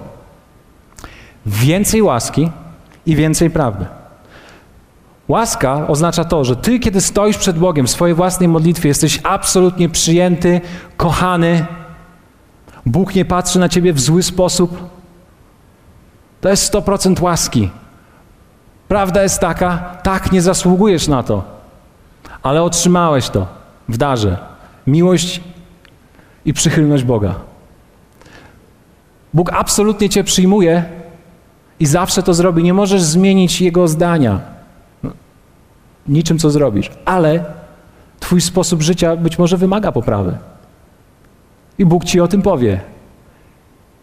Więcej 1.46 2.02
łaski 2.02 2.50
i 3.06 3.16
więcej 3.16 3.50
prawdy. 3.50 3.86
Łaska 5.28 5.88
oznacza 5.88 6.24
to, 6.24 6.44
że 6.44 6.56
ty, 6.56 6.80
kiedy 6.80 7.02
stoisz 7.02 7.38
przed 7.38 7.60
Bogiem 7.60 7.88
w 7.88 7.92
swojej 7.92 8.16
własnej 8.16 8.50
modlitwie, 8.50 8.88
jesteś 8.90 9.20
absolutnie 9.24 9.90
przyjęty, 9.90 10.62
kochany. 10.98 11.66
Bóg 12.86 13.16
nie 13.16 13.26
patrzy 13.26 13.60
na 13.60 13.70
ciebie 13.70 13.94
w 13.94 14.00
zły 14.00 14.24
sposób. 14.24 14.90
To 16.42 16.50
jest 16.50 16.74
100% 16.74 17.22
łaski. 17.22 17.70
Prawda 18.88 19.24
jest 19.24 19.40
taka, 19.40 19.78
tak, 20.04 20.32
nie 20.32 20.42
zasługujesz 20.42 21.08
na 21.08 21.24
to, 21.24 21.44
ale 22.44 22.64
otrzymałeś 22.64 23.30
to 23.30 23.48
w 23.90 23.98
darze. 23.98 24.38
Miłość 24.88 25.42
i 26.46 26.54
przychylność 26.54 27.04
Boga. 27.04 27.36
Bóg 29.34 29.54
absolutnie 29.54 30.10
cię 30.10 30.24
przyjmuje 30.24 30.86
i 31.80 31.86
zawsze 31.86 32.24
to 32.24 32.34
zrobi. 32.34 32.64
Nie 32.64 32.74
możesz 32.74 33.04
zmienić 33.04 33.62
Jego 33.62 33.88
zdania 33.88 34.40
niczym, 36.08 36.40
co 36.40 36.50
zrobisz, 36.50 36.92
ale 37.06 37.46
Twój 38.20 38.42
sposób 38.42 38.82
życia 38.82 39.16
być 39.16 39.40
może 39.40 39.58
wymaga 39.58 39.92
poprawy. 39.92 40.38
I 41.78 41.86
Bóg 41.86 42.06
Ci 42.06 42.20
o 42.22 42.28
tym 42.28 42.42
powie. 42.42 42.82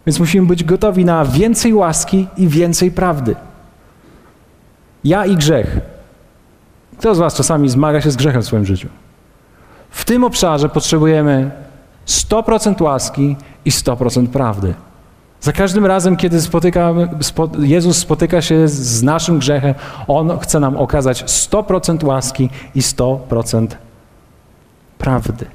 Więc 0.07 0.21
musimy 0.21 0.47
być 0.47 0.65
gotowi 0.65 1.05
na 1.05 1.25
więcej 1.25 1.75
łaski 1.75 2.29
i 2.37 2.49
więcej 2.49 2.91
prawdy. 2.91 3.37
Ja 5.05 5.27
i 5.27 5.37
grzech. 5.37 5.81
Kto 6.99 7.15
z 7.15 7.19
Was 7.19 7.35
czasami 7.35 7.69
zmaga 7.69 8.01
się 8.01 8.11
z 8.11 8.17
grzechem 8.17 8.43
w 8.43 8.47
swoim 8.47 8.65
życiu? 8.65 8.89
W 9.91 10.05
tym 10.05 10.25
obszarze 10.25 10.69
potrzebujemy 10.69 11.51
100% 12.07 12.83
łaski 12.83 13.37
i 13.65 13.71
100% 13.71 14.27
prawdy. 14.27 14.75
Za 15.43 15.53
każdym 15.53 15.87
razem, 15.87 16.17
kiedy 16.17 16.41
spotykamy, 16.41 17.09
spo, 17.21 17.49
Jezus 17.59 17.99
spotyka 17.99 18.43
się 18.43 18.69
z 18.69 19.03
naszym 19.03 19.39
grzechem, 19.39 19.75
On 20.09 20.39
chce 20.39 20.61
nam 20.61 20.77
okazać 20.77 21.25
100% 21.25 22.05
łaski 22.05 22.51
i 22.75 22.81
100% 22.81 23.67
prawdy. 24.99 25.47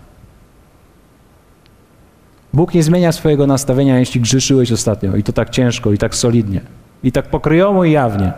Bóg 2.53 2.73
nie 2.73 2.83
zmienia 2.83 3.11
swojego 3.11 3.47
nastawienia, 3.47 3.99
jeśli 3.99 4.21
grzeszyłeś 4.21 4.71
ostatnio 4.71 5.15
i 5.15 5.23
to 5.23 5.33
tak 5.33 5.49
ciężko, 5.49 5.91
i 5.91 5.97
tak 5.97 6.15
solidnie, 6.15 6.61
i 7.03 7.11
tak 7.11 7.29
pokryjomo 7.29 7.83
i 7.83 7.91
jawnie. 7.91 8.33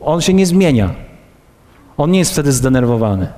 On 0.00 0.20
się 0.20 0.34
nie 0.34 0.46
zmienia. 0.46 0.90
On 1.96 2.10
nie 2.10 2.18
jest 2.18 2.32
wtedy 2.32 2.52
zdenerwowany. 2.52 3.28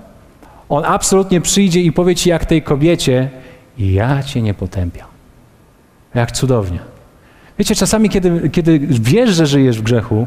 On 0.68 0.84
absolutnie 0.84 1.40
przyjdzie 1.40 1.80
i 1.80 1.92
powie 1.92 2.14
ci 2.14 2.30
jak 2.30 2.46
tej 2.46 2.62
kobiecie, 2.62 3.30
ja 3.78 4.22
cię 4.22 4.42
nie 4.42 4.54
potępiam. 4.54 5.15
Jak 6.16 6.32
cudownie. 6.32 6.78
Wiecie, 7.58 7.74
czasami, 7.74 8.08
kiedy, 8.08 8.50
kiedy 8.50 8.78
wiesz, 8.78 9.30
że 9.30 9.46
żyjesz 9.46 9.78
w 9.78 9.82
grzechu, 9.82 10.26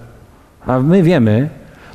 a 0.65 0.79
my 0.79 1.03
wiemy, 1.03 1.49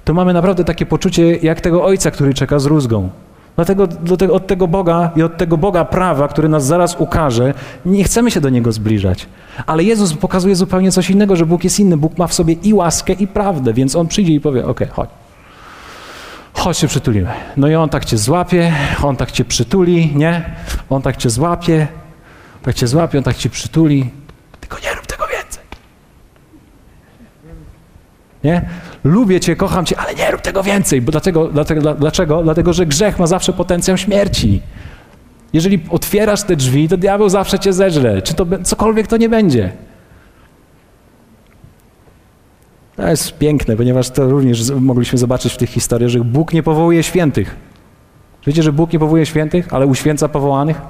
to 0.05 0.14
mamy 0.14 0.32
naprawdę 0.32 0.64
takie 0.64 0.86
poczucie 0.86 1.36
jak 1.36 1.61
tego 1.61 1.84
ojca, 1.84 2.11
który 2.11 2.34
czeka 2.34 2.59
z 2.59 2.66
rózgą. 2.66 3.11
Dlatego 3.57 3.86
tego, 4.18 4.34
od 4.34 4.47
tego 4.47 4.68
Boga 4.68 5.11
i 5.16 5.22
od 5.22 5.36
tego 5.36 5.57
Boga 5.57 5.84
prawa, 5.84 6.28
który 6.28 6.49
nas 6.49 6.66
zaraz 6.66 6.97
ukaże, 6.99 7.55
nie 7.86 8.05
chcemy 8.05 8.30
się 8.30 8.40
do 8.40 8.49
Niego 8.49 8.72
zbliżać. 8.72 9.26
Ale 9.66 9.84
Jezus 9.84 10.14
pokazuje 10.14 10.57
zupełnie 10.57 10.92
coś 10.92 11.11
innego, 11.11 11.36
że 11.36 11.47
Bóg 11.47 11.64
jest 11.64 11.80
inny. 11.80 11.97
Bóg 11.97 12.18
ma 12.18 12.26
w 12.26 12.34
sobie 12.34 12.55
i 12.62 12.74
łaskę, 12.74 13.12
i 13.12 13.26
prawdę, 13.26 13.72
więc 13.72 13.97
On 13.97 14.09
przyjdzie 14.09 14.32
i 14.32 14.40
powie, 14.40 14.66
ok, 14.66 14.80
chodź. 14.90 15.09
Chodź 16.55 16.78
się 16.78 16.88
przytulimy. 16.88 17.28
No 17.57 17.68
i 17.68 17.74
On 17.74 17.88
tak 17.88 18.05
cię 18.05 18.18
złapie, 18.18 18.72
On 19.03 19.16
tak 19.16 19.32
cię 19.32 19.45
przytuli, 19.45 20.12
nie? 20.16 20.45
On 20.90 21.03
tak 21.03 21.16
cię 21.16 21.30
złapie, 21.30 21.86
tak 22.64 22.74
cię 22.74 22.86
złapie, 22.86 23.18
On 23.18 23.24
tak 23.24 23.36
cię 23.36 23.50
przytuli. 23.50 24.10
Tylko 24.60 24.78
nie 24.78 24.94
rób 24.94 25.06
tego 25.06 25.24
więcej. 25.26 25.62
Nie? 28.44 28.68
Lubię 29.04 29.40
Cię, 29.40 29.56
kocham 29.56 29.86
Cię, 29.86 29.98
ale 29.98 30.14
nie 30.14 30.30
rób 30.30 30.40
tego 30.40 30.62
więcej. 30.62 31.02
Bo 31.02 31.12
dlatego, 31.12 31.48
dlatego, 31.48 31.94
dlaczego? 31.94 32.42
Dlatego, 32.42 32.72
że 32.72 32.86
grzech 32.86 33.18
ma 33.18 33.26
zawsze 33.26 33.52
potencjał 33.52 33.96
śmierci. 33.96 34.62
Jeżeli 35.52 35.84
otwierasz 35.90 36.42
te 36.42 36.56
drzwi, 36.56 36.88
to 36.88 36.96
diabeł 36.96 37.28
zawsze 37.28 37.58
Cię 37.58 37.72
zeżre. 37.72 38.22
Czy 38.22 38.34
to 38.34 38.46
cokolwiek 38.62 39.06
to 39.06 39.16
nie 39.16 39.28
będzie. 39.28 39.72
To 42.96 43.08
jest 43.08 43.38
piękne, 43.38 43.76
ponieważ 43.76 44.10
to 44.10 44.30
również 44.30 44.70
mogliśmy 44.70 45.18
zobaczyć 45.18 45.52
w 45.52 45.56
tych 45.56 45.70
historiach, 45.70 46.10
że 46.10 46.20
Bóg 46.20 46.52
nie 46.52 46.62
powołuje 46.62 47.02
świętych. 47.02 47.56
Wiecie, 48.46 48.62
że 48.62 48.72
Bóg 48.72 48.92
nie 48.92 48.98
powołuje 48.98 49.26
świętych, 49.26 49.74
ale 49.74 49.86
uświęca 49.86 50.28
powołanych? 50.28 50.80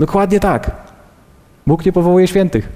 Dokładnie 0.00 0.40
tak. 0.40 0.70
Bóg 1.66 1.86
nie 1.86 1.92
powołuje 1.92 2.28
świętych. 2.28 2.68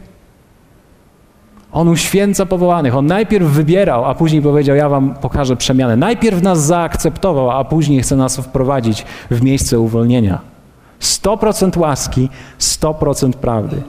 On 1.73 1.89
uświęca 1.89 2.47
powołanych. 2.47 2.97
On 2.97 3.07
najpierw 3.07 3.47
wybierał, 3.47 4.05
a 4.05 4.15
później 4.15 4.43
powiedział: 4.43 4.77
Ja 4.77 4.89
wam 4.89 5.15
pokażę 5.15 5.57
przemianę. 5.57 5.97
Najpierw 5.97 6.43
nas 6.43 6.63
zaakceptował, 6.63 7.51
a 7.51 7.65
później 7.65 8.03
chce 8.03 8.17
nas 8.17 8.37
wprowadzić 8.37 9.05
w 9.31 9.43
miejsce 9.43 9.79
uwolnienia. 9.79 10.39
100% 11.01 11.79
łaski, 11.79 12.29
100% 12.61 13.33
prawdy. 13.33 13.83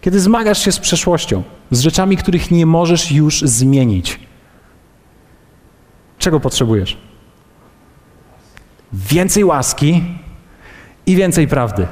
Kiedy 0.00 0.20
zmagasz 0.20 0.64
się 0.64 0.72
z 0.72 0.78
przeszłością, 0.78 1.42
z 1.70 1.80
rzeczami, 1.80 2.16
których 2.16 2.50
nie 2.50 2.66
możesz 2.66 3.12
już 3.12 3.40
zmienić, 3.40 4.20
czego 6.18 6.40
potrzebujesz? 6.40 6.96
Więcej 8.92 9.44
łaski 9.44 10.04
i 11.06 11.16
więcej 11.16 11.48
prawdy. 11.48 11.86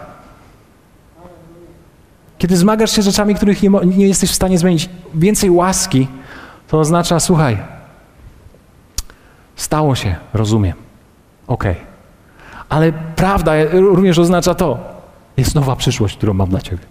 Kiedy 2.45 2.57
zmagasz 2.57 2.91
się 2.91 3.03
rzeczami, 3.03 3.35
których 3.35 3.63
nie, 3.63 3.71
nie 3.97 4.07
jesteś 4.07 4.31
w 4.31 4.35
stanie 4.35 4.59
zmienić, 4.59 4.91
więcej 5.15 5.51
łaski, 5.51 6.09
to 6.69 6.81
oznacza, 6.81 7.21
słuchaj, 7.21 7.59
stało 9.57 9.95
się, 9.95 10.17
rozumiem, 10.35 10.75
okej. 11.47 11.73
Okay. 11.73 11.85
Ale 12.69 12.93
prawda 12.93 13.53
również 13.73 14.19
oznacza 14.19 14.55
to, 14.55 14.79
jest 15.37 15.55
nowa 15.55 15.77
przyszłość, 15.77 16.17
którą 16.17 16.35
mam 16.35 16.49
dla 16.49 16.61
Ciebie. 16.61 16.83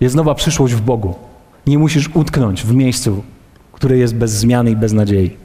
Jest 0.00 0.16
nowa 0.16 0.34
przyszłość 0.34 0.74
w 0.74 0.80
Bogu. 0.80 1.14
Nie 1.66 1.78
musisz 1.78 2.10
utknąć 2.14 2.62
w 2.62 2.74
miejscu, 2.74 3.24
które 3.72 3.96
jest 3.96 4.14
bez 4.14 4.30
zmiany 4.30 4.70
i 4.70 4.76
bez 4.76 4.92
nadziei. 4.92 5.36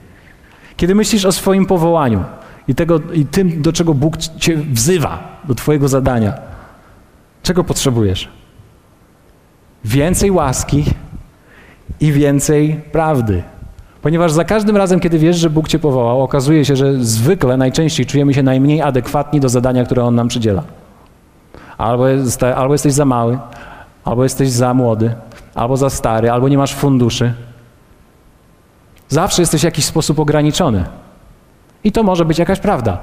Kiedy 0.77 0.95
myślisz 0.95 1.25
o 1.25 1.31
swoim 1.31 1.65
powołaniu 1.65 2.23
i, 2.67 2.75
tego, 2.75 2.99
i 3.13 3.25
tym, 3.25 3.61
do 3.61 3.73
czego 3.73 3.93
Bóg 3.93 4.17
Cię 4.17 4.57
wzywa, 4.57 5.41
do 5.43 5.55
Twojego 5.55 5.87
zadania, 5.87 6.33
czego 7.43 7.63
potrzebujesz? 7.63 8.38
Więcej 9.85 10.31
łaski 10.31 10.85
i 11.99 12.11
więcej 12.11 12.81
prawdy. 12.91 13.43
Ponieważ 14.01 14.31
za 14.31 14.43
każdym 14.43 14.77
razem, 14.77 14.99
kiedy 14.99 15.19
wiesz, 15.19 15.37
że 15.37 15.49
Bóg 15.49 15.67
Cię 15.67 15.79
powołał, 15.79 16.21
okazuje 16.23 16.65
się, 16.65 16.75
że 16.75 17.03
zwykle, 17.03 17.57
najczęściej 17.57 18.05
czujemy 18.05 18.33
się 18.33 18.43
najmniej 18.43 18.81
adekwatni 18.81 19.39
do 19.39 19.49
zadania, 19.49 19.85
które 19.85 20.03
On 20.03 20.15
nam 20.15 20.27
przydziela. 20.27 20.63
Albo, 21.77 22.07
jest, 22.07 22.43
albo 22.43 22.73
jesteś 22.73 22.93
za 22.93 23.05
mały, 23.05 23.39
albo 24.05 24.23
jesteś 24.23 24.49
za 24.49 24.73
młody, 24.73 25.15
albo 25.55 25.77
za 25.77 25.89
stary, 25.89 26.31
albo 26.31 26.49
nie 26.49 26.57
masz 26.57 26.75
funduszy. 26.75 27.33
Zawsze 29.09 29.41
jesteś 29.41 29.61
w 29.61 29.63
jakiś 29.63 29.85
sposób 29.85 30.19
ograniczony. 30.19 30.85
I 31.83 31.91
to 31.91 32.03
może 32.03 32.25
być 32.25 32.39
jakaś 32.39 32.59
prawda. 32.59 32.97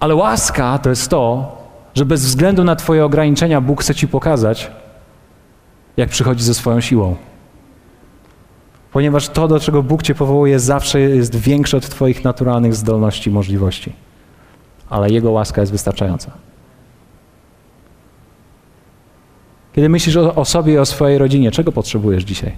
Ale 0.00 0.14
łaska 0.14 0.78
to 0.78 0.90
jest 0.90 1.08
to, 1.08 1.56
że 1.94 2.04
bez 2.04 2.24
względu 2.24 2.64
na 2.64 2.76
Twoje 2.76 3.04
ograniczenia 3.04 3.60
Bóg 3.60 3.82
chce 3.82 3.94
Ci 3.94 4.08
pokazać, 4.08 4.70
jak 5.96 6.10
przychodzi 6.10 6.44
ze 6.44 6.54
swoją 6.54 6.80
siłą. 6.80 7.16
Ponieważ 8.92 9.28
to, 9.28 9.48
do 9.48 9.60
czego 9.60 9.82
Bóg 9.82 10.02
Cię 10.02 10.14
powołuje, 10.14 10.60
zawsze 10.60 11.00
jest 11.00 11.36
większe 11.36 11.76
od 11.76 11.88
Twoich 11.88 12.24
naturalnych 12.24 12.74
zdolności 12.74 13.30
i 13.30 13.32
możliwości. 13.32 13.92
Ale 14.88 15.10
Jego 15.10 15.30
łaska 15.30 15.60
jest 15.60 15.72
wystarczająca. 15.72 16.30
Kiedy 19.72 19.88
myślisz 19.88 20.16
o, 20.16 20.34
o 20.34 20.44
sobie 20.44 20.72
i 20.72 20.78
o 20.78 20.86
swojej 20.86 21.18
rodzinie, 21.18 21.50
czego 21.50 21.72
potrzebujesz 21.72 22.24
dzisiaj? 22.24 22.56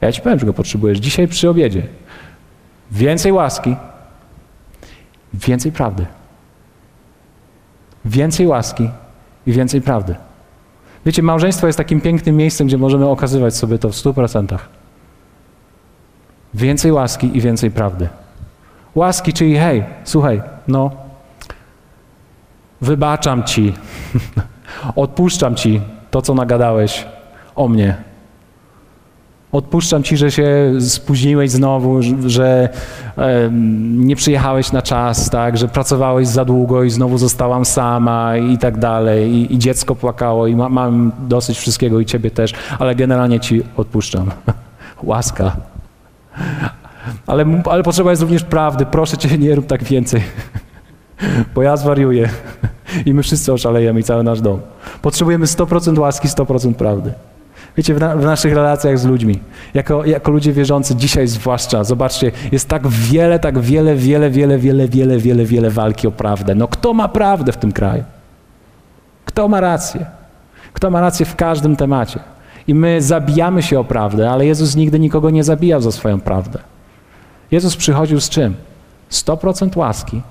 Ja 0.00 0.12
Ci 0.12 0.22
powiem, 0.22 0.38
czego 0.38 0.52
potrzebujesz 0.52 0.98
dzisiaj 0.98 1.28
przy 1.28 1.50
obiedzie. 1.50 1.86
Więcej 2.90 3.32
łaski, 3.32 3.76
więcej 5.34 5.72
prawdy. 5.72 6.06
Więcej 8.04 8.46
łaski 8.46 8.90
i 9.46 9.52
więcej 9.52 9.82
prawdy. 9.82 10.14
Wiecie, 11.06 11.22
małżeństwo 11.22 11.66
jest 11.66 11.76
takim 11.76 12.00
pięknym 12.00 12.36
miejscem, 12.36 12.66
gdzie 12.66 12.78
możemy 12.78 13.08
okazywać 13.08 13.56
sobie 13.56 13.78
to 13.78 13.88
w 13.88 13.96
stu 13.96 14.14
procentach. 14.14 14.68
Więcej 16.54 16.92
łaski 16.92 17.36
i 17.36 17.40
więcej 17.40 17.70
prawdy. 17.70 18.08
Łaski, 18.94 19.32
czyli 19.32 19.56
hej, 19.56 19.84
słuchaj, 20.04 20.42
no, 20.68 20.90
wybaczam 22.80 23.44
ci, 23.44 23.74
odpuszczam 24.96 25.54
ci 25.54 25.80
to, 26.10 26.22
co 26.22 26.34
nagadałeś 26.34 27.06
o 27.56 27.68
mnie. 27.68 28.09
Odpuszczam 29.52 30.02
ci, 30.02 30.16
że 30.16 30.30
się 30.30 30.72
spóźniłeś 30.80 31.50
znowu, 31.50 32.00
że 32.26 32.68
nie 33.96 34.16
przyjechałeś 34.16 34.72
na 34.72 34.82
czas, 34.82 35.30
tak, 35.30 35.56
że 35.56 35.68
pracowałeś 35.68 36.28
za 36.28 36.44
długo 36.44 36.84
i 36.84 36.90
znowu 36.90 37.18
zostałam 37.18 37.64
sama 37.64 38.36
i 38.36 38.58
tak 38.58 38.78
dalej. 38.78 39.32
I, 39.32 39.54
i 39.54 39.58
dziecko 39.58 39.94
płakało 39.94 40.46
i 40.46 40.56
ma, 40.56 40.68
mam 40.68 41.12
dosyć 41.18 41.58
wszystkiego 41.58 42.00
i 42.00 42.06
ciebie 42.06 42.30
też, 42.30 42.52
ale 42.78 42.94
generalnie 42.94 43.40
ci 43.40 43.62
odpuszczam. 43.76 44.30
Łaska. 45.02 45.56
Ale, 47.26 47.62
ale 47.70 47.82
potrzeba 47.82 48.10
jest 48.10 48.22
również 48.22 48.44
prawdy. 48.44 48.86
Proszę 48.86 49.18
cię, 49.18 49.38
nie 49.38 49.54
rób 49.54 49.66
tak 49.66 49.84
więcej, 49.84 50.22
bo 51.54 51.62
ja 51.62 51.76
zwariuję 51.76 52.28
i 53.06 53.14
my 53.14 53.22
wszyscy 53.22 53.52
oszalejemy 53.52 54.00
i 54.00 54.02
cały 54.02 54.22
nasz 54.22 54.40
dom. 54.40 54.60
Potrzebujemy 55.02 55.46
100% 55.46 55.98
łaski, 55.98 56.28
100% 56.28 56.74
prawdy. 56.74 57.12
Wiecie, 57.76 57.94
w, 57.94 58.00
na, 58.00 58.16
w, 58.16 58.24
naszych 58.24 58.54
relacjach 58.54 58.98
z 58.98 59.04
ludźmi, 59.04 59.40
jako, 59.74 60.04
jako 60.04 60.30
ludzie 60.30 60.52
wierzący, 60.52 60.96
dzisiaj 60.96 61.26
zwłaszcza, 61.26 61.84
zobaczcie, 61.84 62.32
jest 62.52 62.68
tak 62.68 62.88
wiele, 62.88 63.38
tak 63.38 63.58
wiele, 63.58 63.96
wiele, 63.96 64.30
wiele, 64.30 64.58
wiele, 64.58 64.88
wiele, 64.88 65.18
wiele, 65.18 65.44
wiele 65.44 65.70
walki 65.70 66.06
o 66.06 66.10
prawdę. 66.10 66.54
No 66.54 66.68
kto 66.68 66.94
ma 66.94 67.08
prawdę 67.08 67.52
w 67.52 67.56
tym 67.56 67.72
kraju? 67.72 68.04
Kto 69.24 69.48
ma 69.48 69.60
rację? 69.60 70.06
Kto 70.72 70.90
ma 70.90 71.00
rację 71.00 71.26
w 71.26 71.36
każdym 71.36 71.76
temacie? 71.76 72.20
I 72.66 72.74
my 72.74 73.02
zabijamy 73.02 73.62
się 73.62 73.80
o 73.80 73.84
prawdę, 73.84 74.30
ale 74.30 74.46
Jezus 74.46 74.76
nigdy 74.76 74.98
nikogo 74.98 75.30
nie 75.30 75.44
zabijał 75.44 75.80
za 75.80 75.92
swoją 75.92 76.20
prawdę. 76.20 76.58
Jezus 77.50 77.76
przychodził 77.76 78.20
z 78.20 78.28
czym? 78.28 78.54
100% 79.10 79.76
łaski, 79.76 80.22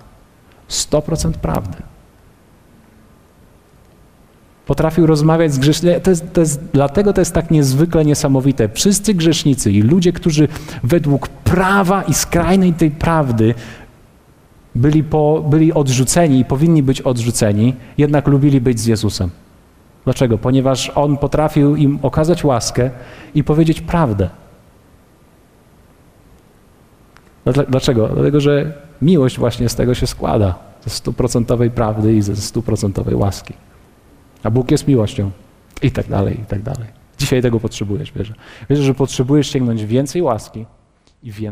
100% 0.70 1.32
prawdy. 1.32 1.78
Potrafił 4.70 5.06
rozmawiać 5.06 5.54
z 5.54 5.58
grzesznikami. 5.58 6.02
To 6.02 6.10
jest, 6.10 6.34
to 6.34 6.42
jest, 6.42 6.62
dlatego 6.74 7.14
to 7.14 7.22
jest 7.22 7.34
tak 7.34 7.52
niezwykle 7.52 8.06
niesamowite. 8.06 8.70
Wszyscy 8.74 9.14
grzesznicy 9.14 9.72
i 9.72 9.82
ludzie, 9.82 10.14
którzy 10.14 10.48
według 10.84 11.28
prawa 11.28 12.04
i 12.04 12.14
skrajnej 12.14 12.74
tej 12.74 12.92
prawdy 12.92 13.54
byli, 14.76 15.04
po, 15.04 15.46
byli 15.50 15.74
odrzuceni 15.74 16.40
i 16.40 16.46
powinni 16.46 16.84
być 16.84 17.02
odrzuceni, 17.02 17.76
jednak 17.98 18.28
lubili 18.28 18.62
być 18.62 18.80
z 18.80 18.86
Jezusem. 18.86 19.30
Dlaczego? 20.04 20.38
Ponieważ 20.38 20.92
On 20.96 21.18
potrafił 21.18 21.76
im 21.76 22.00
okazać 22.02 22.44
łaskę 22.44 22.90
i 23.36 23.44
powiedzieć 23.44 23.82
prawdę. 23.82 24.30
Dlaczego? 27.70 28.08
Dlatego, 28.08 28.42
że 28.42 28.74
miłość 29.02 29.40
właśnie 29.40 29.70
z 29.70 29.76
tego 29.76 29.94
się 29.94 30.08
składa. 30.08 30.56
Ze 30.84 30.90
stuprocentowej 30.90 31.72
prawdy 31.72 32.14
i 32.14 32.22
ze 32.22 32.36
stuprocentowej 32.36 33.16
łaski. 33.16 33.54
A 34.44 34.50
Bóg 34.50 34.72
jest 34.72 34.88
miłością. 34.88 35.32
I 35.82 35.92
tak 35.92 36.08
dalej, 36.08 36.40
i 36.42 36.46
tak 36.46 36.62
dalej. 36.62 36.88
Dzisiaj 37.18 37.42
tego 37.42 37.60
potrzebujesz, 37.60 38.12
wierzę. 38.12 38.34
Wierzę, 38.70 38.84
że 38.84 38.94
potrzebujesz 38.94 39.52
sięgnąć 39.52 39.86
więcej 39.86 40.22
łaski 40.22 40.66
i 41.24 41.32
więcej 41.32 41.50